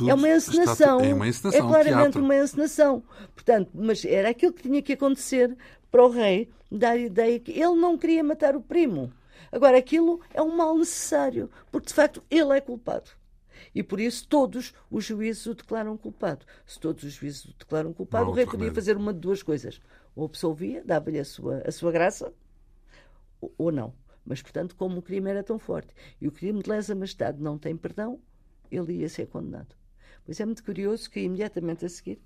é 0.07 0.15
uma 0.15 0.29
encenação. 0.29 0.99
Está, 0.99 1.09
é 1.09 1.15
uma 1.15 1.29
encenação. 1.29 1.61
É 1.61 1.63
claramente 1.63 2.13
teatro. 2.13 2.23
uma 2.23 2.37
encenação. 2.37 3.03
Portanto, 3.35 3.71
mas 3.73 4.05
era 4.05 4.29
aquilo 4.29 4.53
que 4.53 4.63
tinha 4.63 4.83
que 4.83 4.93
acontecer 4.93 5.57
para 5.91 6.05
o 6.05 6.11
rei 6.11 6.51
dar 6.71 6.93
a 6.93 6.99
ideia 6.99 7.41
que 7.41 7.53
ele 7.53 7.77
não 7.77 7.97
queria 7.97 8.23
matar 8.23 8.55
o 8.55 8.61
primo. 8.61 9.13
Agora, 9.51 9.79
aquilo 9.79 10.21
é 10.33 10.43
um 10.43 10.55
mal 10.55 10.77
necessário, 10.77 11.51
porque 11.71 11.89
de 11.89 11.95
facto 11.95 12.23
ele 12.31 12.57
é 12.57 12.61
culpado. 12.61 13.11
E 13.75 13.83
por 13.83 14.01
isso 14.01 14.27
todos 14.29 14.75
os 14.91 15.05
juízes 15.05 15.47
o 15.47 15.55
declaram 15.55 15.97
culpado. 15.97 16.45
Se 16.67 16.79
todos 16.79 17.05
os 17.05 17.13
juízes 17.13 17.45
o 17.47 17.55
declaram 17.57 17.93
culpado, 17.93 18.27
não, 18.27 18.33
o 18.33 18.35
rei 18.35 18.47
podia 18.47 18.73
fazer 18.73 18.97
uma 18.97 19.15
de 19.15 19.21
duas 19.21 19.43
coisas. 19.43 19.81
Ou 20.15 20.27
absolvia, 20.27 20.83
dava-lhe 20.85 21.19
a 21.19 21.25
sua, 21.25 21.63
a 21.67 21.73
sua 21.73 21.91
graça, 21.91 22.33
ou, 23.41 23.55
ou 23.57 23.73
não. 23.73 23.95
Mas, 24.25 24.43
portanto, 24.43 24.75
como 24.77 24.99
o 24.99 25.03
crime 25.03 25.31
era 25.31 25.43
tão 25.43 25.59
forte 25.59 25.95
e 26.21 26.29
o 26.29 26.33
crime 26.33 26.63
de 26.63 26.71
lesa 26.71 26.95
majestade 26.95 27.43
não 27.43 27.59
tem 27.59 27.77
perdão, 27.77 28.21
ele 28.71 28.95
ia 28.95 29.09
ser 29.09 29.27
condenado. 29.27 29.75
Pois 30.25 30.41
é 30.41 30.45
muito 30.45 30.65
curioso 30.65 31.11
que 31.11 31.21
imediatamente 31.21 31.85
a 31.85 31.89
seguir, 31.89 32.21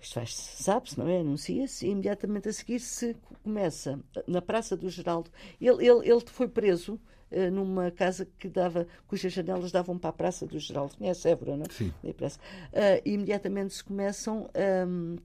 isto 0.00 0.20
sabe-se, 0.30 0.98
não 0.98 1.08
é? 1.08 1.20
Anuncia-se, 1.20 1.86
e 1.86 1.90
imediatamente 1.90 2.48
a 2.48 2.52
seguir 2.52 2.78
se 2.78 3.16
começa 3.42 3.98
na 4.26 4.40
Praça 4.40 4.76
do 4.76 4.88
Geraldo. 4.88 5.30
Ele, 5.60 5.86
ele, 5.86 6.08
ele 6.08 6.20
foi 6.26 6.46
preso 6.46 7.00
eh, 7.30 7.50
numa 7.50 7.90
casa 7.90 8.26
que 8.38 8.48
dava, 8.48 8.86
cujas 9.08 9.32
janelas 9.32 9.72
davam 9.72 9.98
para 9.98 10.10
a 10.10 10.12
Praça 10.12 10.46
do 10.46 10.58
Geral. 10.60 10.88
Conhece 10.96 11.28
Évora, 11.28 11.56
não 11.56 11.64
é? 11.64 11.72
Sim. 11.72 11.92
Uh, 12.04 13.02
e 13.04 13.12
imediatamente 13.12 13.74
se 13.74 13.82
começam 13.82 14.48
um, 14.86 15.16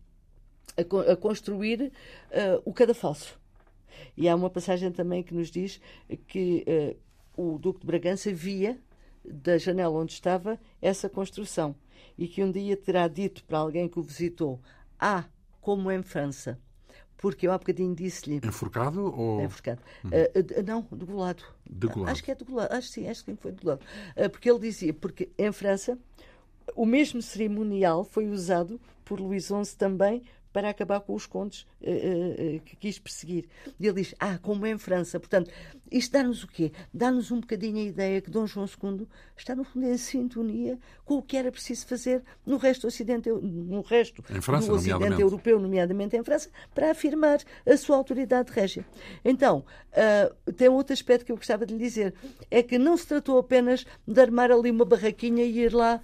a, 0.76 1.12
a, 1.12 1.16
construir 1.16 1.92
uh, 2.32 2.62
o 2.66 2.74
cadafalso. 2.74 3.40
E 4.18 4.28
há 4.28 4.36
uma 4.36 4.50
passagem 4.50 4.92
também 4.92 5.22
que 5.22 5.34
nos 5.34 5.52
diz 5.52 5.80
que 6.28 6.66
uh, 7.38 7.54
o 7.54 7.60
Duque 7.60 7.82
de 7.82 7.86
Bragança 7.86 8.34
via 8.34 8.80
da 9.24 9.58
janela 9.58 9.98
onde 9.98 10.14
estava 10.14 10.60
essa 10.82 11.10
construção 11.10 11.76
e 12.18 12.28
que 12.28 12.44
um 12.44 12.52
dia 12.52 12.76
terá 12.76 13.08
dito 13.08 13.44
para 13.44 13.60
alguém 13.60 13.88
que 13.88 14.00
o 14.00 14.04
visitou: 14.04 14.60
Ah, 15.00 15.26
como 15.60 15.92
em 15.92 16.02
França 16.02 16.60
porque 17.22 17.46
eu 17.46 17.52
há 17.52 17.58
bocadinho 17.58 17.94
disse-lhe. 17.94 18.42
Enforcado 18.44 19.16
ou. 19.16 19.42
Enforcado. 19.44 19.80
Uh, 20.04 20.64
não, 20.66 20.88
degolado. 20.92 21.44
Degolado. 21.70 22.12
Acho 22.12 22.24
que 22.24 22.32
é 22.32 22.36
degolado. 22.36 22.74
Acho 22.74 22.88
sim, 22.88 23.08
acho 23.08 23.24
que 23.24 23.36
foi 23.36 23.52
degolado. 23.52 23.86
Uh, 24.18 24.28
porque 24.28 24.50
ele 24.50 24.60
dizia, 24.60 24.92
porque 24.92 25.30
em 25.38 25.52
França 25.52 25.98
o 26.76 26.86
mesmo 26.86 27.22
cerimonial 27.22 28.04
foi 28.04 28.28
usado 28.28 28.82
por 29.06 29.20
Luís 29.20 29.46
XI 29.46 29.78
também 29.78 30.24
para 30.52 30.70
acabar 30.70 31.00
com 31.02 31.14
os 31.14 31.26
contos 31.26 31.66
uh, 31.82 32.58
uh, 32.58 32.60
que 32.62 32.76
quis 32.76 33.00
perseguir. 33.00 33.48
E 33.80 33.88
ele 33.88 34.02
diz: 34.02 34.16
Ah, 34.20 34.38
como 34.38 34.66
é 34.66 34.72
em 34.72 34.78
França. 34.78 35.20
Portanto, 35.20 35.52
isto 35.92 36.12
dá-nos 36.12 36.44
o 36.44 36.48
quê? 36.48 36.72
Dá-nos 36.94 37.32
um 37.32 37.40
bocadinho 37.40 37.78
a 37.78 37.84
ideia 37.84 38.22
que 38.22 38.30
Dom 38.30 38.46
João 38.46 38.66
II 38.66 39.08
está, 39.38 39.56
no 39.56 39.64
fundo, 39.64 39.86
em 39.86 39.98
sintonia 39.98 40.78
com 41.06 41.16
o 41.16 41.22
que 41.22 41.38
era 41.38 41.52
preciso 41.52 41.86
fazer 41.88 42.24
no 42.46 42.58
resto 42.58 42.82
do 42.82 42.88
Ocidente, 42.88 43.30
no 43.30 43.82
resto 43.82 44.24
França, 44.42 44.68
do 44.68 44.76
Ocidente 44.76 45.22
europeu, 45.22 45.60
nomeadamente 45.60 46.16
em 46.16 46.24
França, 46.24 46.50
para 46.74 46.92
afirmar 46.92 47.40
a 47.66 47.78
sua 47.78 47.98
autoridade 47.98 48.52
régia. 48.52 48.86
Então, 49.24 49.66
uh, 49.92 50.54
tem 50.54 50.70
outro 50.70 50.94
aspecto 50.94 51.26
que 51.26 51.32
eu 51.32 51.38
gostava 51.38 51.66
de 51.66 51.74
lhe 51.74 51.80
dizer: 51.80 52.14
é 52.50 52.62
que 52.62 52.78
não 52.78 52.96
se 52.98 53.08
tratou 53.08 53.38
apenas 53.38 53.86
de 54.08 54.22
armar 54.22 54.52
ali 54.52 54.70
uma 54.72 54.86
barraquinha 54.86 55.44
e 55.44 55.60
ir 55.60 55.74
lá 55.74 56.02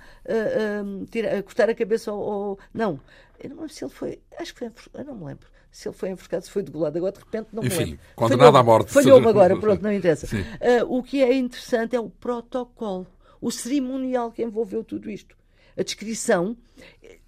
tirar, 1.09 1.41
cortar 1.43 1.69
a 1.69 1.75
cabeça 1.75 2.11
ao 2.11 2.57
não 2.73 2.99
eu 3.39 3.49
não 3.49 3.57
lembro 3.57 3.73
se 3.73 3.83
ele 3.83 3.91
foi. 3.91 4.21
Acho 4.37 4.53
que 4.53 4.59
foi. 4.59 4.71
Eu 4.93 5.05
não 5.05 5.15
me 5.15 5.25
lembro 5.25 5.47
se 5.71 5.87
ele 5.87 5.95
foi 5.95 6.09
enforcado, 6.09 6.45
se 6.45 6.51
foi 6.51 6.63
degolado. 6.63 6.97
Agora, 6.97 7.11
de 7.11 7.19
repente, 7.19 7.49
não 7.53 7.63
Enfim, 7.63 7.77
me 7.77 7.85
lembro. 7.85 7.99
condenado 8.15 8.57
à 8.57 8.63
morte. 8.63 8.91
Falhou-me 8.91 9.27
agora, 9.29 9.57
pronto, 9.59 9.81
não 9.81 9.93
interessa. 9.93 10.27
Uh, 10.35 10.97
o 10.97 11.03
que 11.03 11.21
é 11.21 11.33
interessante 11.33 11.95
é 11.95 11.99
o 11.99 12.09
protocolo, 12.09 13.05
o 13.39 13.51
cerimonial 13.51 14.31
que 14.31 14.43
envolveu 14.43 14.83
tudo 14.83 15.09
isto. 15.09 15.37
A 15.77 15.83
descrição 15.83 16.57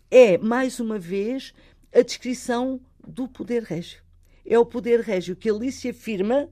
é, 0.10 0.38
mais 0.38 0.80
uma 0.80 0.98
vez, 0.98 1.54
a 1.94 2.02
descrição 2.02 2.80
do 3.08 3.28
poder 3.28 3.64
régio. 3.64 4.02
É 4.46 4.58
o 4.58 4.66
poder 4.66 5.02
régio 5.02 5.36
que 5.36 5.50
ali 5.50 5.72
se 5.72 5.90
afirma, 5.90 6.50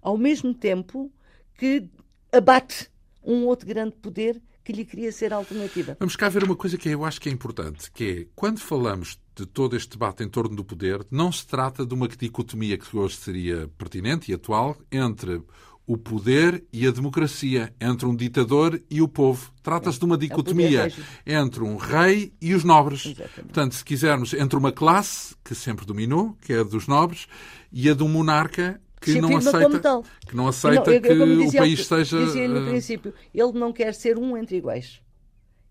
ao 0.00 0.16
mesmo 0.16 0.54
tempo 0.54 1.12
que 1.58 1.90
abate 2.32 2.88
um 3.22 3.46
outro 3.46 3.66
grande 3.66 3.96
poder 3.96 4.40
que 4.70 4.76
lhe 4.76 4.84
queria 4.84 5.12
ser 5.12 5.32
alternativa. 5.32 5.96
Vamos 5.98 6.16
cá 6.16 6.28
ver 6.28 6.44
uma 6.44 6.56
coisa 6.56 6.78
que 6.78 6.88
eu 6.88 7.04
acho 7.04 7.20
que 7.20 7.28
é 7.28 7.32
importante, 7.32 7.90
que 7.90 8.04
é, 8.04 8.26
quando 8.34 8.60
falamos 8.60 9.18
de 9.34 9.44
todo 9.46 9.76
este 9.76 9.90
debate 9.90 10.22
em 10.22 10.28
torno 10.28 10.54
do 10.54 10.64
poder, 10.64 11.04
não 11.10 11.32
se 11.32 11.46
trata 11.46 11.84
de 11.84 11.92
uma 11.92 12.06
dicotomia 12.06 12.78
que 12.78 12.96
hoje 12.96 13.16
seria 13.16 13.68
pertinente 13.76 14.30
e 14.30 14.34
atual 14.34 14.76
entre 14.90 15.42
o 15.86 15.96
poder 15.96 16.62
e 16.72 16.86
a 16.86 16.90
democracia, 16.92 17.74
entre 17.80 18.06
um 18.06 18.14
ditador 18.14 18.80
e 18.88 19.02
o 19.02 19.08
povo. 19.08 19.50
Trata-se 19.60 19.98
de 19.98 20.04
uma 20.04 20.14
é 20.14 20.18
dicotomia 20.18 20.92
é 21.26 21.34
entre 21.34 21.64
um 21.64 21.76
rei 21.76 22.32
e 22.40 22.54
os 22.54 22.62
nobres. 22.62 23.06
Exatamente. 23.06 23.42
Portanto, 23.42 23.74
se 23.74 23.84
quisermos, 23.84 24.32
entre 24.34 24.56
uma 24.56 24.70
classe 24.70 25.34
que 25.42 25.52
sempre 25.52 25.84
dominou, 25.84 26.36
que 26.42 26.52
é 26.52 26.60
a 26.60 26.62
dos 26.62 26.86
nobres, 26.86 27.26
e 27.72 27.90
a 27.90 27.94
de 27.94 28.04
um 28.04 28.08
monarca 28.08 28.80
que 29.00 29.20
não 29.20 29.36
aceita, 29.36 30.02
que 30.26 30.36
não 30.36 30.48
aceita 30.48 30.84
não, 30.84 30.92
eu, 30.92 31.00
que 31.00 31.08
eu, 31.08 31.48
o 31.48 31.52
país 31.52 31.86
seja. 31.86 32.24
Dizia 32.24 32.48
no 32.48 32.68
princípio, 32.68 33.14
ele 33.34 33.52
não 33.52 33.72
quer 33.72 33.94
ser 33.94 34.18
um 34.18 34.36
entre 34.36 34.56
iguais. 34.56 35.00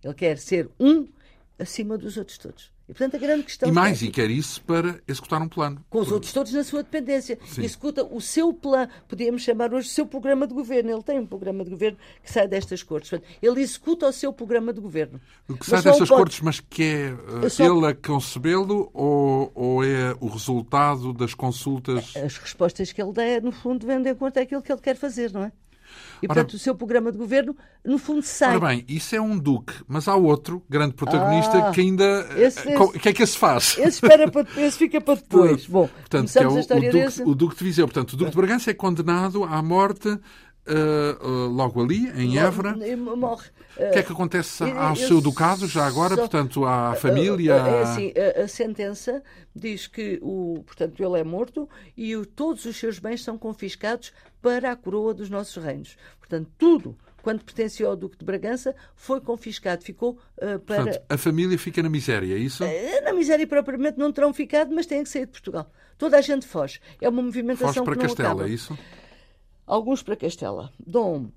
Ele 0.04 0.14
quer 0.14 0.38
ser 0.38 0.70
um 0.80 1.08
acima 1.60 1.98
dos 1.98 2.18
outros 2.18 2.38
todos. 2.38 2.72
E, 2.90 2.94
portanto, 2.94 3.16
a 3.16 3.20
grande 3.20 3.44
questão. 3.44 3.70
E 3.70 3.72
mais, 3.72 4.02
é 4.02 4.06
e 4.06 4.10
quer 4.10 4.32
isso 4.32 4.64
para 4.64 5.00
executar 5.08 5.40
um 5.40 5.48
plano. 5.48 5.86
Com 5.92 6.00
os 6.00 6.12
outros 6.12 6.34
todos 6.34 6.52
na 6.54 6.64
sua 6.64 6.82
dependência. 6.82 7.38
Sim. 7.46 7.64
Executa 7.64 8.04
o 8.04 8.20
seu 8.20 8.52
plano, 8.52 8.92
podíamos 9.08 9.44
chamar 9.44 9.72
hoje 9.72 9.88
o 9.88 9.92
seu 9.92 10.08
programa 10.08 10.48
de 10.48 10.56
governo. 10.56 10.90
Ele 10.90 11.04
tem 11.04 11.20
um 11.20 11.26
programa 11.26 11.64
de 11.64 11.70
governo 11.70 12.00
que 12.24 12.32
sai 12.32 12.48
destas 12.48 12.82
cortes. 12.82 13.20
Ele 13.40 13.62
executa 13.62 14.08
o 14.08 14.12
seu 14.12 14.34
programa 14.34 14.74
de 14.74 14.82
governo. 14.82 15.22
O 15.48 15.54
que 15.54 15.68
sai 15.68 15.84
destas 15.84 16.10
pode... 16.10 16.20
cortes, 16.20 16.42
mas 16.42 16.60
que 16.60 17.14
é 17.44 17.50
só... 17.50 17.64
ele 17.64 17.86
a 17.86 17.94
concebê-lo 17.94 18.90
ou, 18.92 19.52
ou 19.54 19.84
é 19.84 20.16
o 20.20 20.28
resultado 20.28 21.14
das 21.14 21.36
consultas? 21.36 22.16
As 22.16 22.38
respostas 22.38 22.92
que 22.92 23.00
ele 23.00 23.14
dá, 23.14 23.40
no 23.44 23.52
fundo, 23.52 23.86
vêm 23.86 24.02
de 24.02 24.10
acordo 24.10 24.40
àquilo 24.40 24.64
que 24.64 24.72
ele 24.72 24.82
quer 24.82 24.96
fazer, 24.96 25.32
não 25.32 25.44
é? 25.44 25.52
E, 26.22 26.28
portanto, 26.28 26.50
Ora, 26.50 26.56
o 26.58 26.60
seu 26.60 26.76
programa 26.76 27.12
de 27.12 27.18
governo, 27.18 27.56
no 27.84 27.98
fundo, 27.98 28.22
sai. 28.22 28.58
Ora 28.58 28.68
bem, 28.68 28.86
isso 28.88 29.16
é 29.16 29.22
um 29.22 29.38
duque, 29.38 29.74
mas 29.88 30.08
há 30.08 30.16
outro 30.16 30.62
grande 30.70 30.94
protagonista 30.94 31.58
ah, 31.58 31.72
que 31.72 31.82
ainda. 31.82 32.28
Esse, 32.38 32.76
o 32.76 32.92
que 32.92 33.10
é 33.10 33.14
que 33.14 33.24
esse 33.24 33.38
faz? 33.38 33.78
Esse, 33.78 33.88
espera 33.88 34.30
para, 34.30 34.46
esse 34.58 34.78
fica 34.78 35.00
para 35.00 35.16
depois. 35.16 35.66
Bom, 35.66 35.88
portanto, 35.88 36.32
que 36.32 36.40
é 36.40 36.48
o, 36.48 36.52
o 36.52 36.62
duque, 36.62 36.90
desse. 36.90 37.24
o 37.24 37.36
duque 37.36 37.56
de 37.56 37.64
Viseu. 37.64 37.88
Portanto, 37.88 38.14
o 38.14 38.18
Duque 38.18 38.32
de 38.32 38.38
Bragança 38.38 38.72
é 38.72 38.74
condenado 38.74 39.44
à 39.44 39.62
morte 39.62 40.10
uh, 40.70 41.28
uh, 41.28 41.48
logo 41.48 41.82
ali, 41.82 42.10
em 42.16 42.38
Évora. 42.38 42.76
Morre. 42.98 43.48
O 43.76 43.92
que 43.92 44.00
é 44.00 44.04
que 44.04 44.12
acontece 44.12 44.64
ao 44.64 44.96
seu 44.96 45.22
ducado, 45.22 45.66
já 45.66 45.86
agora, 45.86 46.16
só, 46.16 46.22
portanto, 46.22 46.66
à 46.66 46.96
família? 46.96 47.54
É 47.54 47.82
assim, 47.84 48.14
a, 48.38 48.44
a, 48.44 48.48
sentença 48.48 49.24
diz 49.56 49.88
que 49.88 50.20
o, 50.22 50.64
portanto, 50.66 51.02
ele 51.02 51.18
é 51.18 51.24
morto 51.24 51.70
e 51.96 52.14
o, 52.16 52.26
todos 52.26 52.66
os 52.66 52.76
seus 52.76 53.00
bens 53.00 53.24
são 53.24 53.38
confiscados 53.38 54.12
para 54.42 54.72
a 54.72 54.76
coroa 54.76 55.14
dos 55.14 55.30
nossos 55.30 55.62
reinos. 55.62 55.98
Portanto, 56.20 56.50
tudo 56.58 56.98
quando 57.22 57.44
pertencia 57.44 57.88
ao 57.88 57.96
Duque 57.96 58.18
de 58.18 58.26
Bragança, 58.26 58.76
foi 58.96 59.22
confiscado, 59.22 59.84
ficou 59.84 60.18
uh, 60.38 60.60
para. 60.60 60.84
Portanto, 60.84 61.02
a 61.10 61.18
família 61.18 61.58
fica 61.58 61.84
na 61.84 61.90
miséria, 61.90 62.34
é 62.34 62.38
isso? 62.38 62.64
Uh, 62.64 63.04
na 63.04 63.14
miséria 63.14 63.46
propriamente 63.46 63.98
não 63.98 64.12
terão 64.12 64.34
ficado, 64.34 64.74
mas 64.74 64.86
têm 64.86 65.04
que 65.04 65.10
sair 65.10 65.26
de 65.26 65.32
Portugal. 65.32 65.72
Toda 65.98 66.18
a 66.18 66.22
gente 66.22 66.48
foge. 66.48 66.80
É 67.02 67.10
uma 67.10 67.22
movimentação 67.22 67.74
foge 67.74 67.84
para 67.84 67.96
que 67.96 68.02
não 68.02 68.08
Castela, 68.08 68.30
acaba. 68.30 68.48
é 68.48 68.52
isso? 68.52 68.78
Alguns 69.66 70.02
para 70.02 70.16
Castela. 70.16 70.72
Dom, 70.80 71.30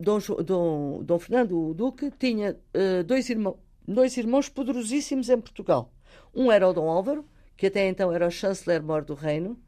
Dom, 0.00 0.18
Dom, 0.44 1.02
Dom 1.04 1.18
Fernando, 1.18 1.70
o 1.70 1.74
Duque, 1.74 2.10
tinha 2.18 2.56
uh, 2.74 3.04
dois, 3.04 3.28
irmão, 3.30 3.58
dois 3.86 4.16
irmãos 4.16 4.48
poderosíssimos 4.48 5.28
em 5.28 5.40
Portugal. 5.40 5.92
Um 6.34 6.50
era 6.50 6.68
o 6.68 6.72
Dom 6.72 6.88
Álvaro, 6.88 7.26
que 7.56 7.66
até 7.66 7.86
então 7.86 8.12
era 8.12 8.26
o 8.26 8.30
chanceler-mor 8.30 9.04
do 9.04 9.14
reino, 9.14 9.58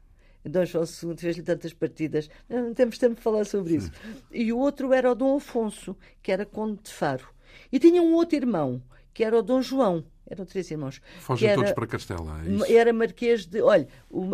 Dom 0.49 0.65
João 0.65 0.83
II 0.83 1.17
fez-lhe 1.17 1.43
tantas 1.43 1.73
partidas, 1.73 2.29
não 2.49 2.73
temos 2.73 2.97
tempo 2.97 3.15
de 3.15 3.21
falar 3.21 3.45
sobre 3.45 3.75
isso. 3.75 3.91
E 4.31 4.53
o 4.53 4.57
outro 4.57 4.93
era 4.93 5.11
o 5.11 5.15
Dom 5.15 5.37
Afonso, 5.37 5.95
que 6.21 6.31
era 6.31 6.45
conde 6.45 6.81
de 6.83 6.93
Faro. 6.93 7.27
E 7.71 7.79
tinha 7.79 8.01
um 8.01 8.13
outro 8.13 8.35
irmão, 8.35 8.81
que 9.13 9.23
era 9.23 9.37
o 9.37 9.41
Dom 9.41 9.61
João. 9.61 10.03
Eram 10.27 10.45
três 10.45 10.69
irmãos. 10.71 11.01
Fogem 11.19 11.49
era, 11.49 11.57
todos 11.57 11.71
para 11.73 11.87
Castela. 11.87 12.41
É 12.67 12.73
era 12.73 12.91
marquês 12.91 13.45
de. 13.45 13.61
Olha, 13.61 13.87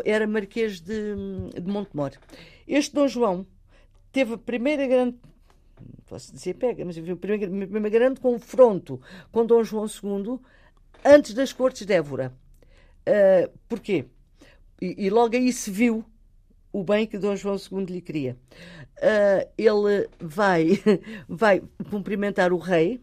era 0.06 0.26
marquês 0.26 0.80
de, 0.80 1.16
de 1.54 1.70
Montemor. 1.70 2.12
Este 2.68 2.96
Dom 2.96 3.08
João 3.08 3.46
teve 4.12 4.36
a 4.36 4.38
primeira 4.38 4.88
grande. 4.88 5.18
Posso 6.08 6.32
dizer 6.34 6.56
pega, 6.56 6.86
mas 6.86 6.98
o 6.98 7.18
primeiro, 7.18 7.68
primeiro 7.68 7.90
grande 7.90 8.20
confronto 8.20 9.02
com 9.32 9.46
Dom 9.46 9.64
João 9.64 9.86
II 9.86 10.40
antes 11.04 11.34
das 11.34 11.52
cortes 11.52 11.86
de 11.86 11.94
Évora. 11.94 12.34
Uh, 13.02 13.52
porquê? 13.68 14.06
E, 14.82 15.10
logo 15.12 15.36
aí 15.36 15.54
se 15.54 15.70
viu 15.70 16.04
o 16.74 16.84
bem 16.84 17.06
que 17.06 17.20
Dom 17.20 17.36
João 17.36 17.56
II 17.56 17.86
lhe 17.86 18.02
queria. 18.02 18.36
Uh, 18.98 19.48
ele 19.56 20.10
vai, 20.20 20.82
vai 21.30 21.62
cumprimentar 21.90 22.52
o 22.52 22.58
rei 22.58 23.00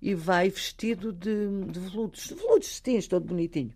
e 0.00 0.14
vai 0.14 0.48
vestido 0.48 1.12
de, 1.12 1.48
de 1.70 1.80
veludos, 1.80 2.28
de 2.28 2.34
veludos 2.34 2.68
cetins, 2.68 3.06
todo 3.06 3.26
bonitinho. 3.26 3.74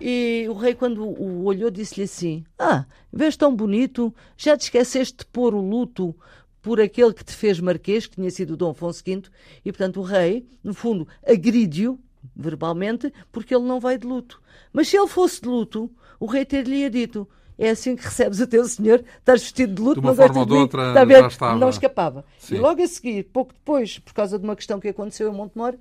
E 0.00 0.46
o 0.48 0.54
rei, 0.54 0.74
quando 0.74 1.04
o 1.04 1.44
olhou, 1.44 1.70
disse-lhe 1.70 2.04
assim: 2.04 2.44
Ah, 2.58 2.86
vês 3.12 3.36
tão 3.36 3.54
bonito, 3.54 4.14
já 4.36 4.56
te 4.56 4.62
esqueceste 4.62 5.18
de 5.18 5.26
pôr 5.26 5.54
o 5.54 5.60
luto 5.60 6.14
por 6.62 6.80
aquele 6.80 7.14
que 7.14 7.24
te 7.24 7.34
fez 7.34 7.58
marquês, 7.58 8.06
que 8.06 8.16
tinha 8.16 8.30
sido 8.30 8.56
Dom 8.56 8.70
Afonso 8.70 9.02
V, 9.04 9.22
e 9.64 9.72
portanto 9.72 10.00
o 10.00 10.02
rei, 10.02 10.46
no 10.62 10.74
fundo, 10.74 11.08
agride-o 11.26 11.98
verbalmente, 12.34 13.12
porque 13.30 13.54
ele 13.54 13.64
não 13.64 13.80
vai 13.80 13.98
de 13.98 14.06
luto. 14.06 14.40
Mas 14.72 14.88
se 14.88 14.96
ele 14.96 15.08
fosse 15.08 15.40
de 15.40 15.48
luto, 15.48 15.90
o 16.18 16.26
rei 16.26 16.44
ter-lhe 16.44 16.88
dito: 16.90 17.28
é 17.58 17.70
assim 17.70 17.94
que 17.94 18.04
recebes 18.04 18.40
o 18.40 18.46
teu 18.46 18.66
senhor, 18.66 19.04
estás 19.18 19.42
vestido 19.42 19.74
de 19.74 19.82
luto, 19.82 20.00
de 20.00 20.06
ou 20.06 20.46
de 20.46 20.54
outra 20.54 21.26
está 21.26 21.54
não 21.56 21.68
escapava. 21.68 22.24
Sim. 22.38 22.56
E 22.56 22.58
logo 22.58 22.82
a 22.82 22.86
seguir, 22.86 23.24
pouco 23.24 23.52
depois, 23.52 23.98
por 23.98 24.14
causa 24.14 24.38
de 24.38 24.44
uma 24.44 24.56
questão 24.56 24.80
que 24.80 24.88
aconteceu 24.88 25.30
em 25.30 25.34
Montemor, 25.34 25.74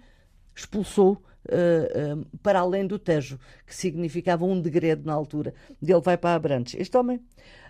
expulsou 0.53 1.23
uh, 1.45 2.19
uh, 2.19 2.25
para 2.43 2.59
além 2.59 2.85
do 2.85 2.99
Tejo, 2.99 3.39
que 3.65 3.75
significava 3.75 4.43
um 4.43 4.59
degredo 4.59 5.05
na 5.05 5.13
altura. 5.13 5.53
Ele 5.81 6.01
vai 6.01 6.17
para 6.17 6.35
Abrantes. 6.35 6.75
Este 6.77 6.97
homem 6.97 7.21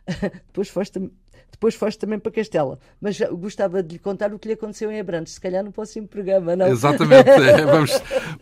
depois 0.47 0.69
foste 0.69 1.11
depois 1.51 1.75
foste 1.75 1.99
também 1.99 2.19
para 2.19 2.31
Castela. 2.31 2.79
Mas 3.01 3.19
gostava 3.19 3.83
de 3.83 3.93
lhe 3.93 3.99
contar 3.99 4.33
o 4.33 4.39
que 4.39 4.47
lhe 4.47 4.53
aconteceu 4.53 4.91
em 4.91 4.99
Abrantes. 4.99 5.33
Se 5.33 5.41
calhar 5.41 5.63
no 5.63 5.71
próximo 5.71 6.07
programa, 6.07 6.55
não? 6.55 6.67
Exatamente. 6.67 7.29
É, 7.39 7.65
vamos... 7.65 7.91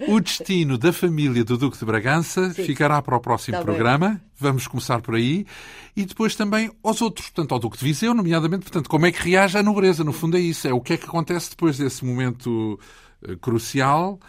O 0.08 0.20
destino 0.20 0.78
da 0.78 0.91
família 0.91 1.43
do 1.43 1.58
Duque 1.58 1.78
de 1.78 1.86
Bragança 1.86 2.51
Sim. 2.51 2.64
ficará 2.64 3.01
para 3.01 3.16
o 3.16 3.20
próximo 3.20 3.55
Está 3.55 3.64
programa. 3.64 4.10
Bem. 4.10 4.22
Vamos 4.38 4.68
começar 4.68 5.01
por 5.01 5.16
aí. 5.16 5.45
E 5.95 6.05
depois 6.05 6.36
também 6.36 6.72
aos 6.84 7.01
outros, 7.01 7.30
portanto, 7.30 7.53
ao 7.53 7.60
Duque 7.60 7.78
de 7.78 7.86
Viseu, 7.86 8.14
nomeadamente, 8.14 8.64
portanto, 8.64 8.89
como 8.89 9.05
é 9.05 9.12
que 9.12 9.30
reage 9.30 9.58
a 9.58 9.64
nobreza? 9.64 10.03
No 10.03 10.14
fundo 10.14 10.38
é 10.38 10.39
isso. 10.39 10.68
É 10.68 10.74
o 10.74 10.82
que 10.82 10.93
é 10.93 10.97
que 10.97 11.05
acontece 11.05 11.51
depois 11.51 11.78
desse 11.78 12.03
momento 12.03 12.80
uh, 13.28 13.38
crucial 13.38 14.20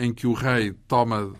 em 0.00 0.12
que 0.12 0.26
o 0.26 0.32
rei 0.32 0.72
toma 0.88 1.24
uh, 1.24 1.34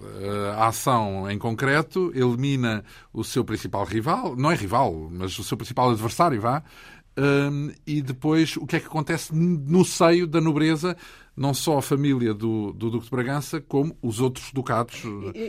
a 0.57 0.69
ação 0.69 1.31
em 1.31 1.39
concreto, 1.39 2.13
elimina 2.15 2.85
o 3.13 3.25
seu 3.25 3.45
principal 3.45 3.85
rival, 3.85 4.37
não 4.37 4.51
é 4.51 4.55
rival, 4.55 5.09
mas 5.11 5.39
o 5.39 5.45
seu 5.45 5.57
principal 5.57 5.91
adversário, 5.91 6.41
vá, 6.41 6.59
uh, 6.59 7.75
e 7.87 8.03
depois 8.03 8.57
o 8.57 8.67
que 8.67 8.77
é 8.77 8.81
que 8.81 8.87
acontece 8.87 9.35
no 9.35 9.85
seio 9.85 10.27
da 10.27 10.41
nobreza, 10.41 10.97
não 11.35 11.55
só 11.55 11.79
a 11.79 11.83
família 11.83 12.35
do, 12.35 12.73
do 12.73 12.91
Duque 12.91 13.07
de 13.07 13.11
Bragança, 13.11 13.61
como 13.61 13.97
os 14.03 14.21
outros 14.21 14.53
ducados, 14.53 15.03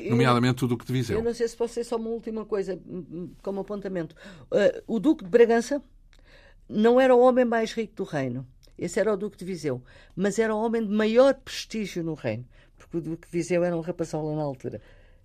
nomeadamente 0.10 0.64
o 0.64 0.68
Duque 0.68 0.86
de 0.86 0.94
Viseu. 0.94 1.18
Eu 1.18 1.24
não 1.24 1.34
sei 1.34 1.48
se 1.48 1.58
posso 1.58 1.74
ser 1.74 1.84
só 1.84 1.98
uma 1.98 2.10
última 2.10 2.46
coisa, 2.46 2.80
como 3.44 3.60
apontamento. 3.60 4.16
o 4.88 5.00
Duque 5.00 5.26
de 5.26 5.30
Bragança 5.30 5.84
não 6.70 6.98
era 6.98 7.14
o 7.14 7.20
homem 7.20 7.44
mais 7.44 7.74
rico 7.74 7.96
do 7.96 8.04
reino. 8.06 8.48
Esse 8.82 9.00
era 9.00 9.14
o 9.14 9.18
Duque 9.18 9.38
de 9.38 9.46
Viseu. 9.46 9.82
Mas 10.16 10.40
era 10.40 10.54
o 10.56 10.60
homem 10.60 10.86
de 10.86 10.92
maior 10.92 11.36
prestígio 11.36 12.04
no 12.04 12.16
reino. 12.16 12.46
Porque 12.78 12.98
o 12.98 13.02
Duque 13.02 13.28
de 13.28 13.32
Viseu 13.32 13.64
era 13.64 13.78
um 13.78 13.82
rapazola 13.82 14.36
na 14.36 14.42
altura. 14.42 14.82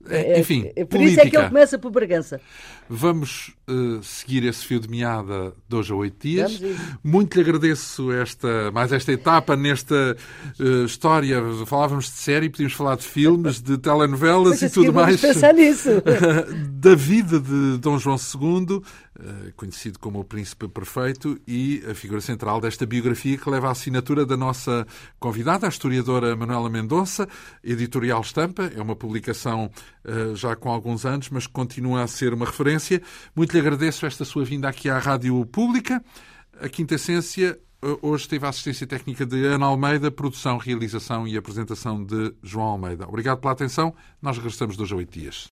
É, 0.09 0.35
é, 0.35 0.41
enfim, 0.41 0.71
é, 0.77 0.85
por 0.85 0.99
política. 0.99 1.11
isso 1.11 1.21
é 1.21 1.31
que 1.31 1.37
ele 1.37 1.49
começa 1.49 1.79
por 1.79 1.91
Bragança. 1.91 2.41
Vamos 2.89 3.55
uh, 3.69 4.01
seguir 4.03 4.45
esse 4.45 4.65
fio 4.65 4.79
de 4.79 4.89
meada 4.89 5.53
de 5.69 5.75
hoje 5.75 5.93
a 5.93 5.97
oito 5.97 6.29
dias. 6.29 6.61
Muito 7.03 7.35
lhe 7.35 7.41
agradeço 7.41 8.13
esta, 8.13 8.71
mais 8.73 8.93
esta 8.93 9.11
etapa 9.11 9.57
nesta 9.57 10.17
uh, 10.61 10.85
história. 10.85 11.43
Falávamos 11.67 12.05
de 12.05 12.19
série, 12.19 12.49
podíamos 12.49 12.75
falar 12.75 12.97
de 12.97 13.05
filmes, 13.05 13.61
de 13.61 13.79
telenovelas 13.79 14.63
e 14.63 14.71
tudo 14.71 14.93
mais. 14.93 15.21
pensar 15.21 15.55
nisso. 15.55 15.91
da 16.71 16.95
vida 16.95 17.41
de 17.41 17.79
Dom 17.79 17.99
João 17.99 18.17
II, 18.17 18.83
conhecido 19.57 19.99
como 19.99 20.21
o 20.21 20.25
Príncipe 20.25 20.69
Perfeito, 20.69 21.41
e 21.47 21.83
a 21.91 21.95
figura 21.95 22.21
central 22.21 22.61
desta 22.61 22.85
biografia 22.85 23.39
que 23.39 23.49
leva 23.49 23.69
a 23.69 23.71
assinatura 23.71 24.27
da 24.27 24.37
nossa 24.37 24.87
convidada, 25.19 25.67
a 25.67 25.69
historiadora 25.69 26.37
Manuela 26.37 26.69
Mendonça, 26.69 27.29
editorial 27.63 28.21
Estampa. 28.21 28.71
É 28.75 28.81
uma 28.81 28.97
publicação 28.97 29.71
eh, 30.05 30.35
já 30.35 30.55
com 30.55 30.71
alguns 30.71 31.05
anos, 31.05 31.31
mas 31.31 31.47
continua 31.47 32.03
a 32.03 32.07
ser 32.07 32.35
uma 32.35 32.47
referência. 32.47 33.03
Muito 33.35 33.53
lhe 33.53 33.61
agradeço 33.61 34.07
esta 34.07 34.25
sua 34.25 34.45
vinda 34.45 34.69
aqui 34.69 34.89
à 34.89 34.99
Rádio 34.99 35.45
Pública. 35.47 36.03
A 36.61 36.69
Quinta 36.69 36.95
Essência 36.95 37.59
eh, 37.83 37.99
hoje 38.03 38.29
teve 38.29 38.47
a 38.47 38.49
assistência 38.49 38.87
técnica 38.87 39.25
de 39.25 39.45
Ana 39.47 39.67
Almeida, 39.67 40.11
produção, 40.11 40.59
realização 40.59 41.27
e 41.27 41.37
apresentação 41.37 42.05
de 42.05 42.35
João 42.43 42.67
Almeida. 42.67 43.07
Obrigado 43.09 43.41
pela 43.41 43.53
atenção. 43.53 43.95
Nós 44.21 44.37
regressamos 44.37 44.77
dois 44.77 44.93
a 44.93 44.97
oito 44.97 45.19
dias. 45.19 45.56